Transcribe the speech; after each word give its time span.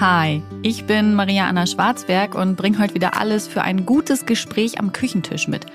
Hi, 0.00 0.44
ich 0.62 0.84
bin 0.86 1.14
Maria 1.14 1.48
Anna 1.48 1.66
Schwarzberg 1.66 2.36
und 2.36 2.54
bringe 2.54 2.78
heute 2.78 2.94
wieder 2.94 3.16
alles 3.16 3.48
für 3.48 3.62
ein 3.62 3.84
gutes 3.84 4.26
Gespräch 4.26 4.78
am 4.78 4.92
Küchentisch 4.92 5.48
mit. 5.48 5.66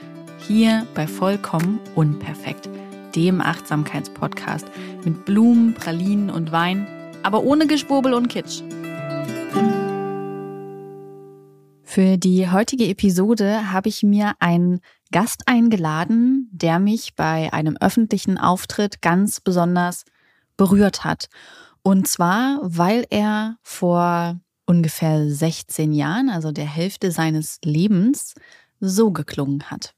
Hier 0.47 0.87
bei 0.95 1.07
Vollkommen 1.07 1.81
Unperfekt, 1.93 2.69
dem 3.17 3.41
Achtsamkeitspodcast 3.41 4.65
mit 5.03 5.25
Blumen, 5.25 5.73
Pralinen 5.73 6.29
und 6.29 6.53
Wein, 6.53 6.87
aber 7.21 7.43
ohne 7.43 7.67
Geschwurbel 7.67 8.13
und 8.13 8.29
Kitsch. 8.29 8.61
Für 11.83 12.17
die 12.17 12.49
heutige 12.49 12.87
Episode 12.87 13.73
habe 13.73 13.89
ich 13.89 14.03
mir 14.03 14.35
einen 14.39 14.79
Gast 15.11 15.41
eingeladen, 15.47 16.47
der 16.53 16.79
mich 16.79 17.15
bei 17.17 17.51
einem 17.51 17.75
öffentlichen 17.75 18.37
Auftritt 18.37 19.01
ganz 19.01 19.41
besonders 19.41 20.05
berührt 20.55 21.03
hat. 21.03 21.27
Und 21.83 22.07
zwar, 22.07 22.59
weil 22.61 23.05
er 23.09 23.57
vor 23.61 24.39
ungefähr 24.65 25.29
16 25.29 25.91
Jahren, 25.91 26.29
also 26.29 26.51
der 26.53 26.65
Hälfte 26.65 27.11
seines 27.11 27.59
Lebens, 27.63 28.35
so 28.79 29.11
geklungen 29.11 29.69
hat. 29.69 29.93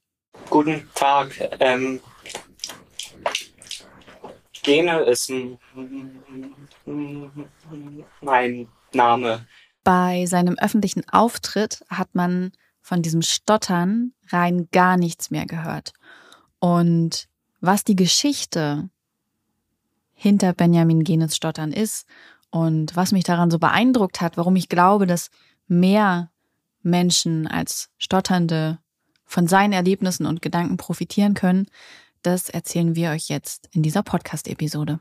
Guten 0.49 0.89
Tag. 0.95 1.29
Ähm, 1.59 1.99
Gene 4.63 4.99
ist 5.01 5.31
mein 8.21 8.67
Name. 8.91 9.45
Bei 9.83 10.25
seinem 10.25 10.57
öffentlichen 10.57 11.07
Auftritt 11.09 11.85
hat 11.89 12.15
man 12.15 12.51
von 12.81 13.03
diesem 13.03 13.21
Stottern 13.21 14.13
rein 14.29 14.67
gar 14.71 14.97
nichts 14.97 15.29
mehr 15.29 15.45
gehört. 15.45 15.93
Und 16.59 17.27
was 17.61 17.83
die 17.83 17.95
Geschichte 17.95 18.89
hinter 20.15 20.53
Benjamin 20.53 21.03
Genes 21.03 21.35
Stottern 21.35 21.71
ist 21.71 22.07
und 22.49 22.95
was 22.95 23.11
mich 23.11 23.25
daran 23.25 23.51
so 23.51 23.59
beeindruckt 23.59 24.21
hat, 24.21 24.37
warum 24.37 24.55
ich 24.55 24.69
glaube, 24.69 25.05
dass 25.05 25.29
mehr 25.67 26.31
Menschen 26.81 27.47
als 27.47 27.89
Stotternde 27.97 28.79
von 29.25 29.47
seinen 29.47 29.73
Erlebnissen 29.73 30.25
und 30.25 30.41
Gedanken 30.41 30.77
profitieren 30.77 31.33
können, 31.33 31.67
das 32.21 32.49
erzählen 32.49 32.95
wir 32.95 33.11
euch 33.11 33.27
jetzt 33.27 33.69
in 33.71 33.83
dieser 33.83 34.03
Podcast-Episode. 34.03 34.99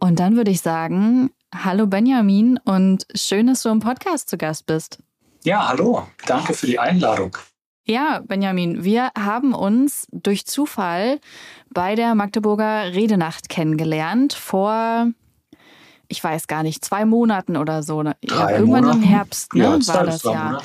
Und 0.00 0.20
dann 0.20 0.36
würde 0.36 0.50
ich 0.50 0.60
sagen, 0.60 1.30
hallo 1.54 1.86
Benjamin 1.86 2.58
und 2.58 3.06
schön, 3.14 3.46
dass 3.46 3.62
du 3.62 3.70
im 3.70 3.80
Podcast 3.80 4.28
zu 4.28 4.36
Gast 4.36 4.66
bist. 4.66 4.98
Ja, 5.44 5.68
hallo. 5.68 6.06
Danke 6.26 6.54
für 6.54 6.66
die 6.66 6.78
Einladung. 6.78 7.36
Ja, 7.86 8.22
Benjamin, 8.26 8.82
wir 8.82 9.10
haben 9.16 9.52
uns 9.54 10.06
durch 10.10 10.46
Zufall 10.46 11.20
bei 11.74 11.94
der 11.94 12.14
Magdeburger 12.14 12.94
Redenacht 12.94 13.48
kennengelernt 13.48 14.32
vor, 14.32 15.08
ich 16.08 16.22
weiß 16.22 16.46
gar 16.46 16.62
nicht, 16.62 16.84
zwei 16.84 17.04
Monaten 17.04 17.56
oder 17.56 17.82
so. 17.82 18.02
Ne? 18.02 18.16
Ja, 18.22 18.50
irgendwann 18.50 18.84
Monaten? 18.84 19.02
im 19.02 19.08
Herbst 19.08 19.54
ne, 19.54 19.64
ja, 19.64 19.94
war 19.94 20.04
das 20.04 20.22
ja. 20.22 20.44
Monate. 20.44 20.64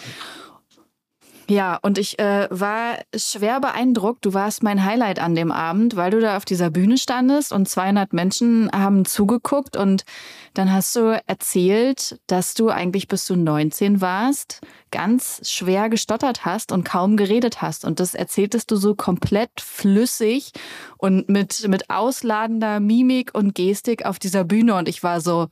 Ja, 1.50 1.80
und 1.82 1.98
ich 1.98 2.20
äh, 2.20 2.48
war 2.52 3.00
schwer 3.16 3.60
beeindruckt. 3.60 4.24
Du 4.24 4.36
warst 4.36 4.62
mein 4.62 4.86
Highlight 4.86 5.18
an 5.18 5.34
dem 5.34 5.52
Abend, 5.52 5.96
weil 5.96 6.12
du 6.12 6.20
da 6.20 6.38
auf 6.38 6.46
dieser 6.46 6.70
Bühne 6.70 7.00
standest 7.00 7.52
und 7.52 7.68
200 7.68 8.14
Menschen 8.14 8.70
haben 8.72 9.04
zugeguckt 9.04 9.76
und 9.76 10.06
dann 10.54 10.72
hast 10.72 10.96
du 10.96 11.20
erzählt, 11.26 12.20
dass 12.28 12.54
du 12.54 12.70
eigentlich 12.70 13.08
bis 13.08 13.26
du 13.26 13.36
19 13.36 14.00
warst, 14.00 14.62
ganz 14.92 15.42
schwer 15.50 15.90
gestottert 15.90 16.46
hast 16.46 16.72
und 16.72 16.84
kaum 16.84 17.18
geredet 17.18 17.64
hast. 17.64 17.84
Und 17.84 18.00
das 18.00 18.14
erzähltest 18.14 18.70
du 18.70 18.76
so 18.76 18.94
komplett 18.94 19.60
flüssig 19.60 20.52
und 21.00 21.30
mit, 21.30 21.68
mit 21.68 21.90
ausladender 21.90 22.80
Mimik 22.80 23.32
und 23.34 23.56
Gestik 23.56 24.06
auf 24.06 24.20
dieser 24.20 24.44
Bühne. 24.44 24.76
Und 24.76 24.88
ich 24.88 25.02
war 25.02 25.20
so, 25.20 25.48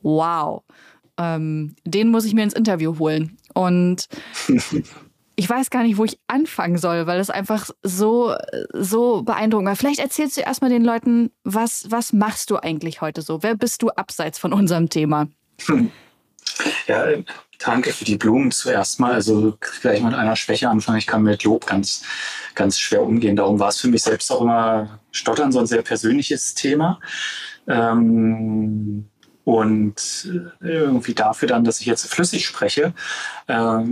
wow 0.00 0.62
ähm, 1.18 1.76
den 1.84 2.08
muss 2.10 2.24
ich 2.24 2.34
mir 2.34 2.42
ins 2.42 2.54
Interview 2.54 2.98
holen. 2.98 3.36
Und 3.54 4.08
ich 5.36 5.48
weiß 5.48 5.70
gar 5.70 5.82
nicht, 5.82 5.96
wo 5.96 6.04
ich 6.04 6.18
anfangen 6.26 6.78
soll, 6.78 7.06
weil 7.06 7.20
es 7.20 7.30
einfach 7.30 7.70
so, 7.82 8.34
so 8.72 9.22
beeindruckend 9.22 9.68
war. 9.68 9.76
Vielleicht 9.76 10.00
erzählst 10.00 10.36
du 10.36 10.42
erstmal 10.42 10.70
den 10.70 10.84
Leuten, 10.84 11.30
was, 11.44 11.86
was 11.90 12.12
machst 12.12 12.50
du 12.50 12.56
eigentlich 12.56 13.00
heute 13.00 13.22
so? 13.22 13.42
Wer 13.42 13.54
bist 13.54 13.82
du 13.82 13.90
abseits 13.90 14.38
von 14.38 14.52
unserem 14.52 14.88
Thema? 14.88 15.28
Hm. 15.66 15.90
Ja, 16.86 17.06
danke 17.58 17.92
für 17.92 18.04
die 18.04 18.16
Blumen 18.16 18.50
zuerst 18.50 19.00
mal. 19.00 19.12
Also 19.12 19.56
gleich 19.80 20.02
mit 20.02 20.14
einer 20.14 20.36
Schwäche 20.36 20.68
anfangen. 20.68 20.98
Ich 20.98 21.06
kann 21.06 21.22
mit 21.22 21.42
Lob 21.44 21.66
ganz, 21.66 22.04
ganz 22.54 22.78
schwer 22.78 23.02
umgehen. 23.02 23.36
Darum 23.36 23.58
war 23.58 23.70
es 23.70 23.80
für 23.80 23.88
mich 23.88 24.02
selbst 24.02 24.30
auch 24.30 24.42
immer 24.42 25.00
Stottern 25.10 25.52
so 25.52 25.58
ein 25.58 25.66
sehr 25.66 25.82
persönliches 25.82 26.54
Thema. 26.54 27.00
Ähm, 27.66 29.08
und 29.44 30.30
äh, 30.62 30.66
irgendwie 30.66 31.14
dafür 31.14 31.48
dann, 31.48 31.64
dass 31.64 31.80
ich 31.80 31.86
jetzt 31.86 32.06
flüssig 32.06 32.46
spreche, 32.46 32.94
äh, 33.46 33.82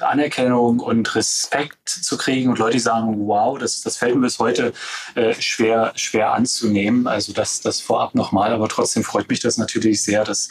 Anerkennung 0.00 0.80
und 0.80 1.14
Respekt 1.14 1.88
zu 1.88 2.18
kriegen 2.18 2.50
und 2.50 2.58
Leute 2.58 2.78
sagen, 2.78 3.26
wow, 3.26 3.58
das, 3.58 3.80
das 3.80 3.96
fällt 3.96 4.14
mir 4.14 4.22
bis 4.22 4.38
heute 4.38 4.72
äh, 5.14 5.34
schwer, 5.40 5.92
schwer 5.96 6.32
anzunehmen. 6.32 7.06
Also 7.06 7.32
das, 7.32 7.60
das 7.60 7.80
vorab 7.80 8.14
nochmal, 8.14 8.52
aber 8.52 8.68
trotzdem 8.68 9.04
freut 9.04 9.28
mich 9.28 9.40
das 9.40 9.56
natürlich 9.56 10.02
sehr, 10.02 10.24
dass 10.24 10.48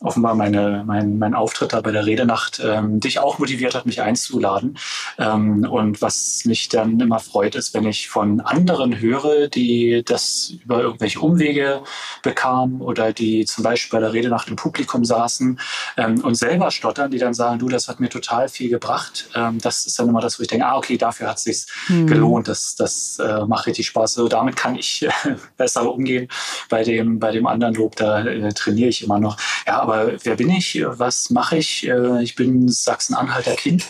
offenbar 0.00 0.34
meine, 0.34 0.84
mein, 0.86 1.18
mein 1.18 1.34
Auftritt 1.34 1.72
da 1.72 1.80
bei 1.80 1.90
der 1.90 2.06
Redenacht 2.06 2.60
ähm, 2.64 3.00
dich 3.00 3.18
auch 3.18 3.38
motiviert 3.38 3.74
hat, 3.74 3.86
mich 3.86 4.02
einzuladen. 4.02 4.78
Ähm, 5.18 5.66
und 5.70 6.02
was 6.02 6.42
mich 6.44 6.68
dann 6.68 7.00
immer 7.00 7.18
freut, 7.18 7.54
ist, 7.54 7.74
wenn 7.74 7.86
ich 7.86 8.08
von 8.08 8.40
anderen 8.40 9.00
höre, 9.00 9.48
die 9.48 10.02
das 10.04 10.52
über 10.62 10.82
irgendwelche 10.82 11.20
Umwege 11.20 11.82
bekamen 12.22 12.80
oder 12.80 13.12
die 13.12 13.44
zum 13.44 13.64
Beispiel 13.64 13.98
bei 13.98 14.00
der 14.00 14.12
Redenacht 14.12 14.48
im 14.48 14.56
Publikum 14.56 15.04
saßen 15.04 15.58
ähm, 15.96 16.24
und 16.24 16.34
selber 16.34 16.70
stottern, 16.70 17.10
die 17.10 17.18
dann 17.18 17.34
sagen, 17.34 17.58
du, 17.58 17.68
das 17.68 17.88
hat 17.88 18.00
mir 18.00 18.08
total 18.08 18.48
viel 18.48 18.68
gebracht. 18.68 19.28
Ähm, 19.34 19.58
das 19.60 19.86
ist 19.86 19.98
dann 19.98 20.08
immer 20.08 20.20
das, 20.20 20.38
wo 20.38 20.42
ich 20.42 20.48
denke, 20.48 20.66
ah, 20.66 20.76
okay, 20.76 20.96
dafür 20.96 21.28
hat 21.28 21.38
es 21.38 21.44
sich 21.44 21.66
hm. 21.86 22.06
gelohnt. 22.06 22.48
Das, 22.48 22.74
das 22.76 23.18
äh, 23.18 23.44
macht 23.46 23.66
richtig 23.66 23.86
Spaß. 23.86 24.14
So, 24.14 24.28
damit 24.28 24.56
kann 24.56 24.76
ich 24.76 25.04
äh, 25.04 25.10
besser 25.56 25.90
umgehen. 25.90 26.28
Bei 26.68 26.82
dem, 26.82 27.18
bei 27.18 27.30
dem 27.30 27.46
anderen 27.46 27.74
Lob, 27.74 27.96
da 27.96 28.24
äh, 28.24 28.52
trainiere 28.52 28.88
ich 28.88 29.02
immer 29.02 29.18
noch. 29.18 29.38
Ja, 29.66 29.85
aber 29.86 30.12
wer 30.24 30.36
bin 30.36 30.50
ich? 30.50 30.82
Was 30.84 31.30
mache 31.30 31.58
ich? 31.58 31.86
Äh, 31.86 32.22
ich 32.22 32.34
bin 32.34 32.68
Sachsen-Anhalter 32.68 33.54
Kind 33.54 33.86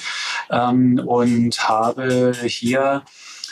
ähm, 0.51 1.01
und 1.05 1.69
habe 1.69 2.33
hier 2.45 3.03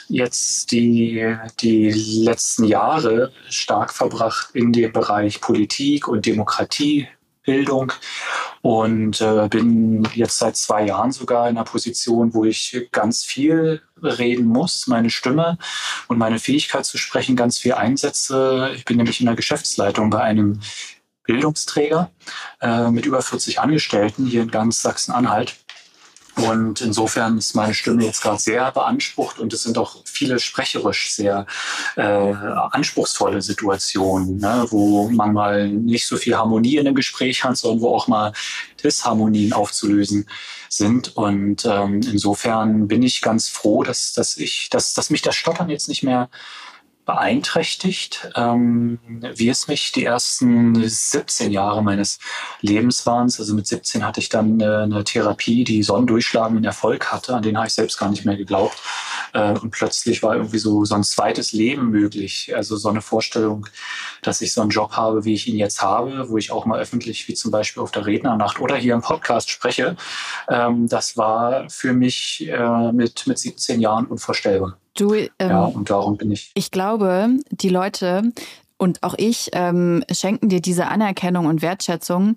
jetzt 0.09 0.71
die, 0.71 1.35
die 1.61 1.91
letzten 1.91 2.65
Jahre 2.65 3.33
stark 3.49 3.95
verbracht 3.95 4.51
in 4.53 4.73
dem 4.73 4.93
Bereich 4.93 5.41
Politik 5.41 6.07
und 6.07 6.27
Demokratiebildung 6.27 7.93
und 8.61 9.23
äh, 9.23 9.49
bin 9.49 10.07
jetzt 10.15 10.39
seit 10.39 10.57
zwei 10.57 10.85
Jahren 10.85 11.13
sogar 11.13 11.49
in 11.49 11.57
einer 11.57 11.65
Position, 11.65 12.35
wo 12.35 12.45
ich 12.45 12.89
ganz 12.93 13.25
viel 13.25 13.81
reden 14.03 14.45
muss, 14.45 14.87
meine 14.87 15.09
Stimme 15.09 15.57
und 16.09 16.19
meine 16.19 16.39
Fähigkeit 16.39 16.85
zu 16.85 16.99
sprechen 16.99 17.37
ganz 17.37 17.57
viel 17.57 17.73
einsetze. 17.73 18.71
Ich 18.77 18.85
bin 18.85 18.99
nämlich 18.99 19.21
in 19.21 19.27
der 19.27 19.35
Geschäftsleitung 19.35 20.11
bei 20.11 20.21
einem 20.21 20.61
Bildungsträger 21.25 22.11
äh, 22.61 22.91
mit 22.91 23.07
über 23.07 23.23
40 23.23 23.61
Angestellten 23.61 24.27
hier 24.27 24.43
in 24.43 24.51
ganz 24.51 24.83
Sachsen-Anhalt. 24.83 25.57
Und 26.37 26.81
insofern 26.81 27.39
ist 27.39 27.55
meine 27.55 27.75
Stimme 27.75 28.05
jetzt 28.05 28.23
gerade 28.23 28.41
sehr 28.41 28.73
beansprucht 28.73 29.39
und 29.39 29.53
es 29.53 29.63
sind 29.63 29.79
auch 29.79 30.03
viele 30.05 30.41
sprecherisch 30.41 31.13
sehr 31.13 31.47
äh, 31.95 32.03
anspruchsvolle 32.03 33.41
Situationen, 33.41 34.39
ne, 34.39 34.67
wo 34.71 35.09
man 35.11 35.33
mal 35.33 35.69
nicht 35.69 36.07
so 36.07 36.17
viel 36.17 36.37
Harmonie 36.37 36.77
in 36.77 36.87
einem 36.87 36.97
Gespräch 36.97 37.45
hat, 37.45 37.57
sondern 37.57 37.83
wo 37.83 37.95
auch 37.95 38.09
mal 38.09 38.33
Disharmonien 38.83 39.53
aufzulösen 39.53 40.29
sind. 40.69 41.17
Und 41.17 41.65
ähm, 41.67 42.01
insofern 42.03 42.89
bin 42.89 43.05
ich 43.05 43.21
ganz 43.21 43.49
froh, 43.49 43.85
dass, 43.85 44.13
dass 44.13 44.37
ich, 44.37 44.69
dass, 44.71 44.93
dass 44.93 45.11
mich 45.11 45.23
das 45.23 45.37
Stottern 45.37 45.71
jetzt 45.71 45.89
nicht 45.89 46.03
mehr 46.03 46.31
beeinträchtigt, 47.05 48.31
ähm, 48.35 48.99
wie 49.35 49.49
es 49.49 49.69
mich 49.69 49.93
die 49.93 50.05
ersten 50.05 50.75
17 50.89 51.53
Jahre 51.53 51.83
meines 51.83 52.19
Lebens 52.61 53.05
waren. 53.07 53.25
Also 53.25 53.55
mit 53.55 53.67
17 53.67 54.05
hatte 54.05 54.21
ich 54.21 54.29
dann 54.29 54.61
äh, 54.61 54.65
eine 54.65 55.05
Therapie, 55.05 55.65
die 55.65 55.83
so 55.83 55.95
einen 55.95 56.07
durchschlagenden 56.07 56.65
Erfolg 56.65 57.13
hatte, 57.13 57.35
an 57.35 57.43
den 57.43 57.57
habe 57.57 57.67
ich 57.67 57.75
selbst 57.75 57.99
gar 57.99 58.09
nicht 58.09 58.25
mehr 58.25 58.37
geglaubt. 58.37 58.79
Äh, 59.35 59.59
und 59.59 59.71
plötzlich 59.71 60.23
war 60.23 60.37
irgendwie 60.37 60.59
so, 60.59 60.85
so 60.85 60.95
ein 60.95 61.05
zweites 61.05 61.53
Leben 61.53 61.91
möglich. 61.91 62.53
Also 62.55 62.77
so 62.77 62.89
eine 62.89 63.03
Vorstellung, 63.03 63.67
dass 64.23 64.41
ich 64.41 64.55
so 64.55 64.63
einen 64.63 64.71
Job 64.71 64.93
habe, 64.93 65.25
wie 65.25 65.35
ich 65.35 65.47
ihn 65.47 65.57
jetzt 65.57 65.83
habe, 65.83 66.29
wo 66.31 66.39
ich 66.39 66.51
auch 66.51 66.65
mal 66.65 66.81
öffentlich, 66.81 67.29
wie 67.29 67.35
zum 67.35 67.51
Beispiel 67.51 67.83
auf 67.83 67.91
der 67.91 68.07
Rednernacht 68.07 68.61
oder 68.61 68.77
hier 68.77 68.95
im 68.95 69.03
Podcast 69.03 69.51
spreche. 69.51 69.97
Ähm, 70.49 70.89
das 70.89 71.17
war 71.17 71.69
für 71.69 71.93
mich 71.93 72.49
äh, 72.49 72.93
mit, 72.93 73.27
mit 73.27 73.39
17 73.39 73.81
Jahren 73.81 74.07
unvorstellbar. 74.07 74.79
Du, 74.97 75.15
ähm, 75.15 75.31
ja, 75.41 75.65
und 75.65 75.91
darum 75.91 76.17
bin 76.17 76.31
ich. 76.31 76.53
Ich 76.55 76.71
glaube, 76.71 77.29
die 77.51 77.69
Leute 77.69 78.33
und 78.77 79.03
auch 79.03 79.15
ich 79.17 79.51
ähm, 79.53 80.05
schenken 80.11 80.49
dir 80.49 80.61
diese 80.61 80.87
Anerkennung 80.87 81.47
und 81.47 81.63
Wertschätzung 81.63 82.37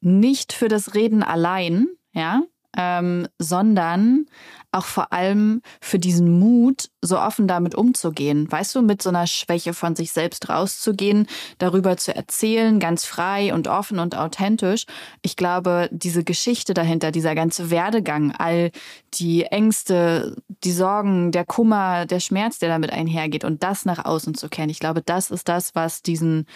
nicht 0.00 0.52
für 0.52 0.68
das 0.68 0.94
Reden 0.94 1.22
allein, 1.22 1.86
ja, 2.12 2.42
ähm, 2.76 3.28
sondern 3.38 4.26
auch 4.74 4.84
vor 4.84 5.12
allem 5.12 5.62
für 5.80 5.98
diesen 5.98 6.38
Mut, 6.38 6.88
so 7.00 7.18
offen 7.18 7.46
damit 7.46 7.74
umzugehen. 7.74 8.50
Weißt 8.50 8.74
du, 8.74 8.82
mit 8.82 9.02
so 9.02 9.10
einer 9.10 9.26
Schwäche 9.26 9.72
von 9.72 9.94
sich 9.94 10.10
selbst 10.10 10.48
rauszugehen, 10.48 11.26
darüber 11.58 11.96
zu 11.96 12.14
erzählen, 12.14 12.80
ganz 12.80 13.04
frei 13.04 13.54
und 13.54 13.68
offen 13.68 13.98
und 13.98 14.16
authentisch. 14.16 14.86
Ich 15.22 15.36
glaube, 15.36 15.88
diese 15.92 16.24
Geschichte 16.24 16.74
dahinter, 16.74 17.12
dieser 17.12 17.34
ganze 17.34 17.70
Werdegang, 17.70 18.32
all 18.32 18.72
die 19.14 19.44
Ängste, 19.44 20.36
die 20.48 20.72
Sorgen, 20.72 21.30
der 21.30 21.44
Kummer, 21.44 22.06
der 22.06 22.20
Schmerz, 22.20 22.58
der 22.58 22.68
damit 22.68 22.92
einhergeht 22.92 23.44
und 23.44 23.62
das 23.62 23.84
nach 23.84 24.04
außen 24.04 24.34
zu 24.34 24.48
kennen. 24.48 24.70
Ich 24.70 24.80
glaube, 24.80 25.02
das 25.02 25.30
ist 25.30 25.48
das, 25.48 25.74
was 25.74 26.02
diesen 26.02 26.46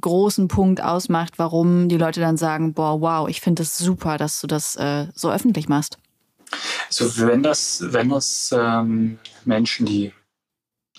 großen 0.00 0.48
Punkt 0.48 0.82
ausmacht, 0.82 1.34
warum 1.38 1.88
die 1.88 1.96
Leute 1.96 2.20
dann 2.20 2.36
sagen, 2.36 2.74
boah, 2.74 3.00
wow, 3.00 3.28
ich 3.28 3.40
finde 3.40 3.62
es 3.62 3.76
das 3.76 3.84
super, 3.84 4.18
dass 4.18 4.40
du 4.40 4.46
das 4.46 4.76
äh, 4.76 5.06
so 5.14 5.30
öffentlich 5.30 5.68
machst. 5.68 5.98
Also 6.88 7.26
wenn 7.26 7.42
das, 7.42 7.82
wenn 7.86 8.08
das 8.08 8.54
ähm, 8.56 9.18
Menschen, 9.44 9.86
die 9.86 10.12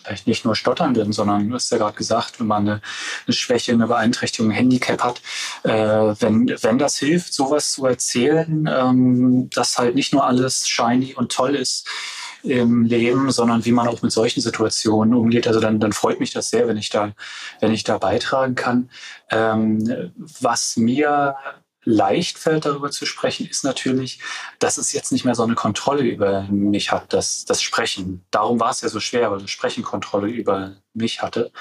vielleicht 0.03 0.27
nicht 0.27 0.45
nur 0.45 0.55
stottern 0.55 0.95
sind, 0.95 1.13
sondern 1.13 1.49
du 1.49 1.55
hast 1.55 1.71
ja 1.71 1.77
gerade 1.77 1.97
gesagt, 1.97 2.39
wenn 2.39 2.47
man 2.47 2.67
eine, 2.67 2.81
eine 3.27 3.33
Schwäche, 3.33 3.71
eine 3.71 3.87
Beeinträchtigung, 3.87 4.51
ein 4.51 4.55
Handicap 4.55 5.03
hat, 5.03 5.21
äh, 5.63 6.15
wenn, 6.19 6.49
wenn 6.61 6.77
das 6.77 6.97
hilft, 6.97 7.33
sowas 7.33 7.73
zu 7.73 7.85
erzählen, 7.85 8.67
ähm, 8.71 9.49
dass 9.51 9.77
halt 9.77 9.95
nicht 9.95 10.13
nur 10.13 10.25
alles 10.25 10.67
shiny 10.67 11.13
und 11.13 11.31
toll 11.31 11.55
ist 11.55 11.87
im 12.43 12.83
Leben, 12.83 13.31
sondern 13.31 13.65
wie 13.65 13.71
man 13.71 13.87
auch 13.87 14.01
mit 14.01 14.11
solchen 14.11 14.41
Situationen 14.41 15.13
umgeht. 15.13 15.47
Also 15.47 15.59
dann, 15.59 15.79
dann 15.79 15.93
freut 15.93 16.19
mich 16.19 16.33
das 16.33 16.49
sehr, 16.49 16.67
wenn 16.67 16.77
ich 16.77 16.89
da, 16.89 17.13
wenn 17.59 17.71
ich 17.71 17.83
da 17.83 17.97
beitragen 17.97 18.55
kann. 18.55 18.89
Ähm, 19.29 20.11
was 20.39 20.77
mir 20.77 21.35
leicht 21.83 22.37
fällt, 22.37 22.65
darüber 22.65 22.91
zu 22.91 23.05
sprechen, 23.05 23.47
ist 23.47 23.63
natürlich, 23.63 24.19
dass 24.59 24.77
es 24.77 24.93
jetzt 24.93 25.11
nicht 25.11 25.25
mehr 25.25 25.33
so 25.33 25.43
eine 25.43 25.55
Kontrolle 25.55 26.03
über 26.03 26.43
mich 26.43 26.91
hat, 26.91 27.11
das, 27.11 27.45
das 27.45 27.61
Sprechen. 27.61 28.23
Darum 28.29 28.59
war 28.59 28.69
es 28.69 28.81
ja 28.81 28.89
so 28.89 28.99
schwer, 28.99 29.31
weil 29.31 29.39
das 29.39 29.49
Sprechen 29.49 29.83
Kontrolle 29.83 30.27
über 30.27 30.75
mich 30.93 31.23
hatte. 31.23 31.51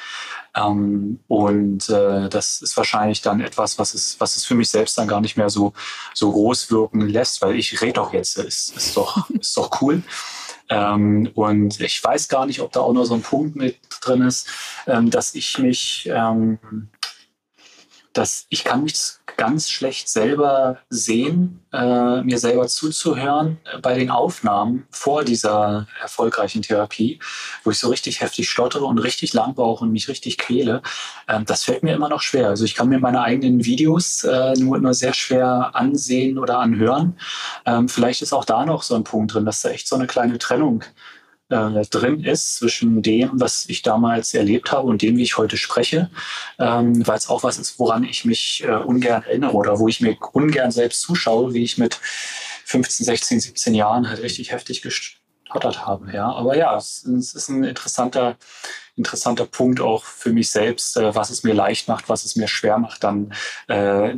Ähm, 0.54 1.20
und 1.26 1.88
äh, 1.88 2.28
das 2.28 2.60
ist 2.60 2.76
wahrscheinlich 2.76 3.22
dann 3.22 3.40
etwas, 3.40 3.78
was 3.78 3.94
es, 3.94 4.20
was 4.20 4.36
es 4.36 4.44
für 4.44 4.54
mich 4.54 4.68
selbst 4.68 4.98
dann 4.98 5.08
gar 5.08 5.22
nicht 5.22 5.36
mehr 5.36 5.48
so, 5.48 5.72
so 6.12 6.30
groß 6.30 6.70
wirken 6.70 7.00
lässt, 7.00 7.40
weil 7.40 7.56
ich 7.56 7.80
rede 7.80 7.94
doch 7.94 8.12
jetzt, 8.12 8.36
ist, 8.36 8.76
ist, 8.76 8.96
doch, 8.96 9.30
ist 9.30 9.56
doch 9.56 9.80
cool. 9.80 10.02
Ähm, 10.70 11.30
und 11.34 11.80
ich 11.80 12.02
weiß 12.02 12.28
gar 12.28 12.46
nicht, 12.46 12.60
ob 12.60 12.72
da 12.72 12.80
auch 12.80 12.92
noch 12.92 13.04
so 13.04 13.14
ein 13.14 13.22
Punkt 13.22 13.56
mit 13.56 13.76
drin 14.00 14.22
ist, 14.22 14.48
ähm, 14.86 15.10
dass 15.10 15.34
ich 15.34 15.58
mich 15.58 16.08
ähm, 16.12 16.58
dass 18.12 18.46
ich 18.48 18.64
kann 18.64 18.82
mich 18.82 18.94
ganz 19.36 19.70
schlecht 19.70 20.08
selber 20.08 20.78
sehen, 20.90 21.60
äh, 21.72 22.22
mir 22.22 22.38
selber 22.38 22.66
zuzuhören 22.68 23.58
bei 23.80 23.94
den 23.94 24.10
Aufnahmen 24.10 24.86
vor 24.90 25.24
dieser 25.24 25.86
erfolgreichen 26.02 26.62
Therapie, 26.62 27.20
wo 27.64 27.70
ich 27.70 27.78
so 27.78 27.88
richtig 27.88 28.20
heftig 28.20 28.50
stottere 28.50 28.84
und 28.84 28.98
richtig 28.98 29.32
lang 29.32 29.54
brauche 29.54 29.84
und 29.84 29.92
mich 29.92 30.08
richtig 30.08 30.38
quäle. 30.38 30.82
Ähm, 31.28 31.44
das 31.46 31.64
fällt 31.64 31.82
mir 31.82 31.94
immer 31.94 32.08
noch 32.08 32.22
schwer. 32.22 32.48
Also 32.48 32.64
ich 32.64 32.74
kann 32.74 32.88
mir 32.88 32.98
meine 32.98 33.22
eigenen 33.22 33.64
Videos 33.64 34.24
äh, 34.24 34.54
nur 34.58 34.76
immer 34.76 34.94
sehr 34.94 35.14
schwer 35.14 35.70
ansehen 35.74 36.38
oder 36.38 36.58
anhören. 36.58 37.16
Ähm, 37.64 37.88
vielleicht 37.88 38.22
ist 38.22 38.32
auch 38.32 38.44
da 38.44 38.66
noch 38.66 38.82
so 38.82 38.94
ein 38.94 39.04
Punkt 39.04 39.34
drin, 39.34 39.46
dass 39.46 39.62
da 39.62 39.70
echt 39.70 39.88
so 39.88 39.96
eine 39.96 40.06
kleine 40.06 40.38
Trennung 40.38 40.84
äh, 41.50 41.84
drin 41.86 42.24
ist 42.24 42.56
zwischen 42.56 43.02
dem, 43.02 43.30
was 43.34 43.68
ich 43.68 43.82
damals 43.82 44.34
erlebt 44.34 44.72
habe 44.72 44.88
und 44.88 45.02
dem, 45.02 45.16
wie 45.16 45.22
ich 45.22 45.36
heute 45.36 45.56
spreche, 45.56 46.10
ähm, 46.58 47.06
weil 47.06 47.18
es 47.18 47.28
auch 47.28 47.42
was 47.42 47.58
ist, 47.58 47.78
woran 47.78 48.04
ich 48.04 48.24
mich 48.24 48.64
äh, 48.64 48.72
ungern 48.72 49.22
erinnere 49.22 49.52
oder 49.52 49.78
wo 49.78 49.88
ich 49.88 50.00
mir 50.00 50.16
ungern 50.32 50.70
selbst 50.70 51.00
zuschaue, 51.02 51.52
wie 51.54 51.62
ich 51.62 51.78
mit 51.78 52.00
15, 52.64 53.04
16, 53.04 53.40
17 53.40 53.74
Jahren 53.74 54.08
halt 54.08 54.22
richtig 54.22 54.52
heftig 54.52 54.82
gestottert 54.82 55.86
habe. 55.86 56.12
Ja, 56.12 56.30
aber 56.32 56.56
ja, 56.56 56.76
es, 56.76 57.04
es 57.04 57.34
ist 57.34 57.48
ein 57.48 57.64
interessanter, 57.64 58.36
interessanter 58.96 59.46
Punkt 59.46 59.80
auch 59.80 60.04
für 60.04 60.32
mich 60.32 60.50
selbst, 60.50 60.96
äh, 60.96 61.14
was 61.14 61.30
es 61.30 61.42
mir 61.42 61.54
leicht 61.54 61.88
macht, 61.88 62.08
was 62.08 62.24
es 62.24 62.36
mir 62.36 62.48
schwer 62.48 62.78
macht, 62.78 63.02
dann 63.04 63.32
äh, 63.68 64.14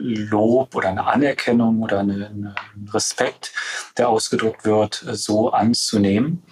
Lob 0.00 0.74
oder 0.74 0.88
eine 0.88 1.06
Anerkennung 1.06 1.82
oder 1.82 2.00
eine, 2.00 2.28
eine 2.28 2.54
Respekt, 2.92 3.52
der 3.96 4.08
ausgedrückt 4.08 4.64
wird, 4.64 4.94
so 4.94 5.50
anzunehmen. 5.52 6.42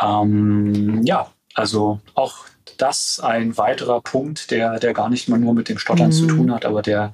Ähm, 0.00 1.02
ja, 1.04 1.30
also 1.54 2.00
auch 2.14 2.46
das 2.80 3.20
ein 3.20 3.56
weiterer 3.56 4.00
Punkt, 4.00 4.50
der, 4.50 4.78
der 4.78 4.92
gar 4.92 5.08
nicht 5.08 5.28
mal 5.28 5.38
nur 5.38 5.54
mit 5.54 5.68
dem 5.68 5.78
Stottern 5.78 6.08
mhm. 6.08 6.12
zu 6.12 6.26
tun 6.26 6.52
hat, 6.52 6.64
aber 6.64 6.82
der, 6.82 7.12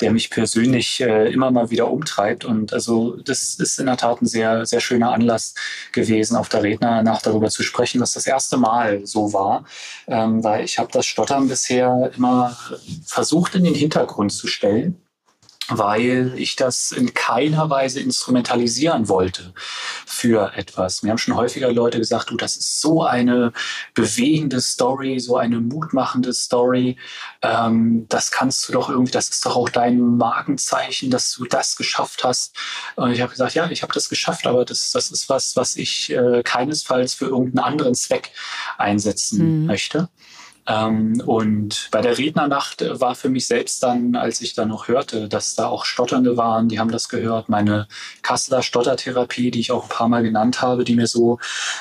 der 0.00 0.12
mich 0.12 0.30
persönlich 0.30 1.00
äh, 1.00 1.32
immer 1.32 1.50
mal 1.50 1.70
wieder 1.70 1.90
umtreibt. 1.90 2.44
Und 2.44 2.72
also 2.72 3.16
das 3.16 3.54
ist 3.54 3.78
in 3.78 3.86
der 3.86 3.96
Tat 3.96 4.22
ein 4.22 4.26
sehr, 4.26 4.66
sehr 4.66 4.80
schöner 4.80 5.12
Anlass 5.12 5.54
gewesen, 5.92 6.36
auf 6.36 6.48
der 6.48 6.62
Rednernacht 6.62 7.26
darüber 7.26 7.48
zu 7.48 7.62
sprechen, 7.62 8.00
was 8.00 8.12
das 8.12 8.26
erste 8.26 8.56
Mal 8.56 9.06
so 9.06 9.32
war. 9.32 9.64
Ähm, 10.06 10.42
weil 10.42 10.64
ich 10.64 10.78
habe 10.78 10.90
das 10.92 11.06
Stottern 11.06 11.48
bisher 11.48 12.10
immer 12.16 12.56
versucht 13.04 13.54
in 13.54 13.64
den 13.64 13.74
Hintergrund 13.74 14.32
zu 14.32 14.46
stellen 14.46 15.00
weil 15.68 16.34
ich 16.36 16.56
das 16.56 16.92
in 16.92 17.12
keiner 17.14 17.68
Weise 17.70 18.00
instrumentalisieren 18.00 19.08
wollte 19.08 19.52
für 20.06 20.52
etwas. 20.54 21.02
Mir 21.02 21.10
haben 21.10 21.18
schon 21.18 21.34
häufiger 21.34 21.72
Leute 21.72 21.98
gesagt, 21.98 22.30
du, 22.30 22.36
das 22.36 22.56
ist 22.56 22.80
so 22.80 23.02
eine 23.02 23.52
bewegende 23.94 24.60
Story, 24.60 25.18
so 25.18 25.36
eine 25.36 25.60
mutmachende 25.60 26.32
Story. 26.32 26.96
Ähm, 27.42 28.06
das 28.08 28.30
kannst 28.30 28.68
du 28.68 28.72
doch 28.72 28.88
irgendwie, 28.88 29.12
das 29.12 29.28
ist 29.28 29.44
doch 29.44 29.56
auch 29.56 29.68
dein 29.68 30.16
Markenzeichen, 30.16 31.10
dass 31.10 31.32
du 31.34 31.44
das 31.46 31.76
geschafft 31.76 32.22
hast. 32.22 32.54
Und 32.94 33.12
ich 33.12 33.20
habe 33.20 33.32
gesagt, 33.32 33.54
ja, 33.54 33.68
ich 33.70 33.82
habe 33.82 33.92
das 33.92 34.08
geschafft, 34.08 34.46
aber 34.46 34.64
das, 34.64 34.92
das 34.92 35.10
ist 35.10 35.28
was, 35.28 35.56
was 35.56 35.76
ich 35.76 36.12
äh, 36.12 36.42
keinesfalls 36.44 37.14
für 37.14 37.26
irgendeinen 37.26 37.64
anderen 37.64 37.94
Zweck 37.94 38.30
einsetzen 38.78 39.62
mhm. 39.62 39.66
möchte. 39.66 40.08
Ähm, 40.68 41.22
und 41.24 41.88
bei 41.90 42.00
der 42.00 42.18
Rednernacht 42.18 42.84
war 43.00 43.14
für 43.14 43.28
mich 43.28 43.46
selbst 43.46 43.82
dann, 43.82 44.16
als 44.16 44.40
ich 44.40 44.54
dann 44.54 44.68
noch 44.68 44.88
hörte, 44.88 45.28
dass 45.28 45.54
da 45.54 45.68
auch 45.68 45.84
Stotternde 45.84 46.36
waren, 46.36 46.68
die 46.68 46.78
haben 46.78 46.90
das 46.90 47.08
gehört, 47.08 47.48
meine 47.48 47.86
Kasseler 48.22 48.62
Stottertherapie, 48.62 49.50
die 49.50 49.60
ich 49.60 49.72
auch 49.72 49.84
ein 49.84 49.88
paar 49.88 50.08
Mal 50.08 50.22
genannt 50.22 50.62
habe, 50.62 50.84
die 50.84 50.96
mir 50.96 51.06
so, 51.06 51.38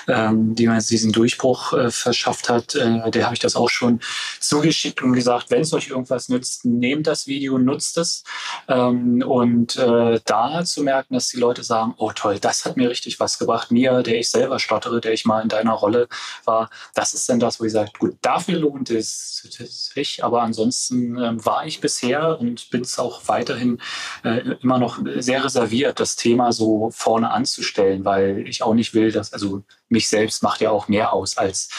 ähm, 0.07 0.55
die 0.55 0.67
mir 0.67 0.79
diesen 0.79 1.11
Durchbruch 1.11 1.73
äh, 1.73 1.89
verschafft 1.89 2.49
hat, 2.49 2.75
äh, 2.75 3.09
der 3.09 3.25
habe 3.25 3.33
ich 3.33 3.39
das 3.39 3.55
auch 3.55 3.69
schon 3.69 3.99
zugeschickt 4.39 5.01
und 5.01 5.13
gesagt, 5.13 5.49
wenn 5.49 5.61
es 5.61 5.73
euch 5.73 5.89
irgendwas 5.89 6.29
nützt, 6.29 6.65
nehmt 6.65 7.07
das 7.07 7.27
Video, 7.27 7.57
nutzt 7.57 7.97
es. 7.97 8.23
Ähm, 8.67 9.23
und 9.25 9.77
äh, 9.77 10.19
da 10.25 10.63
zu 10.63 10.83
merken, 10.83 11.15
dass 11.15 11.29
die 11.29 11.39
Leute 11.39 11.63
sagen, 11.63 11.95
oh 11.97 12.11
toll, 12.11 12.39
das 12.39 12.65
hat 12.65 12.77
mir 12.77 12.89
richtig 12.89 13.19
was 13.19 13.39
gebracht. 13.39 13.71
Mir, 13.71 14.03
der 14.03 14.19
ich 14.19 14.29
selber 14.29 14.59
stottere, 14.59 15.01
der 15.01 15.13
ich 15.13 15.25
mal 15.25 15.41
in 15.41 15.49
deiner 15.49 15.73
Rolle 15.73 16.07
war, 16.43 16.69
das 16.93 17.13
ist 17.13 17.27
dann 17.29 17.39
das, 17.39 17.59
wo 17.59 17.65
ich 17.65 17.71
sage, 17.71 17.91
gut, 17.97 18.15
dafür 18.21 18.59
lohnt 18.59 18.74
und 18.75 18.89
das, 18.89 19.47
das 19.57 19.91
ich. 19.95 20.23
Aber 20.23 20.41
ansonsten 20.41 21.17
äh, 21.17 21.45
war 21.45 21.65
ich 21.65 21.79
bisher 21.79 22.39
und 22.39 22.69
bin 22.69 22.81
es 22.81 22.99
auch 22.99 23.21
weiterhin 23.27 23.79
äh, 24.23 24.55
immer 24.61 24.77
noch 24.77 24.99
sehr 25.17 25.43
reserviert, 25.43 25.99
das 25.99 26.15
Thema 26.15 26.51
so 26.51 26.91
vorne 26.91 27.31
anzustellen, 27.31 28.03
weil 28.05 28.47
ich 28.47 28.61
auch 28.61 28.73
nicht 28.73 28.93
will, 28.93 29.11
dass, 29.11 29.33
also 29.33 29.63
mich 29.89 30.09
selbst 30.09 30.43
macht 30.43 30.61
ja 30.61 30.71
auch 30.71 30.87
mehr 30.89 31.13
aus 31.13 31.37
als 31.37 31.69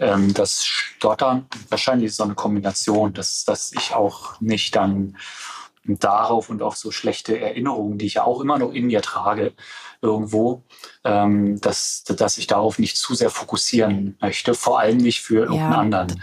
ähm, 0.00 0.34
das 0.34 0.64
Stottern. 0.66 1.46
Wahrscheinlich 1.68 2.08
ist 2.08 2.16
so 2.16 2.24
eine 2.24 2.34
Kombination, 2.34 3.14
dass, 3.14 3.44
dass 3.44 3.72
ich 3.72 3.94
auch 3.94 4.40
nicht 4.40 4.74
dann 4.74 5.16
darauf 5.84 6.50
und 6.50 6.62
auf 6.62 6.76
so 6.76 6.90
schlechte 6.90 7.38
Erinnerungen, 7.38 7.96
die 7.96 8.06
ich 8.06 8.14
ja 8.14 8.24
auch 8.24 8.40
immer 8.40 8.58
noch 8.58 8.72
in 8.72 8.86
mir 8.86 9.02
trage, 9.02 9.54
irgendwo, 10.02 10.64
ähm, 11.04 11.60
dass, 11.60 12.04
dass 12.04 12.38
ich 12.38 12.46
darauf 12.46 12.78
nicht 12.78 12.96
zu 12.96 13.14
sehr 13.14 13.30
fokussieren 13.30 14.16
möchte, 14.20 14.54
vor 14.54 14.80
allem 14.80 14.96
nicht 14.96 15.20
für 15.20 15.40
irgendeinen 15.40 15.72
ja, 15.72 15.78
anderen. 15.78 16.22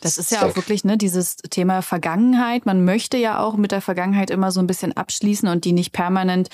Das 0.00 0.18
ist 0.18 0.30
ja 0.32 0.42
auch 0.42 0.56
wirklich 0.56 0.84
ne, 0.84 0.98
dieses 0.98 1.36
Thema 1.36 1.82
Vergangenheit. 1.82 2.66
Man 2.66 2.84
möchte 2.84 3.16
ja 3.16 3.38
auch 3.38 3.56
mit 3.56 3.72
der 3.72 3.80
Vergangenheit 3.80 4.30
immer 4.30 4.50
so 4.50 4.60
ein 4.60 4.66
bisschen 4.66 4.96
abschließen 4.96 5.48
und 5.48 5.64
die 5.64 5.72
nicht 5.72 5.92
permanent 5.92 6.48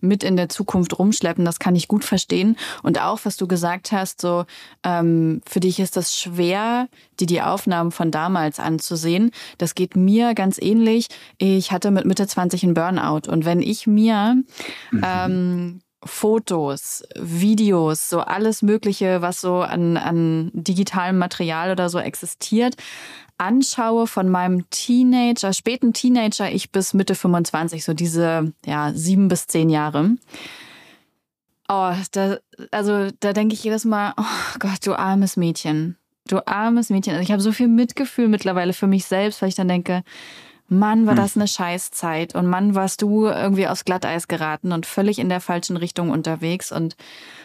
mit 0.00 0.22
in 0.22 0.36
der 0.36 0.48
Zukunft 0.48 0.98
rumschleppen. 0.98 1.44
Das 1.44 1.58
kann 1.58 1.74
ich 1.74 1.88
gut 1.88 2.04
verstehen. 2.04 2.56
Und 2.82 3.00
auch, 3.00 3.20
was 3.24 3.36
du 3.36 3.48
gesagt 3.48 3.90
hast, 3.90 4.20
so 4.20 4.44
ähm, 4.84 5.40
für 5.46 5.60
dich 5.60 5.80
ist 5.80 5.96
das 5.96 6.16
schwer, 6.16 6.88
dir 7.18 7.26
die 7.26 7.42
Aufnahmen 7.42 7.90
von 7.90 8.10
damals 8.10 8.60
anzusehen. 8.60 9.30
Das 9.58 9.74
geht 9.74 9.96
mir 9.96 10.34
ganz 10.34 10.58
ähnlich. 10.60 11.08
Ich 11.38 11.72
hatte 11.72 11.90
mit 11.90 12.04
Mitte 12.04 12.26
20 12.26 12.62
einen 12.62 12.74
Burnout. 12.74 13.30
Und 13.30 13.44
wenn 13.44 13.60
ich 13.60 13.86
mir 13.86 14.42
mhm. 14.90 15.02
ähm, 15.04 15.80
Fotos, 16.04 17.02
Videos, 17.16 18.10
so 18.10 18.20
alles 18.20 18.62
Mögliche, 18.62 19.22
was 19.22 19.40
so 19.40 19.60
an, 19.60 19.96
an 19.96 20.50
digitalem 20.52 21.18
Material 21.18 21.70
oder 21.70 21.88
so 21.88 21.98
existiert, 21.98 22.76
anschaue 23.38 24.06
von 24.06 24.28
meinem 24.28 24.68
Teenager, 24.70 25.52
späten 25.52 25.92
Teenager, 25.92 26.50
ich 26.50 26.70
bis 26.70 26.94
Mitte 26.94 27.14
25, 27.14 27.84
so 27.84 27.94
diese 27.94 28.52
ja, 28.64 28.92
sieben 28.94 29.28
bis 29.28 29.46
zehn 29.46 29.70
Jahre. 29.70 30.16
Oh, 31.68 31.92
da, 32.12 32.36
also 32.70 33.08
da 33.20 33.32
denke 33.32 33.54
ich 33.54 33.64
jedes 33.64 33.84
Mal, 33.84 34.12
oh 34.16 34.58
Gott, 34.58 34.86
du 34.86 34.94
armes 34.94 35.36
Mädchen. 35.36 35.96
Du 36.26 36.46
armes 36.46 36.90
Mädchen. 36.90 37.14
Also 37.14 37.22
ich 37.22 37.32
habe 37.32 37.42
so 37.42 37.52
viel 37.52 37.68
Mitgefühl 37.68 38.28
mittlerweile 38.28 38.72
für 38.72 38.86
mich 38.86 39.04
selbst, 39.06 39.42
weil 39.42 39.48
ich 39.48 39.54
dann 39.54 39.68
denke, 39.68 40.04
Mann, 40.68 41.06
war 41.06 41.14
das 41.14 41.36
eine 41.36 41.46
Scheißzeit. 41.46 42.34
Und 42.34 42.46
Mann, 42.46 42.74
warst 42.74 43.02
du 43.02 43.26
irgendwie 43.26 43.68
aufs 43.68 43.84
Glatteis 43.84 44.28
geraten 44.28 44.72
und 44.72 44.86
völlig 44.86 45.18
in 45.18 45.28
der 45.28 45.40
falschen 45.40 45.76
Richtung 45.76 46.10
unterwegs 46.10 46.72
und 46.72 46.96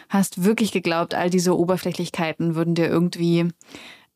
hast 0.08 0.44
wirklich 0.44 0.72
geglaubt, 0.72 1.14
all 1.14 1.30
diese 1.30 1.56
Oberflächlichkeiten 1.56 2.54
würden 2.54 2.74
dir 2.74 2.88
irgendwie 2.88 3.48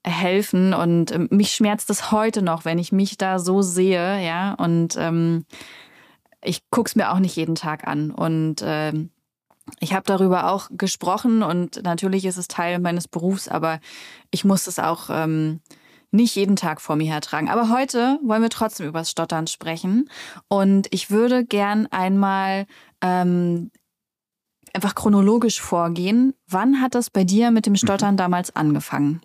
helfen. 0.06 0.75
Und 0.75 1.12
ähm, 1.12 1.28
mich 1.30 1.52
schmerzt 1.52 1.90
es 1.90 2.11
heute 2.12 2.42
noch, 2.42 2.64
wenn 2.64 2.78
ich 2.78 2.92
mich 2.92 3.18
da 3.18 3.38
so 3.38 3.62
sehe, 3.62 4.25
ja. 4.25 4.54
Und 4.54 4.96
ähm, 4.99 5.44
ich 6.42 6.62
guck's 6.70 6.96
mir 6.96 7.12
auch 7.12 7.18
nicht 7.18 7.37
jeden 7.37 7.54
Tag 7.54 7.87
an. 7.87 8.11
Und 8.11 8.62
ähm, 8.64 9.11
ich 9.80 9.94
habe 9.94 10.04
darüber 10.06 10.50
auch 10.50 10.68
gesprochen 10.70 11.42
und 11.42 11.82
natürlich 11.84 12.26
ist 12.26 12.37
es 12.37 12.49
Teil 12.49 12.78
meines 12.80 13.08
Berufs, 13.08 13.49
aber 13.49 13.80
ich 14.30 14.44
muss 14.44 14.66
es 14.66 14.78
auch 14.78 15.08
ähm, 15.11 15.61
nicht 16.14 16.35
jeden 16.37 16.56
Tag 16.56 16.80
vor 16.80 16.97
mir 16.97 17.12
hertragen. 17.12 17.50
Aber 17.50 17.68
heute 17.68 18.18
wollen 18.23 18.42
wir 18.42 18.50
trotzdem 18.50 18.87
übers 18.87 19.11
Stottern 19.11 19.47
sprechen 19.47 20.09
und 20.49 20.87
ich 20.90 21.11
würde 21.11 21.44
gern 21.44 21.87
einmal 21.88 22.66
ähm, 23.02 23.71
einfach 24.73 24.94
chronologisch 24.94 25.61
vorgehen. 25.61 26.35
Wann 26.47 26.80
hat 26.80 26.94
das 26.94 27.11
bei 27.11 27.25
dir 27.25 27.50
mit 27.50 27.66
dem 27.66 27.76
Stottern 27.76 28.16
damals 28.16 28.54
angefangen? 28.54 29.21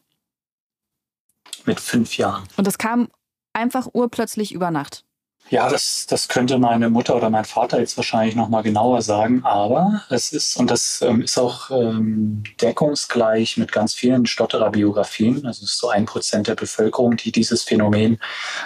Mit 1.65 1.79
fünf 1.79 2.17
Jahren. 2.17 2.43
Und 2.58 2.67
das 2.67 2.77
kam 2.77 3.10
einfach 3.53 3.88
urplötzlich 3.93 4.53
über 4.53 4.72
Nacht. 4.72 5.05
Ja, 5.50 5.68
das, 5.68 6.06
das 6.06 6.27
könnte 6.27 6.60
meine 6.60 6.89
Mutter 6.89 7.15
oder 7.15 7.29
mein 7.32 7.46
Vater 7.46 7.79
jetzt 7.79 7.98
wahrscheinlich 7.98 8.36
noch 8.36 8.50
mal 8.50 8.62
genauer 8.62 9.01
sagen. 9.01 9.44
Aber 9.44 10.03
es 10.10 10.32
ist, 10.32 10.58
und 10.58 10.70
das 10.70 11.01
ähm, 11.01 11.22
ist 11.22 11.39
auch 11.39 11.72
ähm, 11.72 12.44
deckungsgleich 12.62 13.58
mit 13.58 13.72
ganz 13.72 13.96
vielen 13.96 14.27
Stottererbiografien, 14.27 15.46
also 15.48 15.63
es 15.63 15.72
ist 15.72 15.79
so 15.79 15.89
ein 15.89 16.06
Prozent 16.06 16.48
der 16.48 16.56
Bevölkerung, 16.56 17.18
die 17.18 17.32
dieses 17.32 17.63
Phänomen 17.63 18.20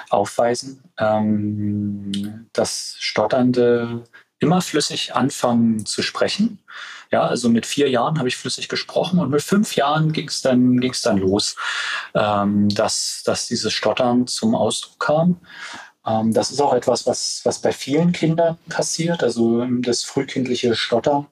aufweisen, 0.09 0.83
ähm, 0.97 2.49
dass 2.51 2.95
Stotternde 2.99 4.03
immer 4.39 4.61
flüssig 4.61 5.15
anfangen 5.15 5.85
zu 5.85 6.01
sprechen. 6.01 6.59
Ja, 7.11 7.21
also 7.27 7.47
mit 7.47 7.67
vier 7.67 7.89
Jahren 7.89 8.17
habe 8.17 8.27
ich 8.27 8.37
flüssig 8.37 8.69
gesprochen 8.69 9.19
und 9.19 9.29
mit 9.29 9.43
fünf 9.43 9.75
Jahren 9.75 10.13
ging 10.13 10.27
es 10.27 10.41
dann, 10.41 10.79
ging's 10.79 11.03
dann 11.03 11.17
los, 11.17 11.55
ähm, 12.15 12.69
dass, 12.69 13.21
dass 13.23 13.47
dieses 13.47 13.71
Stottern 13.71 14.25
zum 14.25 14.55
Ausdruck 14.55 14.99
kam. 14.99 15.37
Ähm, 16.05 16.33
das 16.33 16.51
ist 16.51 16.61
auch 16.61 16.73
etwas, 16.73 17.05
was, 17.07 17.41
was 17.43 17.59
bei 17.59 17.71
vielen 17.71 18.11
Kindern 18.11 18.57
passiert. 18.69 19.23
Also 19.23 19.61
ähm, 19.61 19.81
das 19.81 20.03
frühkindliche 20.03 20.75
Stottern, 20.75 21.27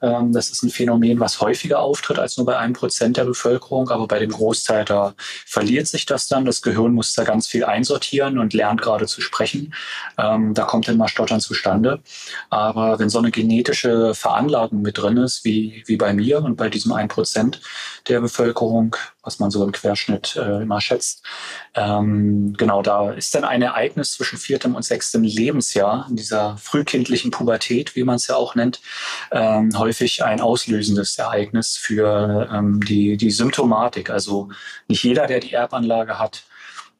ähm, 0.00 0.32
das 0.32 0.50
ist 0.50 0.62
ein 0.62 0.70
Phänomen, 0.70 1.18
was 1.20 1.40
häufiger 1.40 1.80
auftritt 1.80 2.18
als 2.18 2.36
nur 2.36 2.46
bei 2.46 2.56
einem 2.56 2.74
Prozent 2.74 3.16
der 3.16 3.24
Bevölkerung. 3.24 3.90
Aber 3.90 4.06
bei 4.06 4.18
dem 4.18 4.30
Großteil, 4.30 4.84
da 4.84 5.14
verliert 5.46 5.88
sich 5.88 6.06
das 6.06 6.28
dann. 6.28 6.44
Das 6.44 6.62
Gehirn 6.62 6.92
muss 6.92 7.14
da 7.14 7.24
ganz 7.24 7.46
viel 7.46 7.64
einsortieren 7.64 8.38
und 8.38 8.54
lernt 8.54 8.82
gerade 8.82 9.06
zu 9.06 9.20
sprechen. 9.20 9.74
da 10.16 10.64
kommt 10.64 10.88
dann 10.88 10.96
mal 10.96 11.08
Stottern 11.08 11.40
zustande. 11.40 12.00
Aber 12.50 12.98
wenn 12.98 13.08
so 13.08 13.18
eine 13.18 13.30
genetische 13.30 14.14
Veranlagung 14.14 14.82
mit 14.82 14.98
drin 14.98 15.16
ist, 15.16 15.44
wie, 15.44 15.82
wie 15.86 15.96
bei 15.96 16.12
mir 16.12 16.42
und 16.42 16.56
bei 16.56 16.68
diesem 16.68 16.92
ein 16.92 17.08
Prozent 17.08 17.60
der 18.08 18.20
Bevölkerung, 18.20 18.96
was 19.22 19.38
man 19.38 19.50
so 19.50 19.64
im 19.64 19.72
Querschnitt 19.72 20.36
äh, 20.36 20.62
immer 20.62 20.80
schätzt. 20.80 21.22
Ähm, 21.74 22.54
genau, 22.56 22.82
da 22.82 23.12
ist 23.12 23.34
dann 23.34 23.44
ein 23.44 23.62
Ereignis 23.62 24.12
zwischen 24.12 24.38
viertem 24.38 24.74
und 24.74 24.84
sechstem 24.84 25.22
Lebensjahr, 25.22 26.06
in 26.08 26.16
dieser 26.16 26.56
frühkindlichen 26.56 27.30
Pubertät, 27.30 27.94
wie 27.96 28.04
man 28.04 28.16
es 28.16 28.26
ja 28.26 28.36
auch 28.36 28.54
nennt, 28.54 28.80
ähm, 29.30 29.70
häufig 29.78 30.24
ein 30.24 30.40
auslösendes 30.40 31.18
Ereignis 31.18 31.76
für 31.76 32.48
ähm, 32.52 32.80
die, 32.80 33.16
die 33.16 33.30
Symptomatik. 33.30 34.10
Also 34.10 34.48
nicht 34.88 35.04
jeder, 35.04 35.26
der 35.26 35.40
die 35.40 35.52
Erbanlage 35.52 36.18
hat, 36.18 36.44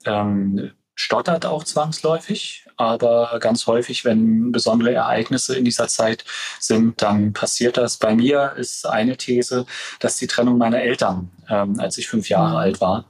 ähm, 0.05 0.73
stottert 1.03 1.47
auch 1.47 1.65
zwangsläufig, 1.65 2.67
aber 2.77 3.39
ganz 3.41 3.67
häufig, 3.67 4.05
wenn 4.05 4.53
besondere 4.53 4.95
Ereignisse 4.95 5.57
in 5.57 5.65
dieser 5.65 5.89
Zeit 5.89 6.25
sind, 6.61 7.03
dann 7.03 7.33
passiert 7.33 7.77
das. 7.77 7.97
Bei 7.97 8.15
mir 8.15 8.55
ist 8.57 8.87
eine 8.87 9.17
These, 9.17 9.67
dass 9.99 10.17
die 10.17 10.29
Trennung 10.29 10.59
meiner 10.59 10.81
Eltern, 10.81 11.31
ähm, 11.49 11.79
als 11.81 11.99
ich 11.99 12.09
fünf 12.09 12.29
Jahre 12.29 12.57
alt 12.59 12.81
war, 12.81 13.05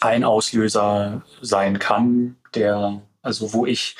ein 0.00 0.24
Auslöser 0.24 1.22
sein 1.40 1.78
kann, 1.78 2.36
der, 2.54 3.00
also 3.22 3.54
wo 3.54 3.64
ich 3.64 3.96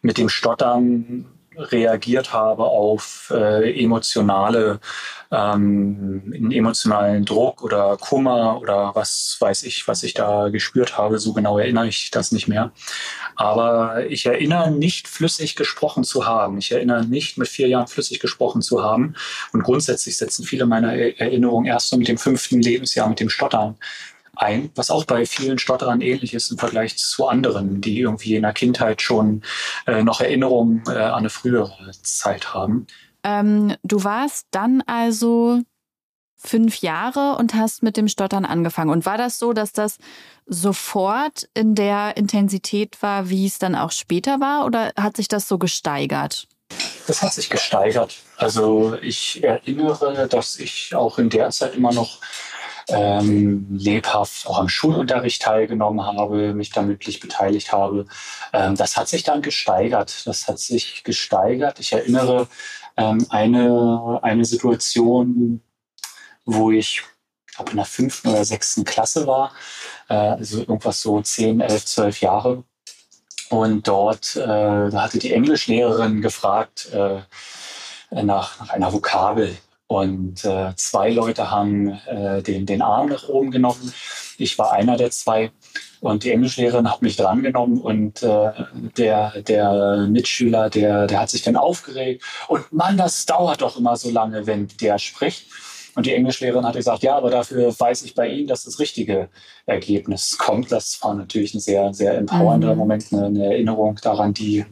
mit 0.00 0.16
dem 0.16 0.30
Stottern 0.30 1.26
reagiert 1.56 2.32
habe 2.32 2.64
auf 2.64 3.32
äh, 3.34 3.82
emotionale, 3.82 4.80
ähm, 5.30 6.50
emotionalen 6.52 7.24
Druck 7.24 7.62
oder 7.62 7.96
Kummer 7.96 8.60
oder 8.60 8.92
was 8.94 9.36
weiß 9.40 9.64
ich, 9.64 9.86
was 9.88 10.02
ich 10.02 10.14
da 10.14 10.48
gespürt 10.48 10.98
habe. 10.98 11.18
So 11.18 11.32
genau 11.32 11.58
erinnere 11.58 11.88
ich 11.88 12.10
das 12.10 12.32
nicht 12.32 12.48
mehr. 12.48 12.72
Aber 13.36 14.06
ich 14.08 14.26
erinnere 14.26 14.70
nicht 14.70 15.08
flüssig 15.08 15.56
gesprochen 15.56 16.04
zu 16.04 16.26
haben. 16.26 16.58
Ich 16.58 16.72
erinnere 16.72 17.04
nicht 17.04 17.38
mit 17.38 17.48
vier 17.48 17.68
Jahren 17.68 17.88
flüssig 17.88 18.20
gesprochen 18.20 18.62
zu 18.62 18.82
haben. 18.82 19.14
Und 19.52 19.62
grundsätzlich 19.62 20.16
setzen 20.16 20.44
viele 20.44 20.66
meiner 20.66 20.92
Erinnerungen 20.92 21.66
erst 21.66 21.88
so 21.88 21.96
mit 21.96 22.08
dem 22.08 22.18
fünften 22.18 22.60
Lebensjahr, 22.60 23.08
mit 23.08 23.20
dem 23.20 23.30
Stottern 23.30 23.76
ein, 24.36 24.70
was 24.74 24.90
auch 24.90 25.04
bei 25.04 25.26
vielen 25.26 25.58
Stotterern 25.58 26.00
ähnlich 26.00 26.34
ist 26.34 26.50
im 26.50 26.58
Vergleich 26.58 26.96
zu 26.96 27.28
anderen, 27.28 27.80
die 27.80 28.00
irgendwie 28.00 28.36
in 28.36 28.42
der 28.42 28.52
Kindheit 28.52 29.02
schon 29.02 29.42
äh, 29.86 30.02
noch 30.02 30.20
Erinnerungen 30.20 30.82
äh, 30.86 30.92
an 30.92 31.14
eine 31.14 31.30
frühere 31.30 31.90
Zeit 32.02 32.54
haben. 32.54 32.86
Ähm, 33.22 33.74
du 33.82 34.04
warst 34.04 34.46
dann 34.50 34.82
also 34.86 35.62
fünf 36.36 36.76
Jahre 36.78 37.36
und 37.36 37.54
hast 37.54 37.82
mit 37.82 37.96
dem 37.96 38.08
Stottern 38.08 38.44
angefangen. 38.44 38.90
Und 38.90 39.06
war 39.06 39.16
das 39.16 39.38
so, 39.38 39.52
dass 39.52 39.72
das 39.72 39.96
sofort 40.46 41.48
in 41.54 41.74
der 41.74 42.16
Intensität 42.16 43.02
war, 43.02 43.30
wie 43.30 43.46
es 43.46 43.58
dann 43.58 43.74
auch 43.74 43.92
später 43.92 44.40
war, 44.40 44.66
oder 44.66 44.92
hat 44.96 45.16
sich 45.16 45.28
das 45.28 45.48
so 45.48 45.58
gesteigert? 45.58 46.46
Das 47.06 47.22
hat 47.22 47.32
sich 47.32 47.50
gesteigert. 47.50 48.16
Also 48.36 48.96
ich 49.00 49.42
erinnere, 49.42 50.28
dass 50.28 50.58
ich 50.58 50.94
auch 50.94 51.18
in 51.18 51.30
der 51.30 51.50
Zeit 51.50 51.74
immer 51.74 51.92
noch 51.92 52.20
ähm, 52.88 53.66
lebhaft 53.70 54.46
auch 54.46 54.58
am 54.58 54.68
Schulunterricht 54.68 55.42
teilgenommen 55.42 56.04
habe, 56.04 56.54
mich 56.54 56.70
da 56.70 56.82
mündlich 56.82 57.20
beteiligt 57.20 57.72
habe. 57.72 58.06
Ähm, 58.52 58.76
das 58.76 58.96
hat 58.96 59.08
sich 59.08 59.22
dann 59.22 59.42
gesteigert. 59.42 60.26
Das 60.26 60.48
hat 60.48 60.58
sich 60.58 61.04
gesteigert. 61.04 61.80
Ich 61.80 61.92
erinnere 61.92 62.48
ähm, 62.96 63.26
eine, 63.30 64.20
eine 64.22 64.44
Situation, 64.44 65.62
wo 66.44 66.70
ich 66.70 67.02
glaube 67.54 67.70
in 67.70 67.76
der 67.76 67.86
fünften 67.86 68.28
oder 68.28 68.44
sechsten 68.44 68.84
Klasse 68.84 69.26
war, 69.26 69.52
äh, 70.08 70.14
also 70.14 70.60
irgendwas 70.60 71.00
so 71.00 71.20
zehn, 71.22 71.60
elf, 71.60 71.84
zwölf 71.84 72.20
Jahre. 72.20 72.64
Und 73.50 73.86
dort 73.86 74.36
äh, 74.36 74.92
hatte 74.92 75.18
die 75.18 75.32
Englischlehrerin 75.32 76.22
gefragt 76.22 76.88
äh, 76.92 77.20
nach, 78.10 78.58
nach 78.60 78.70
einer 78.70 78.92
Vokabel. 78.92 79.56
Und 79.86 80.44
äh, 80.44 80.72
zwei 80.76 81.10
Leute 81.10 81.50
haben 81.50 81.98
äh, 82.06 82.42
den, 82.42 82.64
den 82.66 82.82
Arm 82.82 83.08
nach 83.08 83.28
oben 83.28 83.50
genommen. 83.50 83.92
Ich 84.38 84.58
war 84.58 84.72
einer 84.72 84.96
der 84.96 85.10
zwei. 85.10 85.50
Und 86.00 86.24
die 86.24 86.32
Englischlehrerin 86.32 86.90
hat 86.90 87.00
mich 87.00 87.16
drangenommen 87.16 87.80
und 87.80 88.22
äh, 88.22 88.52
der, 88.96 89.40
der 89.42 90.06
Mitschüler, 90.08 90.68
der, 90.68 91.06
der 91.06 91.20
hat 91.20 91.30
sich 91.30 91.42
dann 91.42 91.56
aufgeregt. 91.56 92.22
Und 92.48 92.70
Mann, 92.72 92.98
das 92.98 93.24
dauert 93.24 93.62
doch 93.62 93.78
immer 93.78 93.96
so 93.96 94.10
lange, 94.10 94.46
wenn 94.46 94.68
der 94.80 94.98
spricht. 94.98 95.46
Und 95.94 96.06
die 96.06 96.12
Englischlehrerin 96.12 96.66
hat 96.66 96.74
gesagt, 96.74 97.02
ja, 97.04 97.16
aber 97.16 97.30
dafür 97.30 97.72
weiß 97.78 98.02
ich 98.02 98.14
bei 98.14 98.28
Ihnen, 98.28 98.48
dass 98.48 98.64
das 98.64 98.80
richtige 98.80 99.28
Ergebnis 99.64 100.36
kommt. 100.38 100.72
Das 100.72 101.00
war 101.02 101.14
natürlich 101.14 101.54
ein 101.54 101.60
sehr, 101.60 101.94
sehr 101.94 102.18
empowernder 102.18 102.72
mhm. 102.72 102.78
Moment, 102.78 103.06
eine, 103.12 103.26
eine 103.26 103.44
Erinnerung 103.46 103.98
daran, 104.02 104.34
die 104.34 104.66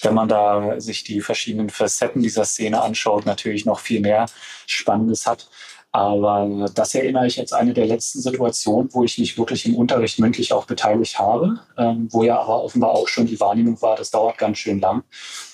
wenn 0.00 0.14
man 0.14 0.28
da 0.28 0.80
sich 0.80 1.04
die 1.04 1.20
verschiedenen 1.20 1.70
Facetten 1.70 2.22
dieser 2.22 2.44
Szene 2.44 2.82
anschaut, 2.82 3.26
natürlich 3.26 3.64
noch 3.64 3.80
viel 3.80 4.00
mehr 4.00 4.26
Spannendes 4.66 5.26
hat. 5.26 5.48
Aber 5.94 6.68
das 6.74 6.92
erinnere 6.96 7.28
ich 7.28 7.36
jetzt 7.36 7.54
eine 7.54 7.72
der 7.72 7.86
letzten 7.86 8.20
Situationen, 8.20 8.92
wo 8.92 9.04
ich 9.04 9.16
mich 9.16 9.38
wirklich 9.38 9.64
im 9.64 9.76
Unterricht 9.76 10.18
mündlich 10.18 10.52
auch 10.52 10.64
beteiligt 10.64 11.20
habe, 11.20 11.60
ähm, 11.78 12.08
wo 12.10 12.24
ja 12.24 12.40
aber 12.40 12.64
offenbar 12.64 12.90
auch 12.90 13.06
schon 13.06 13.26
die 13.26 13.38
Wahrnehmung 13.38 13.80
war, 13.80 13.94
das 13.94 14.10
dauert 14.10 14.36
ganz 14.36 14.58
schön 14.58 14.80
lang. 14.80 15.04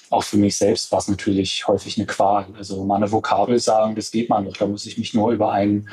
Auch 0.09 0.25
für 0.25 0.39
mich 0.39 0.57
selbst 0.57 0.91
war 0.93 0.99
es 0.99 1.09
natürlich 1.09 1.69
häufig 1.69 1.99
eine 1.99 2.07
Qual. 2.07 2.47
Also 2.57 2.83
mal 2.87 2.97
eine 2.97 3.13
Vokabel 3.13 3.59
sagen, 3.59 3.95
das 3.95 4.11
geht 4.11 4.31
man 4.31 4.45
noch. 4.45 4.57
Da 4.57 4.67
muss 4.67 4.87
ich 4.87 4.97
mich 4.97 5.13
nur 5.13 5.31
über 5.31 5.53
ein 5.53 5.91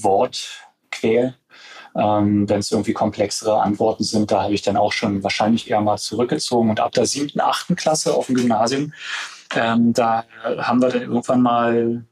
Wort 0.00 0.48
quälen. 0.90 1.34
Ähm, 1.98 2.48
Wenn 2.48 2.60
es 2.60 2.70
irgendwie 2.70 2.92
komplexere 2.92 3.60
Antworten 3.60 4.04
sind, 4.04 4.30
da 4.30 4.44
habe 4.44 4.54
ich 4.54 4.62
dann 4.62 4.76
auch 4.76 4.92
schon 4.92 5.22
wahrscheinlich 5.24 5.68
eher 5.68 5.80
mal 5.80 5.98
zurückgezogen. 5.98 6.70
Und 6.70 6.80
ab 6.80 6.92
der 6.92 7.06
siebten, 7.06 7.40
achten 7.40 7.74
Klasse 7.74 8.14
auf 8.14 8.26
dem 8.26 8.36
Gymnasium, 8.36 8.92
ähm, 9.54 9.92
da 9.92 10.24
haben 10.58 10.80
wir 10.80 10.90
dann 10.90 11.02
irgendwann 11.02 11.42
mal 11.42 12.04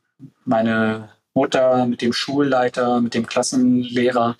meine 0.44 1.10
Mutter 1.34 1.86
mit 1.86 2.02
dem 2.02 2.12
Schulleiter, 2.12 3.00
mit 3.00 3.14
dem 3.14 3.26
Klassenlehrer 3.26 4.36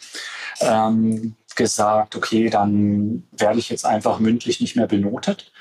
ähm, 0.61 1.37
gesagt, 1.55 2.17
okay, 2.17 2.51
dann 2.51 3.25
werde 3.33 3.59
ich 3.59 3.69
jetzt 3.69 3.85
einfach 3.85 4.19
mündlich 4.19 4.61
nicht 4.61 4.77
mehr 4.77 4.87
benotet, 4.87 5.53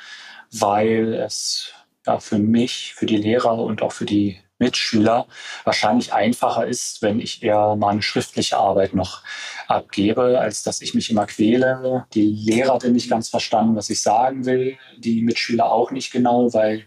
weil 0.51 1.13
es 1.13 1.73
ja, 2.05 2.19
für 2.19 2.39
mich, 2.39 2.93
für 2.95 3.05
die 3.05 3.17
Lehrer 3.17 3.57
und 3.59 3.81
auch 3.81 3.91
für 3.91 4.05
die 4.05 4.39
Mitschüler 4.59 5.27
wahrscheinlich 5.63 6.13
einfacher 6.13 6.65
ist, 6.65 7.01
wenn 7.01 7.19
ich 7.19 7.43
eher 7.43 7.75
mal 7.75 7.89
eine 7.89 8.01
schriftliche 8.01 8.57
Arbeit 8.57 8.93
noch 8.93 9.21
abgebe, 9.67 10.39
als 10.39 10.63
dass 10.63 10.81
ich 10.81 10.93
mich 10.93 11.09
immer 11.09 11.25
quäle. 11.25 12.05
Die 12.13 12.25
Lehrer 12.25 12.75
hatten 12.75 12.93
nicht 12.93 13.09
ganz 13.09 13.29
verstanden, 13.29 13.75
was 13.75 13.89
ich 13.89 14.01
sagen 14.01 14.45
will, 14.45 14.77
die 14.97 15.21
Mitschüler 15.21 15.71
auch 15.71 15.91
nicht 15.91 16.11
genau, 16.11 16.53
weil 16.53 16.85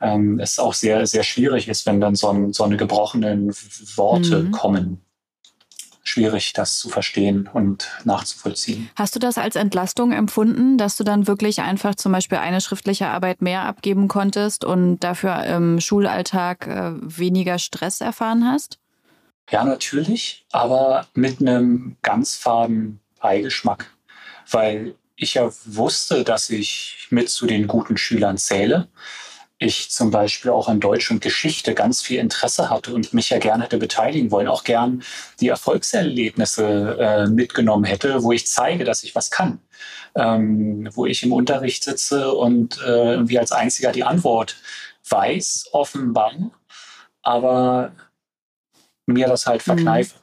ähm, 0.00 0.40
es 0.40 0.58
auch 0.58 0.74
sehr, 0.74 1.06
sehr 1.06 1.22
schwierig 1.22 1.68
ist, 1.68 1.86
wenn 1.86 2.00
dann 2.00 2.14
so, 2.14 2.28
ein, 2.28 2.52
so 2.52 2.64
eine 2.64 2.76
gebrochenen 2.76 3.52
Worte 3.96 4.44
mhm. 4.44 4.50
kommen 4.52 5.04
schwierig, 6.02 6.52
das 6.52 6.78
zu 6.78 6.88
verstehen 6.88 7.48
und 7.52 7.88
nachzuvollziehen. 8.04 8.90
Hast 8.96 9.14
du 9.14 9.18
das 9.18 9.38
als 9.38 9.56
Entlastung 9.56 10.12
empfunden, 10.12 10.78
dass 10.78 10.96
du 10.96 11.04
dann 11.04 11.26
wirklich 11.26 11.60
einfach 11.60 11.94
zum 11.94 12.12
Beispiel 12.12 12.38
eine 12.38 12.60
schriftliche 12.60 13.06
Arbeit 13.06 13.40
mehr 13.42 13.62
abgeben 13.62 14.08
konntest 14.08 14.64
und 14.64 15.00
dafür 15.00 15.44
im 15.44 15.80
Schulalltag 15.80 16.66
äh, 16.66 16.92
weniger 17.00 17.58
Stress 17.58 18.00
erfahren 18.00 18.46
hast? 18.46 18.78
Ja, 19.50 19.64
natürlich, 19.64 20.46
aber 20.52 21.06
mit 21.14 21.40
einem 21.40 21.96
ganz 22.02 22.36
faden 22.36 23.00
Beigeschmack, 23.20 23.86
weil 24.50 24.94
ich 25.16 25.34
ja 25.34 25.50
wusste, 25.64 26.24
dass 26.24 26.50
ich 26.50 27.06
mit 27.10 27.28
zu 27.30 27.46
den 27.46 27.66
guten 27.66 27.96
Schülern 27.96 28.38
zähle 28.38 28.88
ich 29.62 29.90
zum 29.90 30.10
Beispiel 30.10 30.50
auch 30.50 30.68
an 30.68 30.80
Deutsch 30.80 31.10
und 31.10 31.20
Geschichte 31.20 31.74
ganz 31.74 32.02
viel 32.02 32.18
Interesse 32.18 32.70
hatte 32.70 32.94
und 32.94 33.14
mich 33.14 33.30
ja 33.30 33.38
gerne 33.38 33.64
hätte 33.64 33.78
beteiligen 33.78 34.30
wollen, 34.30 34.48
auch 34.48 34.64
gern 34.64 35.02
die 35.40 35.48
Erfolgserlebnisse 35.48 36.96
äh, 36.98 37.26
mitgenommen 37.28 37.84
hätte, 37.84 38.22
wo 38.22 38.32
ich 38.32 38.46
zeige, 38.46 38.84
dass 38.84 39.04
ich 39.04 39.14
was 39.14 39.30
kann. 39.30 39.60
Ähm, 40.14 40.90
wo 40.92 41.06
ich 41.06 41.22
im 41.22 41.32
Unterricht 41.32 41.84
sitze 41.84 42.32
und 42.34 42.78
äh, 42.82 43.14
irgendwie 43.14 43.38
als 43.38 43.50
einziger 43.50 43.92
die 43.92 44.04
Antwort 44.04 44.56
weiß, 45.08 45.70
offenbar, 45.72 46.50
aber 47.22 47.92
mir 49.06 49.28
das 49.28 49.46
halt 49.46 49.62
mhm. 49.62 49.64
verkneife. 49.64 50.16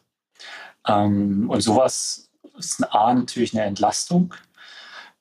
Mhm. 0.88 0.94
Ähm, 0.94 1.50
und 1.50 1.62
sowas 1.62 2.30
ist 2.58 2.84
A 2.94 3.14
natürlich 3.14 3.54
eine 3.54 3.66
Entlastung 3.66 4.34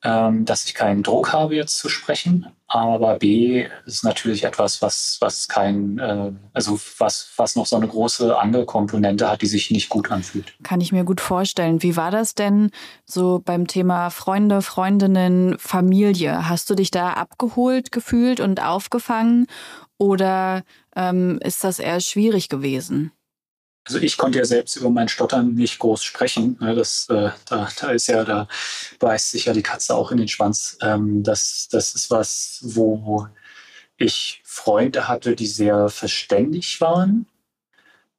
ähm, 0.04 0.44
dass 0.44 0.64
ich 0.64 0.74
keinen 0.74 1.02
Druck 1.02 1.32
habe, 1.32 1.56
jetzt 1.56 1.78
zu 1.78 1.88
sprechen. 1.88 2.46
Aber 2.68 3.18
B 3.18 3.66
ist 3.86 4.04
natürlich 4.04 4.44
etwas, 4.44 4.82
was, 4.82 5.16
was 5.20 5.48
kein, 5.48 5.98
äh, 5.98 6.32
also 6.52 6.78
was, 6.98 7.30
was 7.36 7.56
noch 7.56 7.66
so 7.66 7.76
eine 7.76 7.88
große 7.88 8.38
andere 8.38 8.66
Komponente 8.66 9.28
hat, 9.28 9.42
die 9.42 9.46
sich 9.46 9.70
nicht 9.70 9.88
gut 9.88 10.10
anfühlt. 10.10 10.54
Kann 10.62 10.80
ich 10.80 10.92
mir 10.92 11.04
gut 11.04 11.20
vorstellen. 11.20 11.82
Wie 11.82 11.96
war 11.96 12.10
das 12.10 12.34
denn 12.34 12.70
so 13.06 13.40
beim 13.42 13.66
Thema 13.66 14.10
Freunde, 14.10 14.62
Freundinnen, 14.62 15.56
Familie? 15.58 16.48
Hast 16.48 16.68
du 16.70 16.74
dich 16.74 16.90
da 16.90 17.14
abgeholt 17.14 17.90
gefühlt 17.90 18.40
und 18.40 18.62
aufgefangen? 18.62 19.46
Oder 19.96 20.62
ähm, 20.94 21.40
ist 21.42 21.64
das 21.64 21.80
eher 21.80 22.00
schwierig 22.00 22.48
gewesen? 22.48 23.12
Also 23.88 24.00
ich 24.00 24.18
konnte 24.18 24.38
ja 24.38 24.44
selbst 24.44 24.76
über 24.76 24.90
mein 24.90 25.08
Stottern 25.08 25.54
nicht 25.54 25.78
groß 25.78 26.04
sprechen. 26.04 26.58
Ne? 26.60 26.74
Das, 26.74 27.08
äh, 27.08 27.30
da, 27.46 27.68
da 27.80 27.90
ist 27.90 28.06
ja, 28.06 28.22
da 28.22 28.46
beißt 28.98 29.30
sich 29.30 29.46
ja 29.46 29.54
die 29.54 29.62
Katze 29.62 29.94
auch 29.94 30.10
in 30.10 30.18
den 30.18 30.28
Schwanz. 30.28 30.76
Ähm, 30.82 31.22
das, 31.22 31.68
das 31.70 31.94
ist 31.94 32.10
was, 32.10 32.60
wo 32.62 33.26
ich 33.96 34.42
Freunde 34.44 35.08
hatte, 35.08 35.34
die 35.34 35.46
sehr 35.46 35.88
verständig 35.88 36.82
waren. 36.82 37.26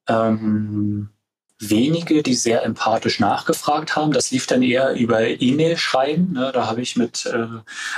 Ähm, 0.07 1.09
wenige, 1.59 2.23
die 2.23 2.35
sehr 2.35 2.63
empathisch 2.63 3.19
nachgefragt 3.19 3.95
haben. 3.95 4.13
Das 4.13 4.31
lief 4.31 4.47
dann 4.47 4.63
eher 4.63 4.93
über 4.93 5.21
E-Mail-Schreiben. 5.21 6.31
Ne? 6.31 6.51
Da 6.53 6.67
habe 6.67 6.81
ich 6.81 6.95
mit 6.95 7.25
äh, 7.25 7.47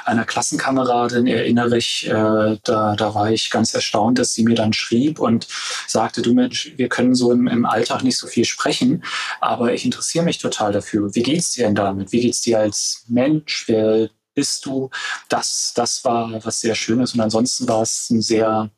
einer 0.04 0.26
Klassenkameradin, 0.26 1.28
erinnere 1.28 1.78
ich, 1.78 2.08
äh, 2.08 2.58
da, 2.64 2.96
da 2.96 3.16
war 3.16 3.30
ich 3.32 3.52
ganz 3.52 3.74
erstaunt, 3.74 4.18
dass 4.18 4.34
sie 4.34 4.44
mir 4.44 4.56
dann 4.56 4.74
schrieb 4.74 5.20
und 5.20 5.48
sagte, 5.88 6.24
du 6.24 6.34
Mensch, 6.34 6.74
wir 6.76 6.90
können 6.90 7.14
so 7.14 7.32
im, 7.32 7.48
im 7.48 7.66
Alltag 7.66 8.04
nicht 8.04 8.18
so 8.18 8.28
viel 8.28 8.46
sprechen, 8.46 9.04
aber 9.40 9.74
ich 9.74 9.86
interessiere 9.86 10.26
mich 10.26 10.40
total 10.40 10.72
dafür. 10.72 11.14
Wie 11.14 11.24
geht's 11.24 11.52
dir 11.52 11.66
denn 11.66 11.76
damit? 11.76 12.12
Wie 12.12 12.22
geht's 12.22 12.42
dir 12.42 12.60
als 12.60 13.06
Mensch? 13.08 13.66
Wer 13.68 14.10
bist 14.34 14.66
du? 14.66 14.90
Das, 15.30 15.74
das 15.76 16.04
war 16.04 16.44
was 16.44 16.62
sehr 16.62 16.74
Schönes. 16.74 17.14
Und 17.14 17.22
ansonsten 17.22 17.68
war 17.68 17.84
es 17.84 18.10
ein 18.10 18.22
sehr 18.22 18.72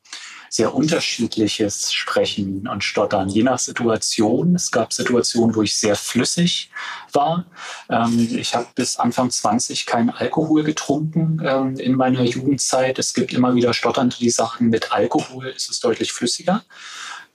sehr 0.54 0.72
unterschiedliches 0.72 1.92
Sprechen 1.92 2.68
und 2.68 2.84
Stottern, 2.84 3.28
je 3.28 3.42
nach 3.42 3.58
Situation. 3.58 4.54
Es 4.54 4.70
gab 4.70 4.92
Situationen, 4.92 5.56
wo 5.56 5.62
ich 5.62 5.76
sehr 5.76 5.96
flüssig 5.96 6.70
war. 7.12 7.44
Ähm, 7.90 8.28
ich 8.38 8.54
habe 8.54 8.68
bis 8.76 8.96
Anfang 8.96 9.32
20 9.32 9.84
keinen 9.84 10.10
Alkohol 10.10 10.62
getrunken 10.62 11.42
ähm, 11.44 11.76
in 11.76 11.96
meiner 11.96 12.22
Jugendzeit. 12.22 13.00
Es 13.00 13.14
gibt 13.14 13.32
immer 13.32 13.56
wieder 13.56 13.74
Stotternde, 13.74 14.14
die 14.16 14.30
sagen, 14.30 14.68
mit 14.68 14.92
Alkohol 14.92 15.46
ist 15.46 15.70
es 15.70 15.80
deutlich 15.80 16.12
flüssiger. 16.12 16.62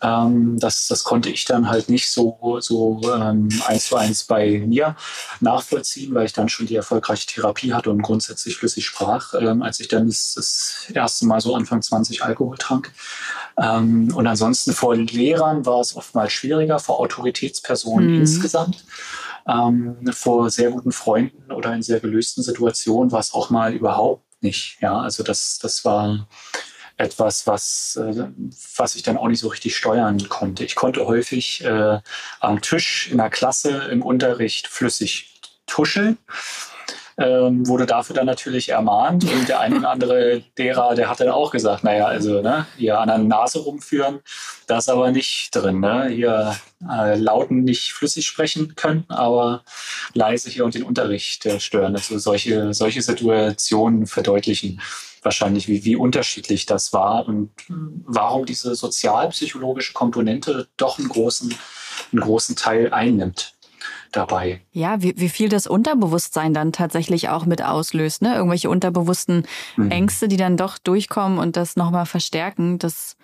Ähm, 0.02 0.58
das, 0.60 0.88
das 0.88 1.04
konnte 1.04 1.30
ich 1.30 1.46
dann 1.46 1.70
halt 1.70 1.90
nicht 1.90 2.10
so, 2.10 2.58
so 2.62 3.02
ähm, 3.04 3.50
eins 3.68 3.88
zu 3.88 3.98
eins 3.98 4.24
bei 4.24 4.60
mir 4.66 4.96
nachvollziehen, 5.42 6.14
weil 6.14 6.26
ich 6.26 6.34
dann 6.34 6.48
schon 6.48 6.68
die 6.68 6.76
erfolgreiche 6.76 7.28
Therapie 7.28 7.74
hatte 7.74 7.90
und 7.90 8.02
grundsätzlich 8.02 8.56
flüssig 8.56 8.86
sprach, 8.86 9.34
ähm, 9.34 9.62
als 9.62 9.80
ich 9.80 9.90
dann 9.90 10.08
das, 10.08 10.34
das, 10.36 10.88
erste 10.94 11.26
Mal 11.26 11.42
so 11.42 11.54
Anfang 11.56 11.82
20 11.82 12.24
Alkohol 12.24 12.58
trank. 12.58 12.92
Ähm, 13.62 14.14
und 14.16 14.26
ansonsten 14.26 14.74
vor 14.74 14.96
Lehrern 14.96 15.66
war 15.66 15.82
es 15.82 15.96
oftmals 15.96 16.32
schwieriger, 16.32 16.80
vor 16.80 17.00
Autoritätspersonen 17.00 18.16
mhm. 18.16 18.22
insgesamt. 18.22 18.86
Ähm, 19.48 19.98
vor 20.12 20.50
sehr 20.50 20.72
guten 20.72 20.92
Freunden 20.92 21.52
oder 21.52 21.74
in 21.74 21.82
sehr 21.82 22.00
gelösten 22.00 22.44
Situationen 22.44 23.12
war 23.12 23.20
es 23.20 23.34
auch 23.34 23.50
mal 23.50 23.74
überhaupt 23.74 24.24
nicht. 24.42 24.78
Ja, 24.82 25.00
also 25.00 25.24
das, 25.24 25.60
das 25.60 25.84
war 25.84 26.28
etwas, 27.00 27.48
was, 27.48 27.96
äh, 27.96 28.28
was 28.76 28.96
ich 28.96 29.04
dann 29.04 29.18
auch 29.18 29.30
nicht 29.30 29.40
so 29.40 29.48
richtig 29.48 29.76
steuern 29.76 30.28
konnte. 30.28 30.66
Ich 30.66 30.76
konnte 30.76 31.08
häufig 31.08 31.64
äh, 31.64 32.00
am 32.42 32.62
Tisch 32.62 33.10
in 33.10 33.18
der 33.18 33.30
Klasse 33.30 33.88
im 33.90 34.02
Unterricht 34.02 34.68
flüssig 34.68 35.40
tuscheln. 35.66 36.18
Ähm, 37.20 37.68
wurde 37.68 37.86
dafür 37.86 38.16
dann 38.16 38.28
natürlich 38.28 38.70
ermahnt 38.70 39.26
und 39.26 39.50
der 39.50 39.60
eine 39.60 39.80
oder 39.80 39.90
andere 39.90 40.42
Lehrer, 40.58 40.96
der 40.96 41.10
hat 41.10 41.20
dann 41.20 41.28
auch 41.28 41.52
gesagt, 41.52 41.84
naja, 41.84 42.06
also 42.06 42.42
ne, 42.42 42.66
hier 42.78 42.98
an 42.98 43.10
der 43.10 43.18
Nase 43.18 43.60
rumführen, 43.60 44.22
das 44.68 44.86
ist 44.86 44.90
aber 44.90 45.12
nicht 45.12 45.54
drin. 45.54 45.82
Ne? 45.82 46.08
Hier 46.08 46.56
äh, 46.90 47.18
lauten 47.18 47.66
nicht 47.66 47.92
flüssig 47.92 48.26
sprechen 48.26 48.76
können, 48.76 49.04
aber 49.10 49.64
leise 50.14 50.50
hier 50.50 50.64
und 50.64 50.76
den 50.76 50.84
Unterricht 50.84 51.46
äh, 51.46 51.60
stören. 51.60 51.96
Also 51.96 52.18
solche, 52.20 52.74
solche 52.74 53.02
Situationen 53.02 54.08
verdeutlichen 54.08 54.80
wahrscheinlich, 55.22 55.68
wie, 55.68 55.84
wie 55.84 55.98
unterschiedlich 55.98 56.66
das 56.66 56.94
war 56.94 57.28
und 57.28 57.52
warum 57.68 58.46
diese 58.46 58.76
sozialpsychologische 58.76 59.92
Komponente 59.92 60.68
doch 60.78 60.98
einen 60.98 61.10
großen, 61.10 61.54
einen 62.14 62.22
großen 62.22 62.56
Teil 62.56 62.94
einnimmt 62.94 63.59
dabei. 64.12 64.62
Ja, 64.72 65.02
wie, 65.02 65.14
wie 65.18 65.30
viel 65.30 65.50
das 65.50 65.68
Unterbewusstsein 65.68 66.54
dann 66.54 66.72
tatsächlich 66.72 67.30
auch 67.30 67.46
mit 67.46 67.64
auslöst, 67.64 68.22
ne? 68.22 68.36
Irgendwelche 68.36 68.70
unterbewussten 68.70 69.46
mhm. 69.76 69.92
Ängste, 69.92 70.28
die 70.28 70.38
dann 70.38 70.58
doch 70.58 70.78
durchkommen 70.78 71.38
und 71.38 71.58
das 71.58 71.76
nochmal 71.76 72.06
verstärken, 72.06 72.80
das 72.80 73.16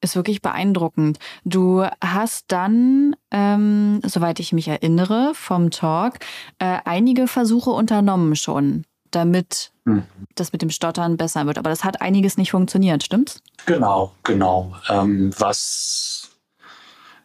ist 0.00 0.16
wirklich 0.16 0.42
beeindruckend. 0.42 1.18
Du 1.44 1.84
hast 2.02 2.46
dann, 2.48 3.14
ähm, 3.30 4.00
soweit 4.04 4.40
ich 4.40 4.52
mich 4.52 4.68
erinnere, 4.68 5.32
vom 5.34 5.70
Talk 5.70 6.14
äh, 6.58 6.78
einige 6.84 7.28
Versuche 7.28 7.70
unternommen 7.70 8.34
schon 8.36 8.84
damit 9.14 9.72
hm. 9.84 10.02
das 10.34 10.52
mit 10.52 10.62
dem 10.62 10.70
Stottern 10.70 11.16
besser 11.16 11.46
wird. 11.46 11.58
Aber 11.58 11.70
das 11.70 11.84
hat 11.84 12.00
einiges 12.00 12.36
nicht 12.36 12.50
funktioniert, 12.50 13.04
stimmt's? 13.04 13.40
Genau, 13.66 14.12
genau. 14.24 14.74
Ähm, 14.88 15.30
was, 15.38 16.11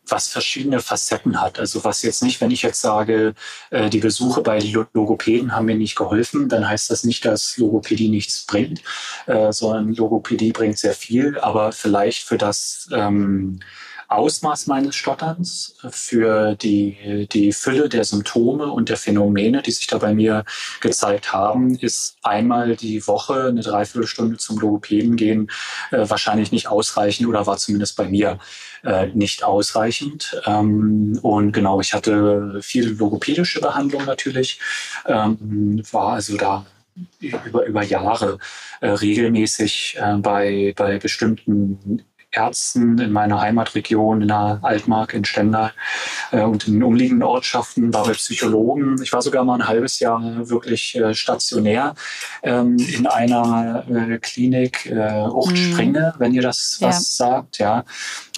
was 0.08 0.28
verschiedene 0.28 0.80
Facetten 0.80 1.41
hat. 1.41 1.60
Also 1.60 1.84
was 1.84 2.02
jetzt 2.02 2.24
nicht, 2.24 2.41
wenn 2.41 2.52
ich 2.52 2.62
jetzt 2.62 2.82
sage, 2.82 3.34
äh, 3.70 3.89
die 3.89 4.00
Besuche 4.00 4.41
bei 4.41 4.60
Logopäden 4.93 5.54
haben 5.54 5.65
mir 5.65 5.76
nicht 5.76 5.96
geholfen, 5.96 6.50
dann 6.50 6.67
heißt 6.67 6.89
das 6.89 7.04
nicht, 7.04 7.26
dass 7.26 7.58
Logopädie 7.58 8.10
nichts 8.10 8.46
bringt, 8.46 8.82
äh, 9.26 9.52
sondern 9.52 9.93
Logopädie 9.93 10.52
bringt 10.52 10.78
sehr 10.78 10.93
viel, 10.93 11.39
aber 11.39 11.72
vielleicht 11.72 12.24
für 12.24 12.38
das 12.38 12.89
ähm, 12.91 13.60
Ausmaß 14.08 14.67
meines 14.67 14.96
Stotterns, 14.96 15.76
für 15.89 16.56
die, 16.56 17.28
die 17.32 17.52
Fülle 17.52 17.89
der 17.89 18.06
Symptome 18.06 18.67
und 18.72 18.89
der 18.89 18.98
Phänomene, 18.98 19.62
die 19.62 19.72
sich 19.72 19.88
da 19.88 19.98
bei 19.98 20.13
mir 20.13 20.46
gezeigt 20.80 21.34
haben, 21.34 21.76
ist 21.76 22.17
einmal 22.24 22.76
die 22.76 23.06
Woche 23.06 23.48
eine 23.48 23.62
Dreiviertelstunde 23.62 24.38
zum 24.38 24.60
Logopäden 24.60 25.15
gehen 25.17 25.52
äh, 25.91 26.10
wahrscheinlich 26.10 26.52
nicht 26.52 26.67
ausreichend 26.67 27.28
oder 27.28 27.46
war 27.46 27.58
zumindest 27.58 27.98
bei 27.98 28.08
mir 28.08 28.39
äh, 28.84 29.08
nicht 29.08 29.43
ausreichend. 29.43 30.41
Ähm, 30.46 31.20
und 31.22 31.52
genau, 31.52 31.82
ich 31.82 31.93
hatte 31.93 32.60
viel 32.62 32.89
logopädische 32.89 33.60
Behandlung 33.60 34.06
natürlich, 34.06 34.60
ähm, 35.06 35.84
war 35.91 36.13
also 36.13 36.38
da 36.38 36.65
über, 37.20 37.65
über 37.65 37.84
Jahre 37.84 38.39
äh, 38.82 38.88
regelmäßig 38.88 39.98
äh, 40.00 40.15
bei, 40.17 40.74
bei 40.76 40.98
bestimmten 40.98 42.04
Ärzten 42.32 43.00
in 43.00 43.12
meiner 43.12 43.40
Heimatregion, 43.40 44.22
in 44.22 44.28
der 44.28 44.60
Altmark, 44.62 45.13
in 45.13 45.24
Stendal 45.24 45.72
äh, 46.32 46.42
und 46.42 46.68
in 46.68 46.74
den 46.74 46.84
umliegenden 46.84 47.24
Ortschaften, 47.24 47.94
war 47.94 48.06
bei 48.06 48.13
Psychologen. 48.13 49.02
Ich 49.02 49.13
war 49.13 49.22
sogar 49.22 49.44
mal 49.46 49.56
ein 49.56 49.68
halbes 49.68 50.00
Jahr 50.00 50.22
wirklich 50.50 50.96
äh, 50.96 51.13
stationär 51.13 51.96
ähm, 52.44 52.78
in 52.78 53.08
einer 53.08 53.86
äh, 53.90 54.18
Klinik 54.20 54.88
äh, 54.88 55.24
Uchtspringe, 55.24 56.13
mhm. 56.16 56.20
wenn 56.20 56.34
ihr 56.34 56.42
das 56.42 56.78
was 56.82 57.18
ja. 57.18 57.26
sagt. 57.26 57.58
Ja, 57.60 57.86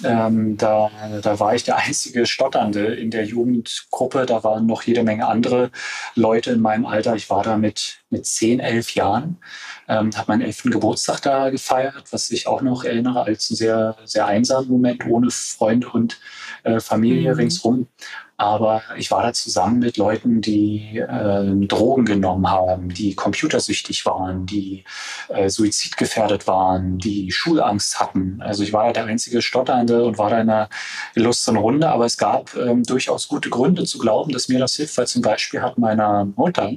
ähm, 0.04 0.56
da, 0.56 0.90
da 1.22 1.40
war 1.40 1.54
ich 1.54 1.64
der 1.64 1.76
einzige 1.76 2.26
Stotternde 2.26 2.94
in 2.94 3.10
der 3.10 3.24
Jugendgruppe. 3.24 4.24
Da 4.24 4.44
waren 4.44 4.66
noch 4.66 4.82
jede 4.82 5.02
Menge 5.02 5.26
andere 5.26 5.70
Leute 6.14 6.52
in 6.52 6.60
meinem 6.60 6.86
Alter. 6.86 7.16
Ich 7.16 7.28
war 7.28 7.42
da 7.42 7.56
mit, 7.56 7.98
mit 8.08 8.24
10, 8.24 8.60
11 8.60 8.94
Jahren 8.94 9.38
ähm, 9.90 10.16
habe 10.16 10.30
meinen 10.32 10.42
elften 10.42 10.70
Geburtstag 10.70 11.20
da 11.22 11.50
gefeiert, 11.50 12.04
was 12.12 12.30
ich 12.30 12.46
auch 12.46 12.62
noch 12.62 12.84
erinnere 12.84 13.24
als 13.24 13.50
ein 13.50 13.56
sehr, 13.56 13.96
sehr 14.04 14.26
einsamen 14.26 14.68
Moment 14.68 15.04
ohne 15.06 15.30
Freunde 15.30 15.88
und 15.88 16.20
äh, 16.62 16.78
Familie 16.78 17.32
mhm. 17.32 17.36
ringsrum. 17.36 17.88
Aber 18.40 18.80
ich 18.96 19.10
war 19.10 19.22
da 19.22 19.34
zusammen 19.34 19.80
mit 19.80 19.98
Leuten, 19.98 20.40
die 20.40 20.96
äh, 20.96 21.66
Drogen 21.66 22.06
genommen 22.06 22.50
haben, 22.50 22.88
die 22.88 23.14
computersüchtig 23.14 24.06
waren, 24.06 24.46
die 24.46 24.84
äh, 25.28 25.50
suizidgefährdet 25.50 26.46
waren, 26.46 26.96
die 26.96 27.30
Schulangst 27.32 28.00
hatten. 28.00 28.40
Also 28.40 28.62
ich 28.62 28.72
war 28.72 28.86
da 28.86 28.92
der 28.94 29.04
einzige 29.04 29.42
Stotternde 29.42 30.06
und 30.06 30.16
war 30.16 30.30
da 30.30 30.40
in 30.40 30.48
einer 30.48 30.70
lustigen 31.14 31.58
Runde. 31.58 31.90
Aber 31.90 32.06
es 32.06 32.16
gab 32.16 32.56
ähm, 32.56 32.82
durchaus 32.82 33.28
gute 33.28 33.50
Gründe 33.50 33.84
zu 33.84 33.98
glauben, 33.98 34.32
dass 34.32 34.48
mir 34.48 34.58
das 34.58 34.72
hilft. 34.72 34.96
Weil 34.96 35.06
zum 35.06 35.20
Beispiel 35.20 35.60
hat 35.60 35.76
meiner 35.76 36.24
Mutter 36.24 36.72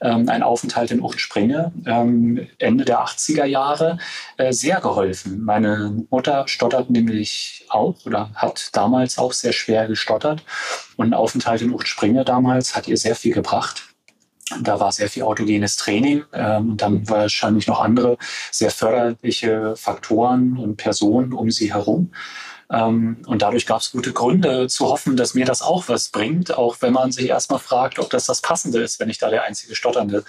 ähm, 0.00 0.30
ein 0.30 0.42
Aufenthalt 0.42 0.90
in 0.90 1.02
Uchtspringe 1.02 1.70
ähm, 1.84 2.46
Ende 2.56 2.86
der 2.86 3.04
80er 3.04 3.44
Jahre 3.44 3.98
äh, 4.38 4.54
sehr 4.54 4.80
geholfen. 4.80 5.44
Meine 5.44 6.06
Mutter 6.08 6.48
stottert 6.48 6.88
nämlich 6.88 7.66
auch 7.68 7.96
oder 8.06 8.30
hat 8.34 8.70
damals 8.72 9.18
auch 9.18 9.34
sehr 9.34 9.52
schwer 9.52 9.86
gestottert. 9.86 10.42
Und 10.96 11.08
ein 11.08 11.14
Aufenthalt 11.14 11.62
in 11.62 11.72
Uchtspringe 11.72 12.24
damals 12.24 12.76
hat 12.76 12.88
ihr 12.88 12.96
sehr 12.96 13.16
viel 13.16 13.34
gebracht. 13.34 13.88
Da 14.60 14.78
war 14.78 14.92
sehr 14.92 15.08
viel 15.08 15.22
autogenes 15.22 15.76
Training 15.76 16.24
ähm, 16.32 16.72
und 16.72 16.82
dann 16.82 17.08
wahrscheinlich 17.08 17.66
noch 17.66 17.80
andere 17.80 18.18
sehr 18.50 18.70
förderliche 18.70 19.74
Faktoren 19.76 20.58
und 20.58 20.76
Personen 20.76 21.32
um 21.32 21.50
sie 21.50 21.72
herum. 21.72 22.12
Ähm, 22.70 23.18
und 23.26 23.42
dadurch 23.42 23.66
gab 23.66 23.80
es 23.80 23.92
gute 23.92 24.12
Gründe 24.12 24.68
zu 24.68 24.86
hoffen, 24.88 25.16
dass 25.16 25.34
mir 25.34 25.44
das 25.44 25.62
auch 25.62 25.88
was 25.88 26.08
bringt, 26.08 26.56
auch 26.56 26.76
wenn 26.80 26.92
man 26.92 27.12
sich 27.12 27.28
erstmal 27.28 27.58
fragt, 27.58 27.98
ob 27.98 28.10
das 28.10 28.26
das 28.26 28.40
Passende 28.40 28.80
ist, 28.80 29.00
wenn 29.00 29.10
ich 29.10 29.18
da 29.18 29.30
der 29.30 29.44
einzige 29.44 29.74
Stotternde 29.74 30.24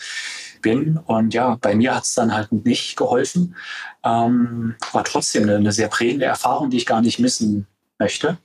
bin. 0.61 0.97
Und 0.97 1.33
ja, 1.33 1.57
bei 1.61 1.75
mir 1.75 1.95
hat 1.95 2.03
es 2.03 2.13
dann 2.13 2.33
halt 2.33 2.51
nicht 2.51 2.97
geholfen. 2.97 3.55
Ähm, 4.03 4.75
war 4.91 5.03
trotzdem 5.03 5.43
eine, 5.43 5.55
eine 5.57 5.71
sehr 5.71 5.87
prägende 5.87 6.25
Erfahrung, 6.25 6.69
die 6.69 6.77
ich 6.77 6.85
gar 6.85 7.01
nicht 7.01 7.19
missen 7.19 7.67
möchte. 7.99 8.37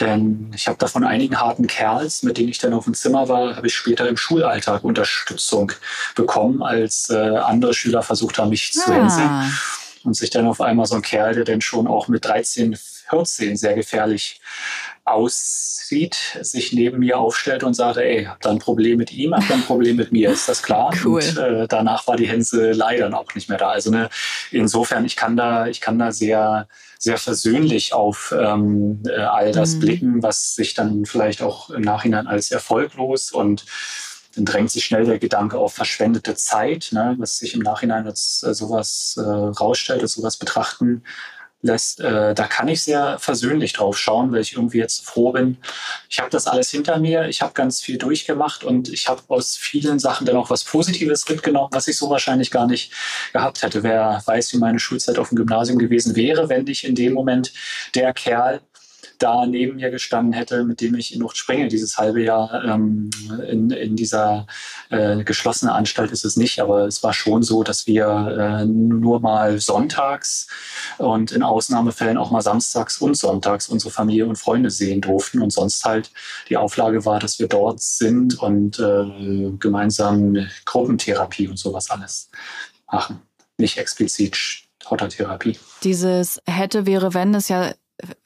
Denn 0.00 0.50
ich 0.54 0.66
habe 0.66 0.78
da 0.78 0.88
von 0.88 1.04
einigen 1.04 1.38
harten 1.38 1.66
Kerls, 1.66 2.24
mit 2.24 2.36
denen 2.36 2.48
ich 2.48 2.58
dann 2.58 2.74
auf 2.74 2.84
dem 2.84 2.94
Zimmer 2.94 3.28
war, 3.28 3.56
habe 3.56 3.66
ich 3.68 3.74
später 3.74 4.08
im 4.08 4.16
Schulalltag 4.16 4.82
Unterstützung 4.82 5.70
bekommen, 6.16 6.62
als 6.62 7.10
äh, 7.10 7.36
andere 7.38 7.74
Schüler 7.74 8.02
versucht 8.02 8.38
haben, 8.38 8.50
mich 8.50 8.72
ah. 8.76 8.80
zu 8.80 8.92
hänseln. 8.92 9.52
Und 10.02 10.14
sich 10.14 10.30
dann 10.30 10.46
auf 10.46 10.60
einmal 10.60 10.86
so 10.86 10.96
ein 10.96 11.02
Kerl, 11.02 11.34
der 11.34 11.44
dann 11.44 11.60
schon 11.60 11.86
auch 11.86 12.08
mit 12.08 12.24
13, 12.24 12.76
14 13.08 13.56
sehr 13.56 13.74
gefährlich 13.74 14.40
aussieht, 15.04 16.38
sich 16.40 16.72
neben 16.72 17.00
mir 17.00 17.18
aufstellt 17.18 17.62
und 17.62 17.74
sagt, 17.74 17.98
ey, 17.98 18.24
habt 18.24 18.46
ihr 18.46 18.50
ein 18.50 18.58
Problem 18.58 18.96
mit 18.96 19.12
ihm, 19.12 19.34
habt 19.34 19.50
ihr 19.50 19.56
ein 19.56 19.62
Problem 19.62 19.96
mit 19.96 20.12
mir, 20.12 20.30
ist 20.30 20.48
das 20.48 20.62
klar? 20.62 20.94
Cool. 21.04 21.22
Und 21.22 21.36
äh, 21.36 21.68
danach 21.68 22.06
war 22.06 22.16
die 22.16 22.26
Hänselei 22.26 22.96
dann 22.96 23.12
auch 23.12 23.34
nicht 23.34 23.48
mehr 23.50 23.58
da. 23.58 23.68
Also 23.68 23.90
ne, 23.90 24.08
insofern, 24.50 25.04
ich 25.04 25.16
kann 25.16 25.36
da, 25.36 25.66
ich 25.66 25.80
kann 25.80 25.98
da 25.98 26.10
sehr 26.10 26.68
sehr 27.04 27.18
versöhnlich 27.18 27.92
auf 27.92 28.34
ähm, 28.36 29.02
äh, 29.06 29.20
all 29.20 29.52
das 29.52 29.74
mhm. 29.74 29.80
blicken, 29.80 30.22
was 30.22 30.54
sich 30.54 30.72
dann 30.72 31.04
vielleicht 31.04 31.42
auch 31.42 31.68
im 31.68 31.82
Nachhinein 31.82 32.26
als 32.26 32.50
erfolglos 32.50 33.30
und 33.30 33.66
dann 34.34 34.46
drängt 34.46 34.70
sich 34.70 34.86
schnell 34.86 35.04
der 35.04 35.18
Gedanke 35.18 35.58
auf 35.58 35.74
verschwendete 35.74 36.34
Zeit, 36.34 36.88
ne, 36.92 37.14
was 37.18 37.38
sich 37.38 37.54
im 37.54 37.60
Nachhinein 37.60 38.06
als 38.06 38.42
äh, 38.42 38.54
sowas 38.54 39.16
äh, 39.18 39.20
rausstellt, 39.20 40.00
als 40.00 40.14
sowas 40.14 40.38
betrachten 40.38 41.02
lässt, 41.64 42.00
äh, 42.00 42.34
da 42.34 42.46
kann 42.46 42.68
ich 42.68 42.82
sehr 42.82 43.18
versöhnlich 43.18 43.72
drauf 43.72 43.98
schauen, 43.98 44.32
weil 44.32 44.42
ich 44.42 44.52
irgendwie 44.52 44.78
jetzt 44.78 45.06
froh 45.06 45.32
bin. 45.32 45.56
Ich 46.10 46.20
habe 46.20 46.30
das 46.30 46.46
alles 46.46 46.70
hinter 46.70 46.98
mir, 46.98 47.26
ich 47.28 47.40
habe 47.40 47.54
ganz 47.54 47.80
viel 47.80 47.96
durchgemacht 47.96 48.64
und 48.64 48.90
ich 48.90 49.08
habe 49.08 49.22
aus 49.28 49.56
vielen 49.56 49.98
Sachen 49.98 50.26
dann 50.26 50.36
auch 50.36 50.50
was 50.50 50.62
Positives 50.62 51.26
mitgenommen, 51.28 51.70
was 51.72 51.88
ich 51.88 51.96
so 51.96 52.10
wahrscheinlich 52.10 52.50
gar 52.50 52.66
nicht 52.66 52.92
gehabt 53.32 53.62
hätte. 53.62 53.82
Wer 53.82 54.22
weiß, 54.26 54.52
wie 54.52 54.58
meine 54.58 54.78
Schulzeit 54.78 55.18
auf 55.18 55.30
dem 55.30 55.36
Gymnasium 55.36 55.78
gewesen 55.78 56.14
wäre, 56.16 56.50
wenn 56.50 56.66
ich 56.66 56.84
in 56.84 56.94
dem 56.94 57.14
Moment 57.14 57.52
der 57.94 58.12
Kerl 58.12 58.60
da 59.18 59.46
neben 59.46 59.76
mir 59.76 59.90
gestanden 59.90 60.32
hätte, 60.32 60.64
mit 60.64 60.80
dem 60.80 60.94
ich 60.94 61.14
in 61.14 61.20
Lucht 61.20 61.36
springe. 61.36 61.68
Dieses 61.68 61.96
halbe 61.96 62.22
Jahr 62.22 62.64
ähm, 62.64 63.10
in, 63.48 63.70
in 63.70 63.96
dieser 63.96 64.46
äh, 64.90 65.22
geschlossenen 65.24 65.74
Anstalt 65.74 66.10
ist 66.10 66.24
es 66.24 66.36
nicht, 66.36 66.60
aber 66.60 66.86
es 66.86 67.02
war 67.02 67.12
schon 67.12 67.42
so, 67.42 67.62
dass 67.62 67.86
wir 67.86 68.06
äh, 68.06 68.64
nur 68.64 69.20
mal 69.20 69.60
sonntags 69.60 70.48
und 70.98 71.32
in 71.32 71.42
Ausnahmefällen 71.42 72.18
auch 72.18 72.30
mal 72.30 72.42
samstags 72.42 72.98
und 72.98 73.16
sonntags 73.16 73.68
unsere 73.68 73.90
Familie 73.90 74.26
und 74.26 74.36
Freunde 74.36 74.70
sehen 74.70 75.00
durften 75.00 75.42
und 75.42 75.52
sonst 75.52 75.84
halt 75.84 76.10
die 76.48 76.56
Auflage 76.56 77.04
war, 77.04 77.20
dass 77.20 77.38
wir 77.38 77.48
dort 77.48 77.80
sind 77.80 78.38
und 78.40 78.78
äh, 78.78 79.50
gemeinsam 79.58 80.36
Gruppentherapie 80.64 81.48
und 81.48 81.58
sowas 81.58 81.90
alles 81.90 82.30
machen. 82.90 83.22
Nicht 83.58 83.78
explizit 83.78 84.64
Autotherapie. 84.86 85.58
Dieses 85.82 86.40
hätte, 86.46 86.86
wäre, 86.86 87.14
wenn 87.14 87.34
ist 87.34 87.48
ja 87.48 87.72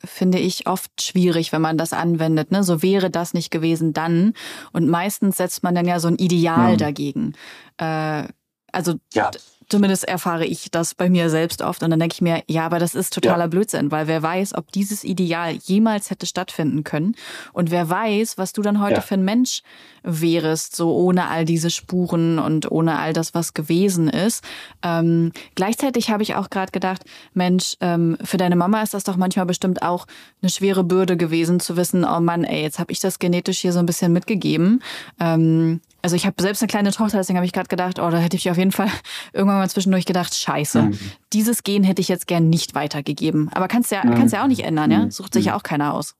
finde 0.05 0.39
ich 0.39 0.67
oft 0.67 1.03
schwierig, 1.03 1.53
wenn 1.53 1.63
man 1.63 1.79
das 1.79 1.93
anwendet. 1.93 2.51
Ne? 2.51 2.65
So 2.65 2.83
wäre 2.83 3.11
das 3.11 3.35
nicht 3.35 3.51
gewesen 3.51 3.93
dann. 3.93 4.35
Und 4.73 4.89
meistens 4.89 5.37
setzt 5.37 5.63
man 5.63 5.75
dann 5.75 5.87
ja 5.87 6.01
so 6.01 6.09
ein 6.09 6.17
Ideal 6.17 6.73
mhm. 6.73 6.79
dagegen. 6.79 7.33
Äh, 7.77 8.25
also 8.73 8.95
ja 9.13 9.31
zumindest 9.69 10.05
erfahre 10.09 10.47
ich 10.47 10.71
das 10.71 10.95
bei 10.95 11.11
mir 11.11 11.31
selbst 11.31 11.63
oft 11.63 11.83
und 11.83 11.91
dann 11.91 12.01
denke 12.01 12.15
ich 12.15 12.23
mir, 12.23 12.43
ja, 12.47 12.65
aber 12.65 12.79
das 12.79 12.95
ist 12.95 13.13
totaler 13.13 13.45
ja. 13.45 13.47
Blödsinn, 13.49 13.91
weil 13.91 14.07
wer 14.07 14.23
weiß, 14.23 14.55
ob 14.55 14.73
dieses 14.73 15.05
Ideal 15.05 15.53
jemals 15.53 16.11
hätte 16.11 16.27
stattfinden 16.27 16.85
können 16.85 17.15
und 17.53 17.71
wer 17.71 17.89
weiß, 17.89 18.39
was 18.39 18.53
du 18.53 18.63
dann 18.63 18.81
heute 18.81 18.97
ja. 18.97 19.01
für 19.01 19.15
ein 19.15 19.25
Mensch 19.25 19.63
wärest, 20.03 20.75
so 20.75 20.95
ohne 20.95 21.29
all 21.29 21.45
diese 21.45 21.71
Spuren 21.71 22.39
und 22.39 22.71
ohne 22.71 22.99
all 22.99 23.13
das, 23.13 23.35
was 23.35 23.55
gewesen 23.55 24.09
ist. 24.09 24.43
Ähm, 24.83 25.33
gleichzeitig 25.55 26.11
habe 26.11 26.23
ich 26.23 26.35
auch 26.35 26.51
gerade 26.51 26.73
gedacht, 26.73 27.05
Mensch, 27.35 27.77
ähm, 27.81 28.17
für 28.23 28.39
deine 28.39 28.57
Mama 28.57 28.83
ist 28.83 28.95
das 28.95 29.05
doch 29.05 29.17
manchmal 29.17 29.47
bestimmt 29.47 29.83
auch 29.83 30.07
eine 30.41 30.51
schwere 30.51 30.85
Bürde 30.85 31.17
gewesen, 31.17 31.61
zu 31.61 31.77
wissen, 31.77 32.05
oh 32.05 32.21
Mann, 32.21 32.45
ey, 32.45 32.63
jetzt 32.63 32.79
habe 32.79 32.93
ich 32.93 33.01
das 33.01 33.19
genetisch 33.19 33.59
hier 33.59 33.73
so 33.73 33.79
ein 33.79 33.87
bisschen 33.87 34.13
mitgegeben. 34.13 34.83
Ähm, 35.21 35.81
also 36.03 36.17
ich 36.17 36.27
habe 36.27 36.41
selbst 36.41 36.63
eine 36.63 36.69
kleine 36.69 36.93
Tochter, 36.93 37.19
deswegen 37.19 37.37
habe 37.37 37.47
ich 37.47 37.53
gerade 37.53 37.69
gedacht, 37.69 37.99
oh, 37.99 38.11
da 38.11 38.19
hätte 38.19 38.37
ich 38.37 38.51
auf 38.51 38.57
jeden 38.57 38.73
Fall 38.73 38.91
irgendwann 39.33 39.59
mal 39.59 39.71
zwischendurch 39.71 40.07
gedacht, 40.07 40.35
scheiße, 40.35 40.83
mhm. 40.83 40.99
dieses 41.33 41.63
Gen 41.65 41.85
hätte 41.85 42.01
ich 42.01 42.09
jetzt 42.09 42.27
gern 42.27 42.49
nicht 42.49 42.75
weitergegeben. 42.75 43.51
Aber 43.53 43.69
kannst 43.69 43.91
ja, 43.91 44.05
mhm. 44.05 44.15
kannst 44.15 44.35
ja 44.35 44.43
auch 44.43 44.49
nicht 44.49 44.65
ändern, 44.65 44.91
ja? 44.91 44.99
Mhm. 45.05 45.11
Sucht 45.11 45.35
sich 45.35 45.47
ja 45.47 45.53
mhm. 45.53 45.59
auch 45.59 45.63
keiner 45.63 45.95
aus. 45.95 46.15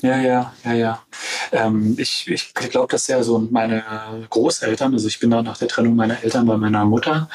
Ja, 0.00 0.16
ja, 0.20 0.52
ja, 0.64 0.72
ja. 0.74 1.02
Ähm, 1.50 1.96
ich 1.98 2.28
ich 2.28 2.54
glaube, 2.54 2.86
dass 2.88 3.08
ja 3.08 3.20
so 3.24 3.40
meine 3.50 3.82
Großeltern, 4.30 4.92
also 4.92 5.08
ich 5.08 5.18
bin 5.18 5.30
da 5.30 5.42
nach 5.42 5.58
der 5.58 5.66
Trennung 5.66 5.96
meiner 5.96 6.22
Eltern 6.22 6.46
bei 6.46 6.56
meiner 6.56 6.84
Mutter 6.84 7.28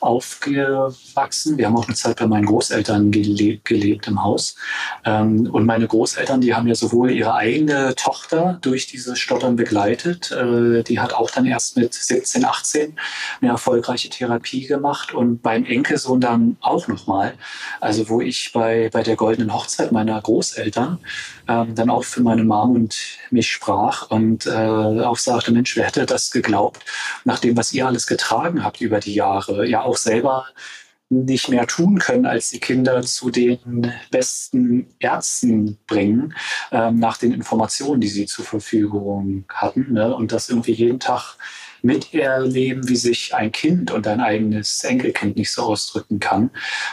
aufgewachsen. 0.00 1.58
Wir 1.58 1.66
haben 1.66 1.76
auch 1.76 1.86
eine 1.86 1.94
Zeit 1.94 2.16
bei 2.16 2.26
meinen 2.26 2.46
Großeltern 2.46 3.12
gelebt, 3.12 3.66
gelebt 3.66 4.08
im 4.08 4.22
Haus. 4.22 4.56
Ähm, 5.04 5.48
und 5.52 5.64
meine 5.64 5.86
Großeltern, 5.86 6.40
die 6.40 6.54
haben 6.54 6.66
ja 6.66 6.74
sowohl 6.74 7.12
ihre 7.12 7.34
eigene 7.34 7.94
Tochter 7.94 8.58
durch 8.62 8.88
dieses 8.88 9.20
Stottern 9.20 9.54
begleitet. 9.54 10.32
Äh, 10.32 10.82
die 10.82 10.98
hat 10.98 11.12
auch 11.14 11.30
dann 11.30 11.46
erst 11.46 11.76
mit 11.76 11.94
17, 11.94 12.44
18 12.44 12.98
eine 13.40 13.50
erfolgreiche 13.52 14.08
Therapie 14.08 14.66
gemacht 14.66 15.14
und 15.14 15.40
beim 15.42 15.64
Enkelsohn 15.64 16.20
dann 16.20 16.56
auch 16.62 16.88
nochmal. 16.88 17.34
Also 17.80 18.08
wo 18.08 18.20
ich 18.20 18.52
bei, 18.52 18.90
bei 18.92 19.04
der 19.04 19.14
goldenen 19.14 19.54
Hochzeit 19.54 19.92
meiner 19.92 20.20
Großeltern 20.20 20.98
ähm, 21.48 21.74
dann 21.74 21.90
auch 21.90 22.04
für 22.04 22.22
meine 22.22 22.44
Mom 22.44 22.74
und 22.74 22.96
mich 23.30 23.50
sprach 23.50 24.10
und 24.10 24.46
äh, 24.46 24.50
auch 24.50 25.16
sagte, 25.16 25.52
Mensch, 25.52 25.76
wer 25.76 25.86
hätte 25.86 26.06
das 26.06 26.30
geglaubt, 26.30 26.84
nach 27.24 27.38
dem, 27.38 27.56
was 27.56 27.72
ihr 27.72 27.86
alles 27.86 28.06
getragen 28.06 28.62
habt 28.64 28.80
über 28.80 29.00
die 29.00 29.14
Jahre, 29.14 29.66
ja 29.66 29.82
auch 29.82 29.96
selber 29.96 30.46
nicht 31.10 31.48
mehr 31.48 31.66
tun 31.66 31.98
können, 31.98 32.26
als 32.26 32.50
die 32.50 32.60
Kinder 32.60 33.00
zu 33.02 33.30
den 33.30 33.90
besten 34.10 34.94
Ärzten 34.98 35.78
bringen, 35.86 36.34
ähm, 36.70 36.98
nach 36.98 37.16
den 37.16 37.32
Informationen, 37.32 38.00
die 38.00 38.08
sie 38.08 38.26
zur 38.26 38.44
Verfügung 38.44 39.44
hatten. 39.48 39.94
Ne? 39.94 40.14
Und 40.14 40.32
das 40.32 40.50
irgendwie 40.50 40.72
jeden 40.72 41.00
Tag 41.00 41.36
miterleben, 41.82 42.88
wie 42.88 42.96
sich 42.96 43.34
ein 43.34 43.52
Kind 43.52 43.90
und 43.90 44.06
ein 44.06 44.20
eigenes 44.20 44.84
Enkelkind 44.84 45.36
nicht 45.36 45.52
so 45.52 45.62
ausdrücken 45.62 46.20
kann. 46.20 46.50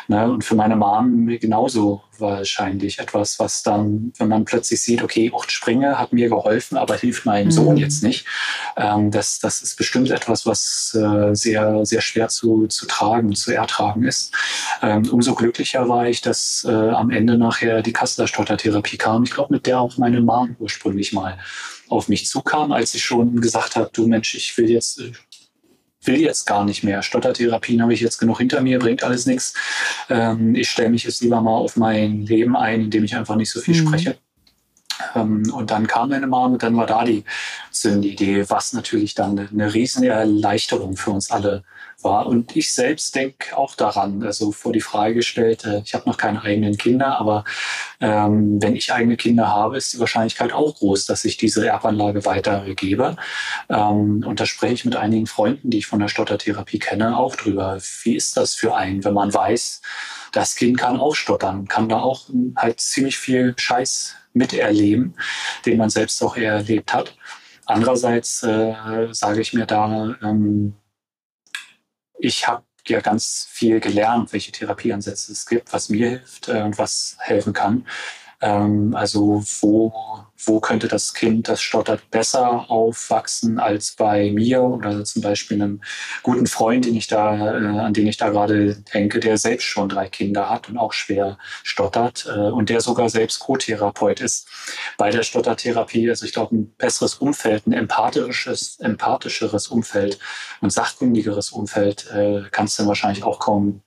Ne? 0.07 0.29
Und 0.31 0.43
für 0.43 0.55
meine 0.55 0.75
Mom 0.75 1.27
genauso 1.39 2.03
wahrscheinlich 2.19 2.99
etwas, 2.99 3.39
was 3.39 3.63
dann, 3.63 4.13
wenn 4.17 4.29
man 4.29 4.45
plötzlich 4.45 4.81
sieht, 4.81 5.03
okay, 5.03 5.31
Ucht 5.31 5.51
Springe 5.51 5.99
hat 5.99 6.13
mir 6.13 6.29
geholfen, 6.29 6.77
aber 6.77 6.95
hilft 6.95 7.25
meinem 7.25 7.47
mhm. 7.47 7.51
Sohn 7.51 7.77
jetzt 7.77 8.03
nicht. 8.03 8.25
Ähm, 8.77 9.11
das, 9.11 9.39
das 9.39 9.61
ist 9.61 9.75
bestimmt 9.75 10.09
etwas, 10.11 10.45
was 10.45 10.97
äh, 10.99 11.35
sehr, 11.35 11.85
sehr 11.85 12.01
schwer 12.01 12.27
zu, 12.29 12.67
zu 12.67 12.85
tragen, 12.85 13.35
zu 13.35 13.53
ertragen 13.53 14.03
ist. 14.03 14.33
Ähm, 14.81 15.07
umso 15.09 15.35
glücklicher 15.35 15.87
war 15.89 16.07
ich, 16.07 16.21
dass 16.21 16.65
äh, 16.67 16.71
am 16.71 17.09
Ende 17.09 17.37
nachher 17.37 17.81
die 17.81 17.93
Kasseler 17.93 18.27
Stottertherapie 18.27 18.97
kam. 18.97 19.23
Ich 19.23 19.31
glaube, 19.31 19.53
mit 19.53 19.65
der 19.65 19.79
auch 19.79 19.97
meine 19.97 20.21
Mom 20.21 20.55
ursprünglich 20.59 21.13
mal 21.13 21.37
auf 21.89 22.07
mich 22.07 22.27
zukam, 22.27 22.71
als 22.71 22.95
ich 22.95 23.03
schon 23.03 23.39
gesagt 23.41 23.75
habe, 23.75 23.89
du 23.93 24.07
Mensch, 24.07 24.35
ich 24.35 24.57
will 24.57 24.69
jetzt 24.69 25.01
will 26.07 26.21
jetzt 26.21 26.45
gar 26.45 26.65
nicht 26.65 26.83
mehr. 26.83 27.01
Stottertherapien 27.01 27.81
habe 27.81 27.93
ich 27.93 27.99
jetzt 27.99 28.19
genug 28.19 28.37
hinter 28.37 28.61
mir, 28.61 28.79
bringt 28.79 29.03
alles 29.03 29.25
nichts. 29.25 29.53
Ähm, 30.09 30.55
ich 30.55 30.69
stelle 30.69 30.89
mich 30.89 31.03
jetzt 31.03 31.21
lieber 31.21 31.41
mal 31.41 31.55
auf 31.55 31.77
mein 31.77 32.25
Leben 32.25 32.55
ein, 32.55 32.81
indem 32.81 33.03
ich 33.03 33.15
einfach 33.15 33.35
nicht 33.35 33.51
so 33.51 33.59
viel 33.59 33.81
mhm. 33.81 33.87
spreche. 33.87 34.17
Ähm, 35.15 35.51
und 35.53 35.71
dann 35.71 35.87
kam 35.87 36.09
meine 36.09 36.27
Mom 36.27 36.53
und 36.53 36.63
dann 36.63 36.75
war 36.77 36.85
da 36.85 37.03
die 37.03 37.23
Zündidee, 37.71 38.49
was 38.49 38.73
natürlich 38.73 39.15
dann 39.15 39.49
eine 39.51 39.73
riesen 39.73 40.03
Erleichterung 40.03 40.95
für 40.95 41.11
uns 41.11 41.31
alle 41.31 41.63
war. 42.01 42.27
Und 42.27 42.55
ich 42.55 42.73
selbst 42.73 43.15
denke 43.15 43.57
auch 43.57 43.75
daran, 43.75 44.23
also 44.23 44.51
vor 44.51 44.71
die 44.71 44.81
Frage 44.81 45.15
gestellt, 45.15 45.65
äh, 45.65 45.81
ich 45.83 45.93
habe 45.93 46.07
noch 46.07 46.17
keine 46.17 46.41
eigenen 46.41 46.77
Kinder, 46.77 47.19
aber 47.19 47.43
ähm, 47.99 48.61
wenn 48.61 48.75
ich 48.75 48.93
eigene 48.93 49.17
Kinder 49.17 49.47
habe, 49.47 49.77
ist 49.77 49.93
die 49.93 49.99
Wahrscheinlichkeit 49.99 50.53
auch 50.53 50.75
groß, 50.75 51.05
dass 51.05 51.25
ich 51.25 51.37
diese 51.37 51.67
Erbanlage 51.67 52.25
weitergebe. 52.25 53.17
Ähm, 53.69 54.23
und 54.25 54.39
da 54.39 54.45
spreche 54.45 54.73
ich 54.73 54.85
mit 54.85 54.95
einigen 54.95 55.27
Freunden, 55.27 55.69
die 55.69 55.79
ich 55.79 55.87
von 55.87 55.99
der 55.99 56.07
Stottertherapie 56.07 56.79
kenne, 56.79 57.17
auch 57.17 57.35
drüber. 57.35 57.77
Wie 58.03 58.15
ist 58.15 58.37
das 58.37 58.55
für 58.55 58.75
einen, 58.75 59.03
wenn 59.03 59.13
man 59.13 59.33
weiß, 59.33 59.81
das 60.31 60.55
Kind 60.55 60.77
kann 60.77 60.99
auch 60.99 61.15
stottern, 61.15 61.67
kann 61.67 61.89
da 61.89 61.99
auch 61.99 62.29
halt 62.55 62.79
ziemlich 62.79 63.17
viel 63.17 63.53
Scheiß 63.57 64.15
miterleben, 64.35 65.15
den 65.65 65.77
man 65.77 65.89
selbst 65.89 66.21
auch 66.23 66.37
erlebt 66.37 66.93
hat. 66.93 67.15
Andererseits 67.65 68.43
äh, 68.43 69.07
sage 69.11 69.41
ich 69.41 69.53
mir 69.53 69.65
da, 69.65 70.15
ähm, 70.21 70.75
ich 72.19 72.47
habe 72.47 72.63
ja 72.87 73.01
ganz 73.01 73.47
viel 73.49 73.79
gelernt, 73.79 74.31
welche 74.33 74.51
Therapieansätze 74.51 75.31
es 75.31 75.45
gibt, 75.45 75.73
was 75.73 75.89
mir 75.89 76.09
hilft 76.09 76.47
äh, 76.49 76.61
und 76.61 76.77
was 76.77 77.17
helfen 77.19 77.53
kann. 77.53 77.87
Ähm, 78.41 78.93
also 78.95 79.43
wo, 79.61 79.93
wo 80.43 80.59
könnte 80.59 80.87
das 80.87 81.13
Kind, 81.13 81.47
das 81.47 81.61
stottert, 81.61 82.09
besser 82.11 82.69
aufwachsen 82.69 83.59
als 83.59 83.95
bei 83.95 84.31
mir 84.31 84.61
oder 84.61 85.03
zum 85.05 85.21
Beispiel 85.21 85.61
einem 85.61 85.81
guten 86.23 86.47
Freund, 86.47 86.85
den 86.85 86.95
ich 86.95 87.07
da, 87.07 87.57
äh, 87.57 87.79
an 87.79 87.93
den 87.93 88.07
ich 88.07 88.17
da 88.17 88.29
gerade 88.29 88.75
denke, 88.93 89.19
der 89.19 89.37
selbst 89.37 89.65
schon 89.65 89.89
drei 89.89 90.09
Kinder 90.09 90.49
hat 90.49 90.69
und 90.69 90.77
auch 90.77 90.93
schwer 90.93 91.37
stottert 91.63 92.27
äh, 92.27 92.37
und 92.37 92.69
der 92.69 92.81
sogar 92.81 93.09
selbst 93.09 93.39
Co-Therapeut 93.39 94.19
ist 94.19 94.47
bei 94.97 95.09
der 95.09 95.23
Stottertherapie. 95.23 96.09
Also 96.09 96.25
ich 96.25 96.33
glaube, 96.33 96.55
ein 96.55 96.75
besseres 96.75 97.15
Umfeld, 97.15 97.67
ein 97.67 97.73
empathisches, 97.73 98.79
empathischeres 98.79 99.67
Umfeld 99.67 100.19
und 100.61 100.71
sachkundigeres 100.71 101.51
Umfeld 101.51 102.09
äh, 102.11 102.43
kannst 102.51 102.77
du 102.79 102.85
wahrscheinlich 102.87 103.23
auch 103.23 103.39
kaum 103.39 103.81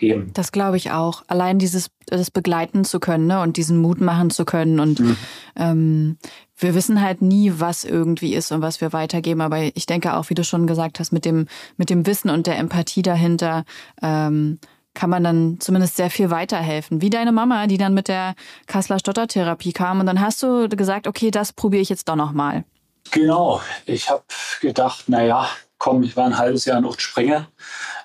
geben. 0.00 0.32
Das 0.34 0.50
glaube 0.50 0.76
ich 0.76 0.90
auch. 0.90 1.22
Allein 1.28 1.60
dieses 1.60 1.90
das 2.06 2.30
begleiten 2.30 2.84
zu 2.84 2.98
können 2.98 3.28
ne? 3.28 3.40
und 3.40 3.56
diesen 3.56 3.78
Mut 3.78 4.00
machen 4.00 4.30
zu 4.30 4.44
können. 4.44 4.80
Und 4.80 4.98
mhm. 4.98 5.16
ähm, 5.56 6.18
wir 6.56 6.74
wissen 6.74 7.00
halt 7.00 7.22
nie, 7.22 7.52
was 7.56 7.84
irgendwie 7.84 8.34
ist 8.34 8.50
und 8.50 8.62
was 8.62 8.80
wir 8.80 8.92
weitergeben. 8.92 9.40
Aber 9.40 9.62
ich 9.62 9.86
denke 9.86 10.14
auch, 10.14 10.28
wie 10.28 10.34
du 10.34 10.42
schon 10.42 10.66
gesagt 10.66 10.98
hast, 10.98 11.12
mit 11.12 11.24
dem, 11.24 11.46
mit 11.76 11.88
dem 11.90 12.06
Wissen 12.06 12.30
und 12.30 12.48
der 12.48 12.58
Empathie 12.58 13.02
dahinter 13.02 13.64
ähm, 14.02 14.58
kann 14.94 15.10
man 15.10 15.22
dann 15.22 15.58
zumindest 15.60 15.96
sehr 15.96 16.10
viel 16.10 16.30
weiterhelfen. 16.30 17.00
Wie 17.00 17.10
deine 17.10 17.30
Mama, 17.30 17.68
die 17.68 17.78
dann 17.78 17.94
mit 17.94 18.08
der 18.08 18.34
Kassler 18.66 18.98
Stottertherapie 18.98 19.72
kam 19.72 20.00
und 20.00 20.06
dann 20.06 20.20
hast 20.20 20.42
du 20.42 20.68
gesagt, 20.68 21.06
okay, 21.06 21.30
das 21.30 21.52
probiere 21.52 21.82
ich 21.82 21.88
jetzt 21.88 22.08
doch 22.08 22.16
nochmal. 22.16 22.64
Genau. 23.12 23.60
Ich 23.86 24.10
habe 24.10 24.22
gedacht, 24.60 25.08
naja, 25.08 25.48
komm, 25.78 26.02
ich 26.02 26.16
war 26.16 26.26
ein 26.26 26.38
halbes 26.38 26.64
Jahr 26.64 26.78
in 26.78 26.84
Uchtspringe. 26.84 27.46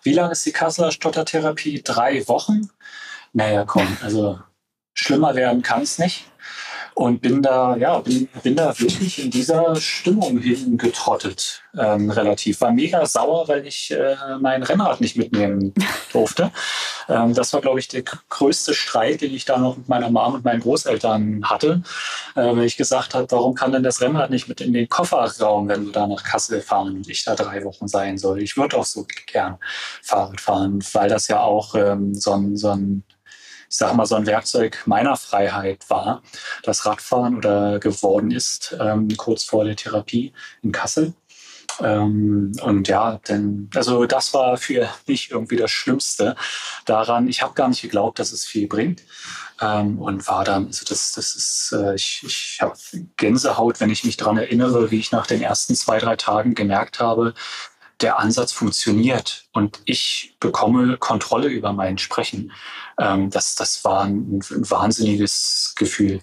Wie 0.05 0.13
lange 0.13 0.33
ist 0.33 0.45
die 0.45 0.51
Kasseler 0.51 0.91
Stottertherapie? 0.91 1.81
Drei 1.81 2.27
Wochen? 2.27 2.69
Naja, 3.33 3.65
komm, 3.65 3.97
also 4.03 4.39
schlimmer 4.93 5.35
werden 5.35 5.63
kann 5.63 5.81
es 5.81 5.97
nicht 5.97 6.25
und 6.95 7.21
bin 7.21 7.41
da, 7.41 7.75
ja, 7.75 7.99
bin, 7.99 8.29
bin 8.41 8.55
da 8.55 8.77
wirklich 8.79 9.21
in 9.21 9.29
dieser 9.29 9.75
Stimmung 9.75 10.39
hingetrottet, 10.39 11.61
ähm, 11.77 12.09
relativ. 12.09 12.61
War 12.61 12.71
mega 12.71 13.05
sauer, 13.05 13.49
weil 13.49 13.67
ich 13.67 13.91
äh, 13.91 14.15
mein 14.39 14.63
Rennrad 14.63 15.01
nicht 15.01 15.17
mitnehmen 15.17 15.73
durfte. 16.13 16.51
ähm, 17.09 17.33
das 17.33 17.51
war, 17.51 17.59
glaube 17.59 17.79
ich, 17.79 17.89
der 17.89 18.03
größte 18.03 18.73
Streit, 18.73 19.19
den 19.19 19.33
ich 19.33 19.43
da 19.43 19.57
noch 19.57 19.75
mit 19.75 19.89
meiner 19.89 20.09
Mom 20.09 20.35
und 20.35 20.45
meinen 20.45 20.61
Großeltern 20.61 21.41
hatte, 21.43 21.83
äh, 22.35 22.55
weil 22.55 22.63
ich 22.63 22.77
gesagt 22.77 23.13
habe, 23.13 23.27
warum 23.29 23.55
kann 23.55 23.73
denn 23.73 23.83
das 23.83 23.99
Rennrad 23.99 24.29
nicht 24.29 24.47
mit 24.47 24.61
in 24.61 24.71
den 24.71 24.87
Kofferraum, 24.87 25.67
wenn 25.67 25.85
du 25.85 25.91
da 25.91 26.07
nach 26.07 26.23
Kassel 26.23 26.61
fahren 26.61 26.95
und 26.95 27.09
ich 27.09 27.25
da 27.25 27.35
drei 27.35 27.65
Wochen 27.65 27.89
sein 27.89 28.17
soll? 28.17 28.41
Ich 28.41 28.55
würde 28.55 28.77
auch 28.77 28.85
so 28.85 29.05
gern 29.27 29.57
Fahrrad 30.01 30.39
fahren, 30.39 30.79
weil 30.93 31.09
das 31.09 31.27
ja 31.27 31.41
auch 31.41 31.75
ähm, 31.75 32.15
so 32.15 32.31
ein, 32.31 32.55
so 32.55 32.69
ein 32.69 33.03
ich 33.69 33.77
sage 33.77 33.95
mal, 33.95 34.05
so 34.05 34.15
ein 34.15 34.25
Werkzeug 34.25 34.83
meiner 34.85 35.15
Freiheit 35.15 35.89
war, 35.89 36.21
das 36.63 36.85
Radfahren 36.85 37.37
oder 37.37 37.79
geworden 37.79 38.31
ist, 38.31 38.75
ähm, 38.79 39.07
kurz 39.17 39.43
vor 39.43 39.65
der 39.65 39.75
Therapie 39.75 40.33
in 40.61 40.71
Kassel. 40.71 41.13
Ähm, 41.81 42.53
und 42.61 42.87
ja, 42.87 43.19
denn, 43.27 43.69
also 43.75 44.05
das 44.05 44.33
war 44.33 44.57
für 44.57 44.89
mich 45.07 45.31
irgendwie 45.31 45.57
das 45.57 45.71
Schlimmste 45.71 46.35
daran. 46.85 47.27
Ich 47.27 47.41
habe 47.41 47.53
gar 47.53 47.67
nicht 47.67 47.81
geglaubt, 47.81 48.19
dass 48.19 48.31
es 48.31 48.45
viel 48.45 48.67
bringt. 48.67 49.01
Ähm, 49.61 49.99
und 49.99 50.27
war 50.27 50.43
dann, 50.43 50.67
also 50.67 50.85
das, 50.85 51.13
das 51.13 51.33
ist, 51.35 51.73
äh, 51.77 51.95
ich, 51.95 52.21
ich 52.25 52.57
habe 52.61 52.77
Gänsehaut, 53.15 53.79
wenn 53.79 53.89
ich 53.89 54.03
mich 54.03 54.17
daran 54.17 54.37
erinnere, 54.37 54.91
wie 54.91 54.99
ich 54.99 55.13
nach 55.13 55.27
den 55.27 55.41
ersten 55.41 55.75
zwei, 55.75 55.97
drei 55.97 56.17
Tagen 56.17 56.55
gemerkt 56.55 56.99
habe, 56.99 57.33
der 58.01 58.19
Ansatz 58.19 58.51
funktioniert 58.51 59.45
und 59.53 59.79
ich 59.85 60.35
bekomme 60.39 60.97
Kontrolle 60.97 61.47
über 61.47 61.73
mein 61.73 61.97
Sprechen. 61.97 62.51
Ähm, 62.99 63.29
das, 63.29 63.55
das 63.55 63.83
war 63.83 64.03
ein, 64.03 64.41
ein 64.51 64.69
wahnsinniges 64.69 65.73
Gefühl. 65.77 66.21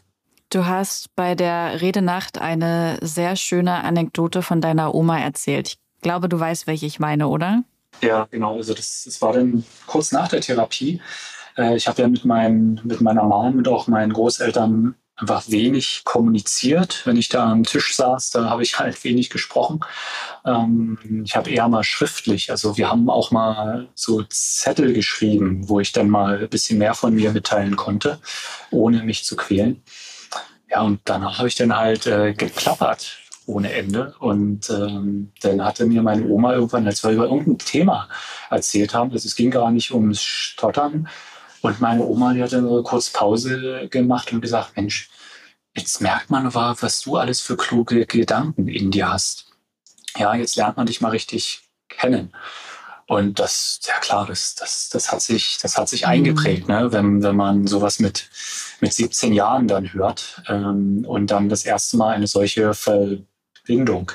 Du 0.51 0.67
hast 0.67 1.15
bei 1.17 1.35
der 1.35 1.81
Redenacht 1.81 2.39
eine 2.39 2.99
sehr 3.01 3.37
schöne 3.37 3.85
Anekdote 3.85 4.43
von 4.43 4.61
deiner 4.61 4.95
Oma 4.95 5.19
erzählt. 5.19 5.69
Ich 5.69 5.79
glaube, 6.03 6.29
du 6.29 6.39
weißt, 6.39 6.67
welche 6.67 6.85
ich 6.85 7.01
meine, 7.01 7.29
oder? 7.29 7.65
Ja, 8.03 8.27
genau. 8.31 8.57
Also 8.57 8.75
das, 8.75 9.05
das 9.05 9.23
war 9.23 9.33
dann 9.33 9.65
kurz 9.87 10.13
nach 10.13 10.29
der 10.29 10.41
Therapie. 10.41 11.01
Äh, 11.57 11.77
ich 11.77 11.89
habe 11.89 12.03
ja 12.03 12.09
mit, 12.09 12.25
mein, 12.25 12.81
mit 12.85 13.01
meiner 13.01 13.23
Mom 13.23 13.59
und 13.59 13.69
auch 13.69 13.87
meinen 13.87 14.13
Großeltern 14.13 14.95
einfach 15.17 15.45
wenig 15.49 16.03
kommuniziert. 16.05 17.03
Wenn 17.05 17.17
ich 17.17 17.29
da 17.29 17.51
am 17.51 17.65
Tisch 17.65 17.95
saß, 17.97 18.31
da 18.31 18.51
habe 18.51 18.63
ich 18.63 18.79
halt 18.79 19.03
wenig 19.05 19.31
gesprochen. 19.31 19.81
Ähm, 20.45 21.23
ich 21.25 21.37
habe 21.37 21.51
eher 21.51 21.69
mal 21.69 21.85
schriftlich, 21.85 22.51
also 22.51 22.77
wir 22.77 22.91
haben 22.91 23.09
auch 23.11 23.31
mal 23.31 23.89
so 23.95 24.23
Zettel 24.25 24.93
geschrieben, 24.93 25.69
wo 25.69 25.81
ich 25.81 25.93
dann 25.93 26.11
mal 26.11 26.41
ein 26.41 26.49
bisschen 26.49 26.79
mehr 26.79 26.95
von 26.95 27.15
mir 27.15 27.33
mitteilen 27.33 27.77
konnte, 27.77 28.21
ohne 28.71 29.03
mich 29.03 29.25
zu 29.25 29.37
quälen. 29.37 29.83
Ja, 30.69 30.81
und 30.83 31.01
danach 31.05 31.39
habe 31.39 31.49
ich 31.49 31.55
dann 31.55 31.77
halt 31.77 32.07
äh, 32.07 32.33
geklappert 32.33 33.19
ohne 33.47 33.73
Ende. 33.73 34.15
Und 34.19 34.71
ähm, 34.71 35.33
dann 35.41 35.65
hatte 35.65 35.87
mir 35.87 36.03
meine 36.03 36.27
Oma 36.27 36.55
irgendwann, 36.55 36.87
als 36.87 37.03
wir 37.05 37.11
über 37.11 37.25
irgendein 37.25 37.59
Thema 37.59 38.09
erzählt 38.51 38.95
haben, 38.95 39.13
also 39.13 39.27
es 39.27 39.37
ging 39.37 39.51
gar 39.51 39.71
nicht 39.71 39.93
ums 39.93 40.23
Stottern, 40.23 41.09
und 41.63 41.81
meine 41.81 42.05
Oma, 42.05 42.35
die 42.35 42.43
hat 42.43 42.53
dann 42.53 42.83
kurz 42.83 43.11
Pause 43.11 43.89
gemacht 43.89 44.33
und 44.33 44.41
gesagt, 44.41 44.77
Mensch, 44.77 45.11
jetzt 45.75 46.01
merkt 46.01 46.29
man, 46.29 46.53
was 46.53 47.03
du 47.03 47.17
alles 47.17 47.41
für 47.41 47.57
kluge 47.57 48.05
Gedanken 48.05 48.69
in 48.69 48.91
dir 48.91 49.11
hast. 49.11 49.47
Ja, 50.17 50.35
jetzt 50.35 50.57
lernt 50.57 50.77
man 50.77 50.87
dich 50.87 51.01
mal 51.01 51.11
richtig 51.11 51.63
kennen. 51.89 52.33
Und 53.07 53.39
das, 53.39 53.81
ja 53.87 53.95
klar, 54.01 54.27
das, 54.27 54.55
das, 54.55 54.89
das 54.89 55.13
hat 55.13 55.23
sich, 55.23 55.59
das 55.61 55.77
hat 55.77 55.89
sich 55.89 56.07
eingeprägt, 56.07 56.69
ne? 56.69 56.93
wenn, 56.93 57.23
wenn 57.23 57.37
man 57.37 57.67
sowas 57.67 57.99
mit, 57.99 58.29
mit 58.81 58.93
17 58.93 59.33
Jahren 59.33 59.69
dann 59.69 59.93
hört 59.93 60.43
ähm, 60.49 61.05
und 61.07 61.31
dann 61.31 61.49
das 61.49 61.65
erste 61.65 61.97
Mal 61.97 62.15
eine 62.15 62.27
solche 62.27 62.75
Verbindung 62.75 64.13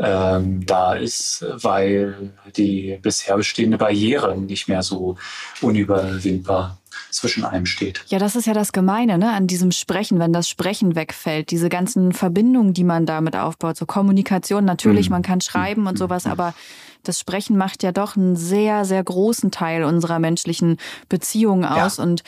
ähm, 0.00 0.64
da 0.64 0.94
ist, 0.94 1.44
weil 1.48 2.32
die 2.56 2.98
bisher 3.02 3.36
bestehende 3.36 3.78
Barriere 3.78 4.36
nicht 4.36 4.68
mehr 4.68 4.82
so 4.82 5.16
unüberwindbar 5.60 6.78
zwischen 7.10 7.44
einem 7.44 7.66
steht. 7.66 8.04
Ja, 8.08 8.18
das 8.18 8.36
ist 8.36 8.46
ja 8.46 8.54
das 8.54 8.72
Gemeine 8.72 9.18
ne? 9.18 9.32
an 9.32 9.46
diesem 9.46 9.72
Sprechen, 9.72 10.18
wenn 10.18 10.32
das 10.32 10.48
Sprechen 10.48 10.94
wegfällt, 10.94 11.50
diese 11.50 11.68
ganzen 11.68 12.12
Verbindungen, 12.12 12.72
die 12.72 12.84
man 12.84 13.04
damit 13.04 13.36
aufbaut, 13.36 13.76
so 13.76 13.86
Kommunikation, 13.86 14.64
natürlich, 14.64 15.08
mhm. 15.08 15.16
man 15.16 15.22
kann 15.22 15.40
schreiben 15.40 15.86
und 15.86 15.98
sowas, 15.98 16.24
mhm. 16.24 16.32
aber 16.32 16.54
das 17.02 17.18
Sprechen 17.18 17.56
macht 17.56 17.82
ja 17.82 17.92
doch 17.92 18.16
einen 18.16 18.36
sehr, 18.36 18.84
sehr 18.84 19.02
großen 19.02 19.50
Teil 19.50 19.84
unserer 19.84 20.18
menschlichen 20.18 20.76
Beziehungen 21.08 21.64
aus 21.64 21.96
ja. 21.96 22.04
und 22.04 22.22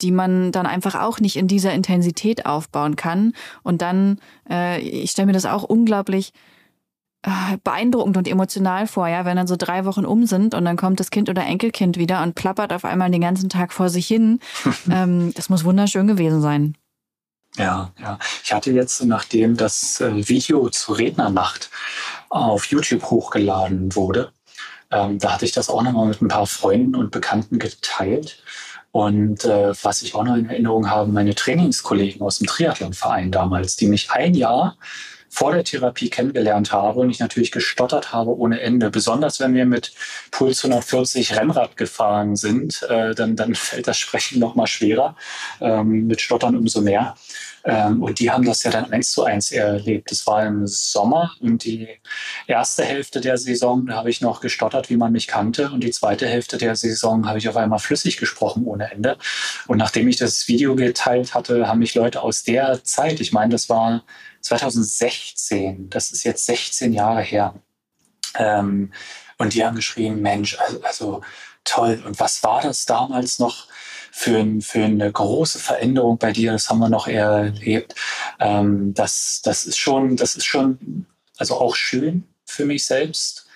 die 0.00 0.12
man 0.12 0.52
dann 0.52 0.66
einfach 0.66 0.94
auch 0.94 1.18
nicht 1.18 1.36
in 1.36 1.48
dieser 1.48 1.72
Intensität 1.72 2.46
aufbauen 2.46 2.94
kann. 2.94 3.32
Und 3.64 3.82
dann, 3.82 4.20
äh, 4.48 4.80
ich 4.80 5.10
stelle 5.10 5.26
mir 5.26 5.32
das 5.32 5.46
auch 5.46 5.64
unglaublich 5.64 6.32
beeindruckend 7.64 8.16
und 8.16 8.28
emotional 8.28 8.86
vor, 8.86 9.08
ja, 9.08 9.24
wenn 9.24 9.36
dann 9.36 9.48
so 9.48 9.56
drei 9.56 9.84
Wochen 9.84 10.04
um 10.04 10.26
sind 10.26 10.54
und 10.54 10.64
dann 10.64 10.76
kommt 10.76 11.00
das 11.00 11.10
Kind 11.10 11.28
oder 11.28 11.44
Enkelkind 11.44 11.96
wieder 11.96 12.22
und 12.22 12.34
plappert 12.34 12.72
auf 12.72 12.84
einmal 12.84 13.10
den 13.10 13.20
ganzen 13.20 13.48
Tag 13.48 13.72
vor 13.72 13.88
sich 13.88 14.06
hin. 14.06 14.40
ähm, 14.90 15.32
das 15.34 15.48
muss 15.48 15.64
wunderschön 15.64 16.06
gewesen 16.06 16.40
sein. 16.40 16.76
Ja, 17.56 17.92
ja. 18.00 18.18
Ich 18.44 18.52
hatte 18.52 18.70
jetzt, 18.70 19.04
nachdem 19.04 19.56
das 19.56 20.00
äh, 20.00 20.28
Video 20.28 20.68
zur 20.68 20.98
Rednernacht 20.98 21.70
auf 22.28 22.66
YouTube 22.66 23.02
hochgeladen 23.04 23.96
wurde, 23.96 24.32
ähm, 24.90 25.18
da 25.18 25.34
hatte 25.34 25.44
ich 25.44 25.52
das 25.52 25.68
auch 25.68 25.82
nochmal 25.82 26.08
mit 26.08 26.22
ein 26.22 26.28
paar 26.28 26.46
Freunden 26.46 26.94
und 26.94 27.10
Bekannten 27.10 27.58
geteilt. 27.58 28.42
Und 28.92 29.44
äh, 29.44 29.72
was 29.82 30.02
ich 30.02 30.14
auch 30.14 30.24
noch 30.24 30.36
in 30.36 30.48
Erinnerung 30.48 30.88
habe, 30.88 31.10
meine 31.10 31.34
Trainingskollegen 31.34 32.22
aus 32.22 32.38
dem 32.38 32.46
Triathlonverein 32.46 33.30
damals, 33.30 33.76
die 33.76 33.86
mich 33.86 34.10
ein 34.10 34.34
Jahr 34.34 34.76
vor 35.28 35.52
der 35.52 35.64
Therapie 35.64 36.10
kennengelernt 36.10 36.72
habe 36.72 37.00
und 37.00 37.10
ich 37.10 37.18
natürlich 37.18 37.52
gestottert 37.52 38.12
habe 38.12 38.36
ohne 38.36 38.60
Ende. 38.60 38.90
Besonders 38.90 39.40
wenn 39.40 39.54
wir 39.54 39.66
mit 39.66 39.92
Puls 40.30 40.64
140 40.64 41.36
Rennrad 41.36 41.76
gefahren 41.76 42.36
sind, 42.36 42.82
äh, 42.88 43.14
dann, 43.14 43.36
dann 43.36 43.54
fällt 43.56 43.86
das 43.86 43.98
Sprechen 43.98 44.38
noch 44.38 44.54
mal 44.54 44.66
schwerer, 44.66 45.16
ähm, 45.60 46.06
mit 46.06 46.20
Stottern 46.20 46.56
umso 46.56 46.80
mehr. 46.80 47.14
Ähm, 47.64 48.02
und 48.02 48.18
die 48.18 48.30
haben 48.30 48.44
das 48.44 48.62
ja 48.62 48.70
dann 48.70 48.90
eins 48.92 49.10
zu 49.12 49.24
eins 49.24 49.52
erlebt. 49.52 50.10
Das 50.10 50.26
war 50.26 50.46
im 50.46 50.66
Sommer 50.66 51.32
und 51.40 51.64
die 51.64 51.88
erste 52.46 52.84
Hälfte 52.84 53.20
der 53.20 53.36
Saison, 53.36 53.86
da 53.86 53.96
habe 53.96 54.10
ich 54.10 54.20
noch 54.20 54.40
gestottert, 54.40 54.88
wie 54.90 54.96
man 54.96 55.12
mich 55.12 55.26
kannte. 55.26 55.70
Und 55.70 55.84
die 55.84 55.90
zweite 55.90 56.26
Hälfte 56.26 56.56
der 56.56 56.76
Saison 56.76 57.28
habe 57.28 57.38
ich 57.38 57.48
auf 57.48 57.56
einmal 57.56 57.78
flüssig 57.78 58.16
gesprochen 58.16 58.64
ohne 58.64 58.90
Ende. 58.90 59.18
Und 59.66 59.78
nachdem 59.78 60.08
ich 60.08 60.16
das 60.16 60.48
Video 60.48 60.76
geteilt 60.76 61.34
hatte, 61.34 61.68
haben 61.68 61.80
mich 61.80 61.94
Leute 61.94 62.22
aus 62.22 62.42
der 62.42 62.82
Zeit, 62.84 63.20
ich 63.20 63.32
meine, 63.32 63.52
das 63.52 63.68
war 63.68 64.02
2016, 64.40 65.90
das 65.90 66.10
ist 66.10 66.24
jetzt 66.24 66.46
16 66.46 66.92
Jahre 66.92 67.22
her. 67.22 67.54
Ähm, 68.36 68.92
und 69.38 69.54
die 69.54 69.64
haben 69.64 69.76
geschrieben, 69.76 70.20
Mensch, 70.20 70.58
also, 70.58 70.82
also, 70.82 71.20
toll. 71.64 72.02
Und 72.04 72.18
was 72.18 72.42
war 72.42 72.62
das 72.62 72.86
damals 72.86 73.38
noch 73.38 73.66
für, 74.10 74.44
für 74.60 74.84
eine 74.84 75.10
große 75.10 75.58
Veränderung 75.58 76.18
bei 76.18 76.32
dir? 76.32 76.52
Das 76.52 76.68
haben 76.68 76.78
wir 76.78 76.88
noch 76.88 77.06
erlebt. 77.06 77.94
Ähm, 78.40 78.94
das, 78.94 79.40
das 79.42 79.64
ist 79.64 79.78
schon, 79.78 80.16
das 80.16 80.36
ist 80.36 80.46
schon, 80.46 81.06
also 81.36 81.56
auch 81.60 81.76
schön 81.76 82.26
für 82.44 82.64
mich 82.64 82.86
selbst, 82.86 83.46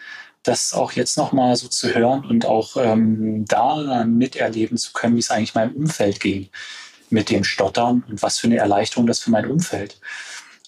das 0.43 0.75
auch 0.75 0.93
jetzt 0.93 1.17
nochmal 1.17 1.57
so 1.57 1.69
zu 1.69 1.95
hören 1.95 2.25
und 2.25 2.47
auch 2.47 2.77
ähm, 2.77 3.45
da 3.47 4.05
miterleben 4.05 4.77
zu 4.77 4.93
können, 4.93 5.17
wie 5.17 5.21
es 5.21 5.31
eigentlich 5.31 5.55
meinem 5.55 5.75
Umfeld 5.75 6.21
ging 6.21 6.51
mit 7.11 7.31
dem 7.31 7.45
Stottern 7.45 8.05
und 8.09 8.23
was 8.23 8.39
für 8.39 8.49
eine 8.49 8.57
Erleichterung 8.57 9.07
das 9.07 9.21
für 9.21 9.31
mein 9.31 9.49
Umfeld 9.49 10.01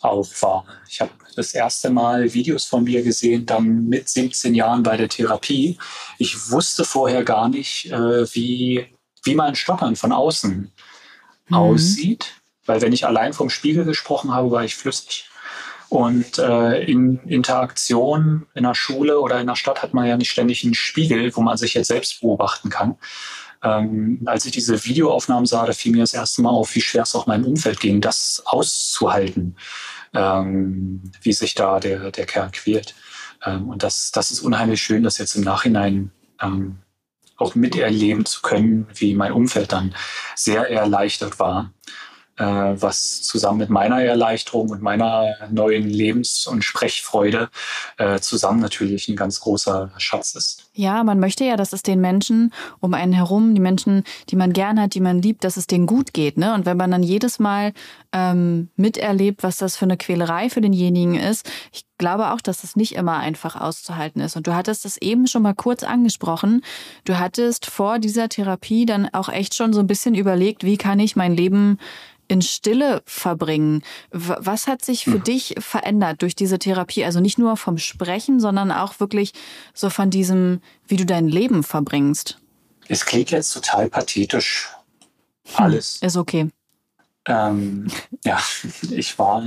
auch 0.05 0.29
war. 0.41 0.65
Ich 0.89 1.01
habe 1.01 1.11
das 1.37 1.55
erste 1.55 1.91
Mal 1.91 2.33
Videos 2.33 2.65
von 2.65 2.85
mir 2.85 3.03
gesehen, 3.03 3.47
dann 3.47 3.89
mit 3.89 4.09
17 4.09 4.55
Jahren 4.55 4.83
bei 4.83 4.97
der 4.97 5.09
Therapie. 5.09 5.79
Ich 6.19 6.51
wusste 6.51 6.85
vorher 6.85 7.25
gar 7.25 7.49
nicht, 7.49 7.91
äh, 7.91 8.35
wie, 8.35 8.87
wie 9.23 9.35
mein 9.35 9.55
Stottern 9.55 9.97
von 9.97 10.13
außen 10.13 10.73
mhm. 11.49 11.57
aussieht, 11.57 12.33
weil 12.67 12.81
wenn 12.81 12.93
ich 12.93 13.07
allein 13.07 13.33
vom 13.33 13.51
Spiegel 13.51 13.85
gesprochen 13.85 14.33
habe, 14.33 14.51
war 14.51 14.65
ich 14.65 14.77
flüssig. 14.77 15.29
Und 15.89 16.39
äh, 16.39 16.83
in 16.85 17.21
Interaktion 17.21 18.47
in 18.55 18.65
der 18.65 18.75
Schule 18.75 19.21
oder 19.21 19.41
in 19.41 19.47
der 19.47 19.55
Stadt 19.55 19.83
hat 19.83 19.95
man 19.95 20.07
ja 20.07 20.17
nicht 20.17 20.31
ständig 20.31 20.65
einen 20.65 20.75
Spiegel, 20.75 21.35
wo 21.37 21.41
man 21.41 21.57
sich 21.57 21.75
jetzt 21.75 21.89
selbst 21.89 22.21
beobachten 22.21 22.71
kann. 22.71 22.97
Ähm, 23.65 24.21
als 24.27 24.45
ich 24.45 24.53
diese 24.53 24.85
Videoaufnahmen 24.85 25.47
sah, 25.47 25.67
da 25.67 25.73
fiel 25.73 25.93
mir 25.93 26.03
das 26.03 26.15
erste 26.15 26.43
Mal 26.43 26.51
auf, 26.51 26.75
wie 26.75 26.81
schwer 26.81 27.03
es 27.03 27.15
auch 27.15 27.27
meinem 27.27 27.45
Umfeld 27.45 27.81
ging, 27.81 28.01
das 28.01 28.43
auszuhalten 28.45 29.57
ähm, 30.15 31.03
wie 31.23 31.33
sich 31.33 31.55
da 31.55 31.81
der, 31.81 32.11
der 32.11 32.27
Kerl 32.27 32.51
quält. 32.53 32.95
Ähm, 33.45 33.69
und 33.69 33.83
das, 33.83 34.13
das 34.13 34.31
ist 34.31 34.41
unheimlich 34.41 34.83
schön, 34.83 35.03
das 35.03 35.19
jetzt 35.19 35.35
im 35.35 35.43
Nachhinein 35.43 36.11
ähm, 36.41 36.79
auch 37.37 37.55
miterleben 37.55 38.25
zu 38.25 38.43
können, 38.43 38.87
wie 38.95 39.15
mein 39.15 39.33
Umfeld 39.33 39.73
dann 39.73 39.95
sehr 40.37 40.71
erleichtert 40.71 41.39
war 41.41 41.73
was 42.37 43.23
zusammen 43.23 43.59
mit 43.59 43.71
meiner 43.71 44.03
Erleichterung 44.03 44.71
und 44.71 44.83
meiner 44.83 45.35
neuen 45.51 45.89
Lebens- 45.89 46.47
und 46.47 46.63
Sprechfreude 46.63 47.49
äh, 47.99 48.19
zusammen 48.21 48.61
natürlich 48.61 49.09
ein 49.09 49.17
ganz 49.17 49.41
großer 49.41 49.91
Schatz 49.99 50.35
ist. 50.35 50.71
Ja, 50.73 51.05
man 51.05 51.21
möchte 51.21 51.45
ja, 51.45 51.57
dass 51.57 51.73
es 51.73 51.83
den 51.83 52.01
Menschen 52.01 52.53
um 52.81 52.95
einen 52.95 53.13
herum, 53.13 53.55
die 53.55 53.61
Menschen, 53.61 54.03
die 54.31 54.37
man 54.37 54.53
gern 54.53 54.81
hat, 54.81 54.95
die 54.95 55.01
man 55.01 55.23
liebt, 55.23 55.45
dass 55.45 55.57
es 55.57 55.67
denen 55.69 55.87
gut 55.87 56.13
geht. 56.13 56.37
Ne? 56.37 56.53
Und 56.55 56.67
wenn 56.67 56.77
man 56.77 56.91
dann 56.91 57.03
jedes 57.03 57.39
Mal 57.39 57.73
ähm, 58.13 58.71
miterlebt, 58.77 59.43
was 59.43 59.59
das 59.59 59.77
für 59.77 59.85
eine 59.85 59.97
Quälerei 59.97 60.51
für 60.51 60.61
denjenigen 60.61 61.15
ist, 61.15 61.49
ich 61.73 61.85
glaube 62.05 62.33
auch, 62.33 62.43
dass 62.43 62.65
es 62.65 62.77
nicht 62.77 62.97
immer 62.97 63.17
einfach 63.17 63.59
auszuhalten 63.59 64.21
ist. 64.21 64.37
Und 64.37 64.47
du 64.47 64.55
hattest 64.55 64.85
es 64.85 64.99
eben 64.99 65.27
schon 65.27 65.41
mal 65.41 65.55
kurz 65.55 65.85
angesprochen. 65.85 66.61
Du 67.07 67.19
hattest 67.19 67.65
vor 67.65 67.99
dieser 67.99 68.29
Therapie 68.29 68.85
dann 68.85 69.09
auch 69.15 69.31
echt 69.31 69.55
schon 69.55 69.73
so 69.73 69.81
ein 69.81 69.87
bisschen 69.87 70.15
überlegt, 70.15 70.65
wie 70.65 70.77
kann 70.77 71.01
ich 71.01 71.17
mein 71.17 71.35
Leben 71.35 71.79
in 72.29 72.43
Stille 72.43 73.03
verbringen. 73.07 73.83
Was 74.11 74.67
hat 74.67 74.85
sich 74.85 75.05
für 75.05 75.19
mhm. 75.19 75.25
dich 75.25 75.55
verändert 75.59 76.21
durch 76.21 76.37
diese 76.37 76.59
Therapie? 76.59 77.07
Also 77.07 77.21
nicht 77.21 77.39
nur 77.39 77.57
vom 77.57 77.79
Sprechen, 77.79 78.39
sondern 78.39 78.71
auch 78.71 79.01
wirklich 79.01 79.33
so 79.73 79.89
von 79.89 80.11
diesem, 80.11 80.61
wie 80.87 80.97
du 80.97 81.07
dein 81.07 81.27
Leben 81.27 81.63
verbringst. 81.63 82.39
Es 82.87 83.07
klingt 83.07 83.31
jetzt 83.31 83.55
total 83.55 83.89
pathetisch. 83.89 84.69
Hm, 85.47 85.65
Alles. 85.65 86.01
Hm, 86.03 86.07
ist 86.07 86.17
okay. 86.19 86.51
Ähm, 87.27 87.87
ja, 88.27 88.39
ich 88.91 89.19
war 89.19 89.43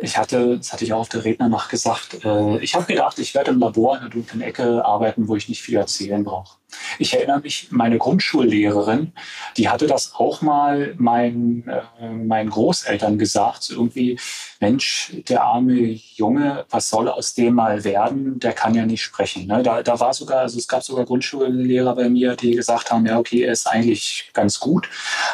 ich 0.00 0.16
hatte, 0.16 0.58
das 0.58 0.72
hatte 0.72 0.84
ich 0.84 0.92
auch 0.92 1.00
auf 1.00 1.08
der 1.08 1.24
Rednernacht 1.24 1.70
gesagt, 1.70 2.24
äh, 2.24 2.58
ich 2.58 2.74
habe 2.74 2.86
gedacht, 2.86 3.18
ich 3.18 3.34
werde 3.34 3.50
im 3.50 3.58
Labor 3.58 3.96
in 3.96 4.02
der 4.02 4.10
dunklen 4.10 4.42
Ecke 4.42 4.84
arbeiten, 4.84 5.28
wo 5.28 5.36
ich 5.36 5.48
nicht 5.48 5.62
viel 5.62 5.76
erzählen 5.76 6.22
brauche. 6.22 6.56
Ich 6.98 7.14
erinnere 7.14 7.40
mich, 7.40 7.68
meine 7.70 7.98
Grundschullehrerin, 7.98 9.12
die 9.56 9.68
hatte 9.68 9.86
das 9.86 10.14
auch 10.14 10.42
mal 10.42 10.94
meinen, 10.98 11.68
äh, 11.68 12.08
meinen 12.10 12.50
Großeltern 12.50 13.18
gesagt, 13.18 13.70
irgendwie, 13.70 14.18
Mensch, 14.60 15.12
der 15.28 15.44
arme 15.44 15.74
Junge, 16.16 16.66
was 16.70 16.90
soll 16.90 17.08
aus 17.08 17.34
dem 17.34 17.54
mal 17.54 17.84
werden? 17.84 18.40
Der 18.40 18.52
kann 18.52 18.74
ja 18.74 18.84
nicht 18.84 19.02
sprechen. 19.02 19.46
Ne? 19.46 19.62
Da, 19.62 19.82
da 19.82 20.00
war 20.00 20.12
sogar, 20.12 20.40
also 20.40 20.58
es 20.58 20.66
gab 20.66 20.82
sogar 20.82 21.04
Grundschullehrer 21.04 21.94
bei 21.94 22.08
mir, 22.08 22.34
die 22.34 22.52
gesagt 22.52 22.90
haben, 22.90 23.06
ja, 23.06 23.18
okay, 23.18 23.42
er 23.42 23.52
ist 23.52 23.66
eigentlich 23.66 24.30
ganz 24.34 24.58
gut, 24.58 24.88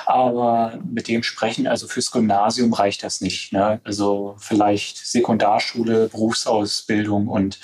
aber 0.06 0.78
mit 0.88 1.08
dem 1.08 1.22
Sprechen, 1.22 1.66
also 1.66 1.88
fürs 1.88 2.10
Gymnasium 2.10 2.72
reicht 2.72 3.02
das 3.02 3.20
nicht. 3.20 3.52
Ne? 3.52 3.80
Also 3.84 4.36
vielleicht 4.38 4.98
Sekundarschule, 4.98 6.08
Berufsausbildung 6.08 7.28
und 7.28 7.58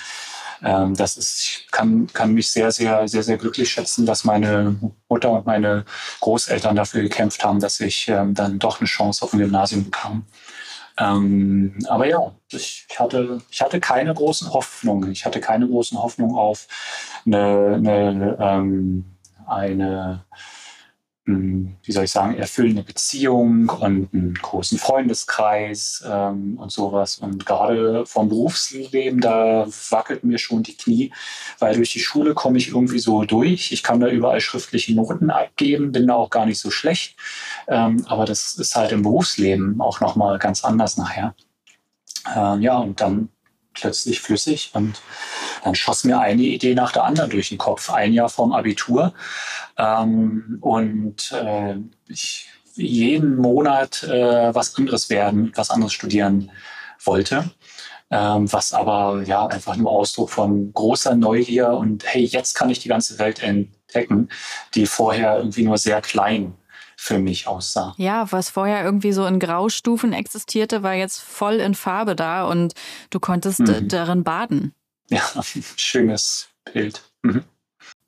ähm, 0.63 0.95
das 0.95 1.17
ist, 1.17 1.39
ich 1.39 1.67
kann, 1.71 2.07
kann 2.13 2.33
mich 2.33 2.49
sehr, 2.49 2.71
sehr, 2.71 3.07
sehr, 3.07 3.23
sehr 3.23 3.37
glücklich 3.37 3.69
schätzen, 3.71 4.05
dass 4.05 4.23
meine 4.23 4.75
Mutter 5.09 5.31
und 5.31 5.45
meine 5.45 5.85
Großeltern 6.19 6.75
dafür 6.75 7.01
gekämpft 7.01 7.43
haben, 7.43 7.59
dass 7.59 7.79
ich 7.79 8.07
ähm, 8.07 8.33
dann 8.33 8.59
doch 8.59 8.79
eine 8.79 8.87
Chance 8.87 9.23
auf 9.25 9.33
ein 9.33 9.39
Gymnasium 9.39 9.85
bekam. 9.85 10.25
Ähm, 10.97 11.79
aber 11.87 12.05
ja, 12.07 12.31
ich, 12.51 12.85
ich, 12.89 12.99
hatte, 12.99 13.41
ich 13.49 13.61
hatte 13.61 13.79
keine 13.79 14.13
großen 14.13 14.53
Hoffnungen. 14.53 15.11
Ich 15.11 15.25
hatte 15.25 15.39
keine 15.39 15.67
großen 15.67 15.97
Hoffnungen 16.01 16.35
auf 16.35 16.67
eine, 17.25 17.75
eine, 17.75 18.37
ähm, 18.39 19.05
eine 19.47 20.25
wie 21.25 21.91
soll 21.91 22.05
ich 22.05 22.11
sagen, 22.11 22.35
erfüllende 22.35 22.81
Beziehung 22.81 23.69
und 23.69 24.09
einen 24.11 24.33
großen 24.33 24.79
Freundeskreis 24.79 26.03
ähm, 26.07 26.57
und 26.57 26.71
sowas. 26.71 27.19
Und 27.19 27.45
gerade 27.45 28.05
vom 28.07 28.27
Berufsleben, 28.27 29.21
da 29.21 29.67
wackelt 29.91 30.23
mir 30.23 30.39
schon 30.39 30.63
die 30.63 30.75
Knie, 30.75 31.13
weil 31.59 31.75
durch 31.75 31.91
die 31.91 31.99
Schule 31.99 32.33
komme 32.33 32.57
ich 32.57 32.69
irgendwie 32.69 32.99
so 32.99 33.23
durch. 33.23 33.71
Ich 33.71 33.83
kann 33.83 33.99
da 33.99 34.07
überall 34.07 34.41
schriftliche 34.41 34.95
Noten 34.95 35.29
abgeben, 35.29 35.91
bin 35.91 36.07
da 36.07 36.15
auch 36.15 36.31
gar 36.31 36.47
nicht 36.47 36.59
so 36.59 36.71
schlecht. 36.71 37.15
Ähm, 37.67 38.03
aber 38.07 38.25
das 38.25 38.55
ist 38.55 38.75
halt 38.75 38.91
im 38.91 39.03
Berufsleben 39.03 39.79
auch 39.79 39.99
nochmal 40.01 40.39
ganz 40.39 40.63
anders 40.63 40.97
nachher. 40.97 41.35
Ähm, 42.35 42.61
ja, 42.61 42.77
und 42.77 42.99
dann 42.99 43.29
plötzlich 43.73 44.19
flüssig 44.19 44.71
und 44.73 45.01
dann 45.63 45.75
schoss 45.75 46.03
mir 46.03 46.19
eine 46.19 46.41
Idee 46.41 46.75
nach 46.75 46.91
der 46.91 47.03
anderen 47.03 47.29
durch 47.29 47.49
den 47.49 47.57
Kopf. 47.57 47.89
Ein 47.89 48.13
Jahr 48.13 48.29
vorm 48.29 48.51
Abitur 48.51 49.13
ähm, 49.77 50.57
und 50.61 51.31
äh, 51.31 51.75
ich 52.07 52.49
jeden 52.75 53.35
Monat 53.35 54.03
äh, 54.03 54.53
was 54.55 54.77
anderes 54.77 55.09
werden, 55.09 55.51
was 55.55 55.69
anderes 55.69 55.93
studieren 55.93 56.51
wollte. 57.03 57.51
Ähm, 58.09 58.51
was 58.51 58.73
aber 58.73 59.23
ja 59.23 59.47
einfach 59.47 59.77
nur 59.77 59.89
Ausdruck 59.89 60.29
von 60.29 60.73
großer 60.73 61.15
Neugier 61.15 61.69
und 61.69 62.03
hey, 62.05 62.25
jetzt 62.25 62.55
kann 62.55 62.69
ich 62.69 62.79
die 62.79 62.89
ganze 62.89 63.17
Welt 63.19 63.41
entdecken, 63.41 64.27
die 64.75 64.85
vorher 64.85 65.37
irgendwie 65.37 65.63
nur 65.63 65.77
sehr 65.77 66.01
klein 66.01 66.53
für 66.97 67.19
mich 67.19 67.47
aussah. 67.47 67.95
Ja, 67.97 68.29
was 68.31 68.49
vorher 68.49 68.83
irgendwie 68.83 69.13
so 69.13 69.25
in 69.25 69.39
Graustufen 69.39 70.11
existierte, 70.11 70.83
war 70.83 70.93
jetzt 70.93 71.19
voll 71.19 71.55
in 71.55 71.73
Farbe 71.73 72.15
da 72.15 72.43
und 72.43 72.73
du 73.09 73.19
konntest 73.19 73.61
mhm. 73.61 73.87
darin 73.87 74.23
baden. 74.23 74.73
Ja, 75.11 75.21
schönes 75.75 76.49
Bild. 76.73 77.01
Mhm. 77.21 77.43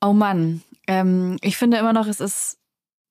Oh 0.02 0.14
Mann, 0.14 0.64
ähm, 0.88 1.38
ich 1.42 1.58
finde 1.58 1.78
immer 1.78 1.94
noch, 1.94 2.08
es 2.08 2.20
ist 2.20 2.58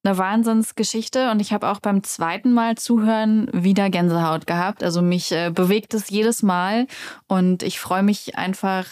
eine 0.04 0.18
Wahnsinnsgeschichte 0.18 1.30
und 1.30 1.40
ich 1.40 1.52
habe 1.52 1.68
auch 1.68 1.78
beim 1.78 2.02
zweiten 2.02 2.52
Mal 2.52 2.76
zuhören 2.76 3.48
wieder 3.52 3.88
Gänsehaut 3.88 4.46
gehabt. 4.46 4.82
Also 4.82 5.00
mich 5.00 5.30
äh, 5.30 5.50
bewegt 5.50 5.94
es 5.94 6.10
jedes 6.10 6.42
Mal 6.42 6.86
und 7.28 7.62
ich 7.62 7.78
freue 7.78 8.02
mich 8.02 8.36
einfach 8.36 8.86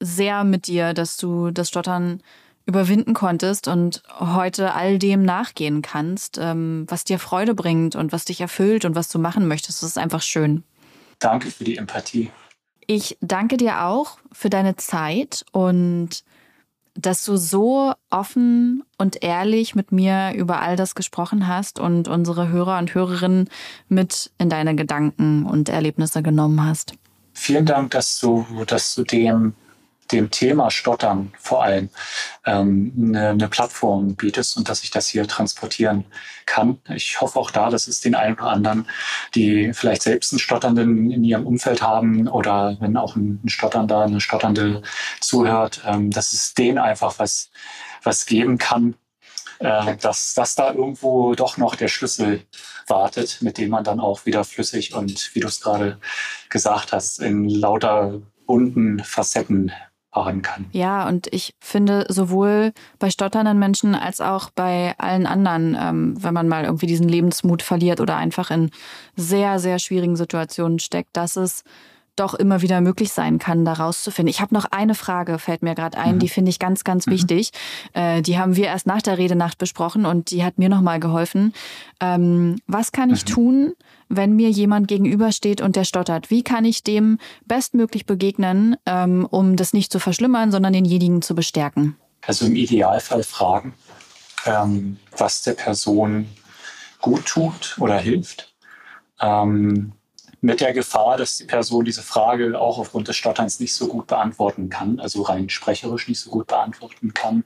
sehr 0.00 0.44
mit 0.44 0.66
dir, 0.66 0.92
dass 0.92 1.16
du 1.16 1.50
das 1.50 1.68
Stottern 1.68 2.22
überwinden 2.66 3.14
konntest 3.14 3.68
und 3.68 4.02
heute 4.18 4.74
all 4.74 4.98
dem 4.98 5.22
nachgehen 5.22 5.82
kannst, 5.82 6.36
ähm, 6.38 6.84
was 6.88 7.04
dir 7.04 7.18
Freude 7.18 7.54
bringt 7.54 7.94
und 7.96 8.12
was 8.12 8.24
dich 8.24 8.40
erfüllt 8.40 8.84
und 8.84 8.96
was 8.96 9.08
du 9.08 9.18
machen 9.18 9.48
möchtest. 9.48 9.82
Das 9.82 9.90
ist 9.90 9.98
einfach 9.98 10.20
schön. 10.20 10.64
Danke 11.20 11.50
für 11.50 11.64
die 11.64 11.76
Empathie. 11.76 12.30
Ich 12.86 13.18
danke 13.20 13.56
dir 13.56 13.84
auch 13.84 14.18
für 14.32 14.50
deine 14.50 14.76
Zeit 14.76 15.44
und 15.52 16.24
dass 16.94 17.24
du 17.24 17.36
so 17.36 17.92
offen 18.10 18.82
und 18.96 19.22
ehrlich 19.22 19.74
mit 19.74 19.92
mir 19.92 20.32
über 20.34 20.60
all 20.60 20.76
das 20.76 20.94
gesprochen 20.94 21.46
hast 21.46 21.78
und 21.78 22.08
unsere 22.08 22.48
Hörer 22.48 22.78
und 22.78 22.94
Hörerinnen 22.94 23.50
mit 23.88 24.30
in 24.38 24.48
deine 24.48 24.74
Gedanken 24.74 25.44
und 25.44 25.68
Erlebnisse 25.68 26.22
genommen 26.22 26.64
hast. 26.64 26.94
Vielen 27.34 27.66
Dank, 27.66 27.90
dass 27.90 28.18
du, 28.18 28.46
dass 28.66 28.94
du 28.94 29.02
dem 29.02 29.54
dem 30.12 30.30
Thema 30.30 30.70
Stottern 30.70 31.32
vor 31.38 31.62
allem 31.62 31.90
ähm, 32.44 32.92
eine, 32.96 33.30
eine 33.30 33.48
Plattform 33.48 34.14
bietest 34.14 34.56
und 34.56 34.68
dass 34.68 34.82
ich 34.82 34.90
das 34.90 35.08
hier 35.08 35.26
transportieren 35.26 36.04
kann. 36.46 36.78
Ich 36.94 37.20
hoffe 37.20 37.38
auch 37.38 37.50
da, 37.50 37.70
dass 37.70 37.88
es 37.88 38.00
den 38.00 38.14
einen 38.14 38.34
oder 38.34 38.50
anderen, 38.50 38.88
die 39.34 39.72
vielleicht 39.74 40.02
selbst 40.02 40.32
einen 40.32 40.38
Stotternden 40.38 41.10
in 41.10 41.24
ihrem 41.24 41.46
Umfeld 41.46 41.82
haben 41.82 42.28
oder 42.28 42.76
wenn 42.80 42.96
auch 42.96 43.16
ein, 43.16 43.40
Stotternder, 43.46 44.02
eine 44.02 44.20
Stotternde 44.20 44.82
zuhört, 45.20 45.82
ähm, 45.86 46.10
dass 46.10 46.32
es 46.32 46.54
denen 46.54 46.78
einfach 46.78 47.18
was, 47.18 47.50
was 48.02 48.26
geben 48.26 48.58
kann, 48.58 48.94
äh, 49.58 49.96
dass, 49.96 50.34
dass 50.34 50.54
da 50.54 50.72
irgendwo 50.72 51.34
doch 51.34 51.56
noch 51.56 51.74
der 51.74 51.88
Schlüssel 51.88 52.42
wartet, 52.86 53.42
mit 53.42 53.58
dem 53.58 53.70
man 53.70 53.84
dann 53.84 54.00
auch 54.00 54.26
wieder 54.26 54.44
flüssig 54.44 54.94
und, 54.94 55.34
wie 55.34 55.40
du 55.40 55.48
es 55.48 55.60
gerade 55.60 55.98
gesagt 56.48 56.92
hast, 56.92 57.20
in 57.20 57.48
lauter 57.48 58.20
bunten 58.46 59.00
Facetten 59.00 59.72
fahren 60.16 60.40
kann. 60.40 60.64
Ja, 60.72 61.06
und 61.06 61.28
ich 61.30 61.54
finde 61.60 62.06
sowohl 62.08 62.72
bei 62.98 63.10
stotternden 63.10 63.58
Menschen 63.58 63.94
als 63.94 64.22
auch 64.22 64.48
bei 64.48 64.94
allen 64.96 65.26
anderen, 65.26 65.76
ähm, 65.78 66.14
wenn 66.18 66.32
man 66.32 66.48
mal 66.48 66.64
irgendwie 66.64 66.86
diesen 66.86 67.08
Lebensmut 67.08 67.62
verliert 67.62 68.00
oder 68.00 68.16
einfach 68.16 68.50
in 68.50 68.70
sehr, 69.14 69.58
sehr 69.58 69.78
schwierigen 69.78 70.16
Situationen 70.16 70.78
steckt, 70.78 71.16
dass 71.18 71.36
es 71.36 71.64
doch 72.16 72.34
immer 72.34 72.62
wieder 72.62 72.80
möglich 72.80 73.12
sein 73.12 73.38
kann, 73.38 73.64
da 73.64 73.74
rauszufinden. 73.74 74.30
Ich 74.30 74.40
habe 74.40 74.54
noch 74.54 74.64
eine 74.66 74.94
Frage, 74.94 75.38
fällt 75.38 75.62
mir 75.62 75.74
gerade 75.74 75.98
ein, 75.98 76.16
mhm. 76.16 76.18
die 76.20 76.28
finde 76.28 76.50
ich 76.50 76.58
ganz, 76.58 76.84
ganz 76.84 77.06
mhm. 77.06 77.12
wichtig. 77.12 77.50
Äh, 77.92 78.22
die 78.22 78.38
haben 78.38 78.56
wir 78.56 78.66
erst 78.66 78.86
nach 78.86 79.02
der 79.02 79.18
Redenacht 79.18 79.58
besprochen 79.58 80.06
und 80.06 80.30
die 80.30 80.44
hat 80.44 80.58
mir 80.58 80.68
nochmal 80.68 81.00
geholfen. 81.00 81.52
Ähm, 82.00 82.56
was 82.66 82.92
kann 82.92 83.10
ich 83.10 83.24
mhm. 83.24 83.28
tun, 83.28 83.72
wenn 84.08 84.34
mir 84.34 84.50
jemand 84.50 84.88
gegenübersteht 84.88 85.60
und 85.60 85.76
der 85.76 85.84
stottert? 85.84 86.30
Wie 86.30 86.42
kann 86.42 86.64
ich 86.64 86.82
dem 86.82 87.18
bestmöglich 87.44 88.06
begegnen, 88.06 88.76
ähm, 88.86 89.26
um 89.30 89.56
das 89.56 89.72
nicht 89.72 89.92
zu 89.92 89.98
verschlimmern, 89.98 90.50
sondern 90.50 90.72
denjenigen 90.72 91.22
zu 91.22 91.34
bestärken? 91.34 91.96
Also 92.26 92.46
im 92.46 92.56
Idealfall 92.56 93.22
fragen, 93.22 93.74
ähm, 94.46 94.96
was 95.16 95.42
der 95.42 95.52
Person 95.52 96.26
gut 97.00 97.26
tut 97.26 97.76
oder 97.78 97.98
hilft. 97.98 98.52
Ähm, 99.20 99.92
mit 100.40 100.60
der 100.60 100.72
Gefahr, 100.72 101.16
dass 101.16 101.38
die 101.38 101.44
Person 101.44 101.84
diese 101.84 102.02
Frage 102.02 102.58
auch 102.58 102.78
aufgrund 102.78 103.08
des 103.08 103.16
Stotterns 103.16 103.60
nicht 103.60 103.74
so 103.74 103.88
gut 103.88 104.06
beantworten 104.06 104.68
kann, 104.68 105.00
also 105.00 105.22
rein 105.22 105.48
sprecherisch 105.48 106.08
nicht 106.08 106.20
so 106.20 106.30
gut 106.30 106.46
beantworten 106.46 107.14
kann. 107.14 107.44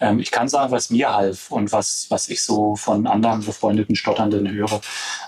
Ähm, 0.00 0.18
ich 0.18 0.30
kann 0.30 0.48
sagen, 0.48 0.72
was 0.72 0.90
mir 0.90 1.14
half 1.14 1.50
und 1.50 1.72
was, 1.72 2.06
was 2.10 2.28
ich 2.28 2.42
so 2.42 2.76
von 2.76 3.06
anderen 3.06 3.44
befreundeten 3.44 3.96
Stotternden 3.96 4.50
höre. 4.50 4.80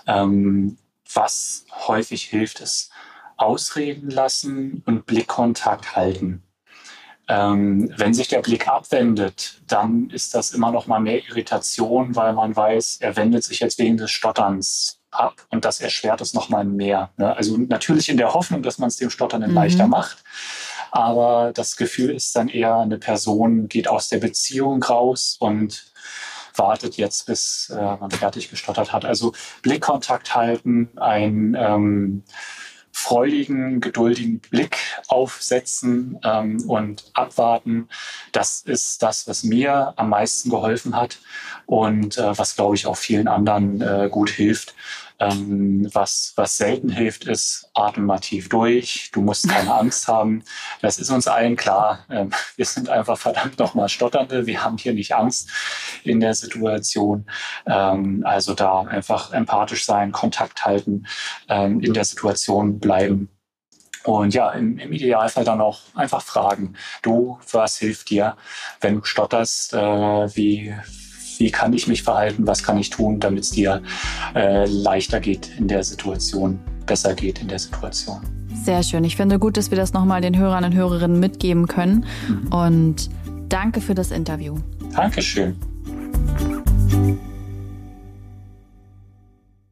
Ähm, 0.06 0.78
was 1.14 1.66
häufig 1.86 2.24
hilft, 2.24 2.60
ist 2.60 2.90
ausreden 3.36 4.10
lassen 4.10 4.82
und 4.86 5.06
Blickkontakt 5.06 5.96
halten. 5.96 6.42
Ähm, 7.28 7.92
wenn 7.96 8.14
sich 8.14 8.28
der 8.28 8.40
Blick 8.40 8.68
abwendet, 8.68 9.62
dann 9.66 10.10
ist 10.10 10.34
das 10.34 10.52
immer 10.52 10.72
noch 10.72 10.86
mal 10.86 11.00
mehr 11.00 11.24
Irritation, 11.28 12.16
weil 12.16 12.32
man 12.32 12.54
weiß, 12.54 12.98
er 13.00 13.16
wendet 13.16 13.44
sich 13.44 13.60
jetzt 13.60 13.78
wegen 13.78 13.96
des 13.96 14.10
Stotterns 14.10 15.01
ab 15.12 15.46
und 15.50 15.64
das 15.64 15.80
erschwert 15.80 16.20
es 16.20 16.34
noch 16.34 16.48
mal 16.48 16.64
mehr. 16.64 17.10
Ne? 17.16 17.36
Also 17.36 17.56
natürlich 17.56 18.08
in 18.08 18.16
der 18.16 18.34
Hoffnung, 18.34 18.62
dass 18.62 18.78
man 18.78 18.88
es 18.88 18.96
dem 18.96 19.10
Stotternden 19.10 19.50
mhm. 19.50 19.56
leichter 19.56 19.86
macht. 19.86 20.24
Aber 20.90 21.52
das 21.54 21.76
Gefühl 21.76 22.10
ist 22.10 22.36
dann 22.36 22.48
eher, 22.48 22.76
eine 22.76 22.98
Person 22.98 23.68
geht 23.68 23.88
aus 23.88 24.08
der 24.08 24.18
Beziehung 24.18 24.82
raus 24.82 25.36
und 25.38 25.86
wartet 26.54 26.96
jetzt, 26.98 27.26
bis 27.26 27.70
äh, 27.70 27.96
man 27.96 28.10
fertig 28.10 28.50
gestottert 28.50 28.92
hat. 28.92 29.06
Also 29.06 29.32
Blickkontakt 29.62 30.34
halten, 30.34 30.90
ein 30.96 31.56
ähm, 31.58 32.24
freudigen, 32.92 33.80
geduldigen 33.80 34.38
Blick 34.38 34.76
aufsetzen 35.08 36.18
ähm, 36.22 36.62
und 36.68 37.10
abwarten. 37.14 37.88
Das 38.32 38.60
ist 38.60 39.02
das, 39.02 39.26
was 39.26 39.42
mir 39.42 39.94
am 39.96 40.10
meisten 40.10 40.50
geholfen 40.50 40.94
hat 40.94 41.18
und 41.66 42.18
äh, 42.18 42.38
was, 42.38 42.54
glaube 42.54 42.76
ich, 42.76 42.86
auch 42.86 42.96
vielen 42.96 43.28
anderen 43.28 43.80
äh, 43.80 44.08
gut 44.10 44.30
hilft. 44.30 44.74
Ähm, 45.22 45.88
was, 45.92 46.32
was 46.36 46.56
selten 46.56 46.88
hilft, 46.88 47.24
ist, 47.24 47.70
atme 47.74 48.04
mal 48.04 48.18
tief 48.18 48.48
durch. 48.48 49.10
Du 49.12 49.22
musst 49.22 49.48
keine 49.48 49.72
Angst 49.78 50.08
haben. 50.08 50.42
Das 50.80 50.98
ist 50.98 51.10
uns 51.10 51.28
allen 51.28 51.54
klar. 51.56 52.04
Ähm, 52.10 52.30
wir 52.56 52.64
sind 52.64 52.88
einfach 52.88 53.18
verdammt 53.18 53.58
nochmal 53.58 53.88
Stotternde. 53.88 54.46
Wir 54.46 54.64
haben 54.64 54.78
hier 54.78 54.94
nicht 54.94 55.14
Angst 55.14 55.50
in 56.02 56.18
der 56.18 56.34
Situation. 56.34 57.26
Ähm, 57.66 58.22
also 58.26 58.54
da 58.54 58.82
einfach 58.82 59.32
empathisch 59.32 59.84
sein, 59.84 60.10
Kontakt 60.10 60.64
halten, 60.64 61.06
ähm, 61.48 61.80
in 61.80 61.94
der 61.94 62.04
Situation 62.04 62.80
bleiben. 62.80 63.28
Und 64.04 64.34
ja, 64.34 64.50
im, 64.50 64.78
im, 64.78 64.92
Idealfall 64.92 65.44
dann 65.44 65.60
auch 65.60 65.80
einfach 65.94 66.22
fragen, 66.22 66.74
du, 67.02 67.38
was 67.52 67.78
hilft 67.78 68.10
dir, 68.10 68.36
wenn 68.80 68.96
du 68.96 69.04
stotterst, 69.04 69.74
äh, 69.74 69.78
wie, 70.36 70.74
wie 71.42 71.50
kann 71.50 71.72
ich 71.72 71.88
mich 71.88 72.04
verhalten, 72.04 72.46
was 72.46 72.62
kann 72.62 72.78
ich 72.78 72.88
tun, 72.90 73.18
damit 73.18 73.42
es 73.42 73.50
dir 73.50 73.82
äh, 74.34 74.64
leichter 74.66 75.18
geht 75.18 75.50
in 75.58 75.66
der 75.66 75.82
Situation, 75.82 76.60
besser 76.86 77.14
geht 77.14 77.40
in 77.40 77.48
der 77.48 77.58
Situation. 77.58 78.20
Sehr 78.64 78.82
schön. 78.84 79.02
Ich 79.02 79.16
finde 79.16 79.40
gut, 79.40 79.56
dass 79.56 79.70
wir 79.70 79.76
das 79.76 79.92
nochmal 79.92 80.20
den 80.20 80.38
Hörern 80.38 80.62
und 80.64 80.74
Hörerinnen 80.74 81.18
mitgeben 81.18 81.66
können. 81.66 82.06
Mhm. 82.28 82.52
Und 82.52 83.10
danke 83.48 83.80
für 83.80 83.94
das 83.94 84.12
Interview. 84.12 84.56
Dankeschön. 84.94 85.56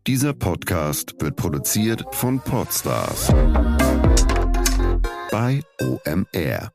Dieser 0.08 0.32
Podcast 0.32 1.14
wird 1.20 1.36
produziert 1.36 2.04
von 2.10 2.40
Podstars 2.40 3.32
bei 5.30 5.62
OMR. 5.80 6.72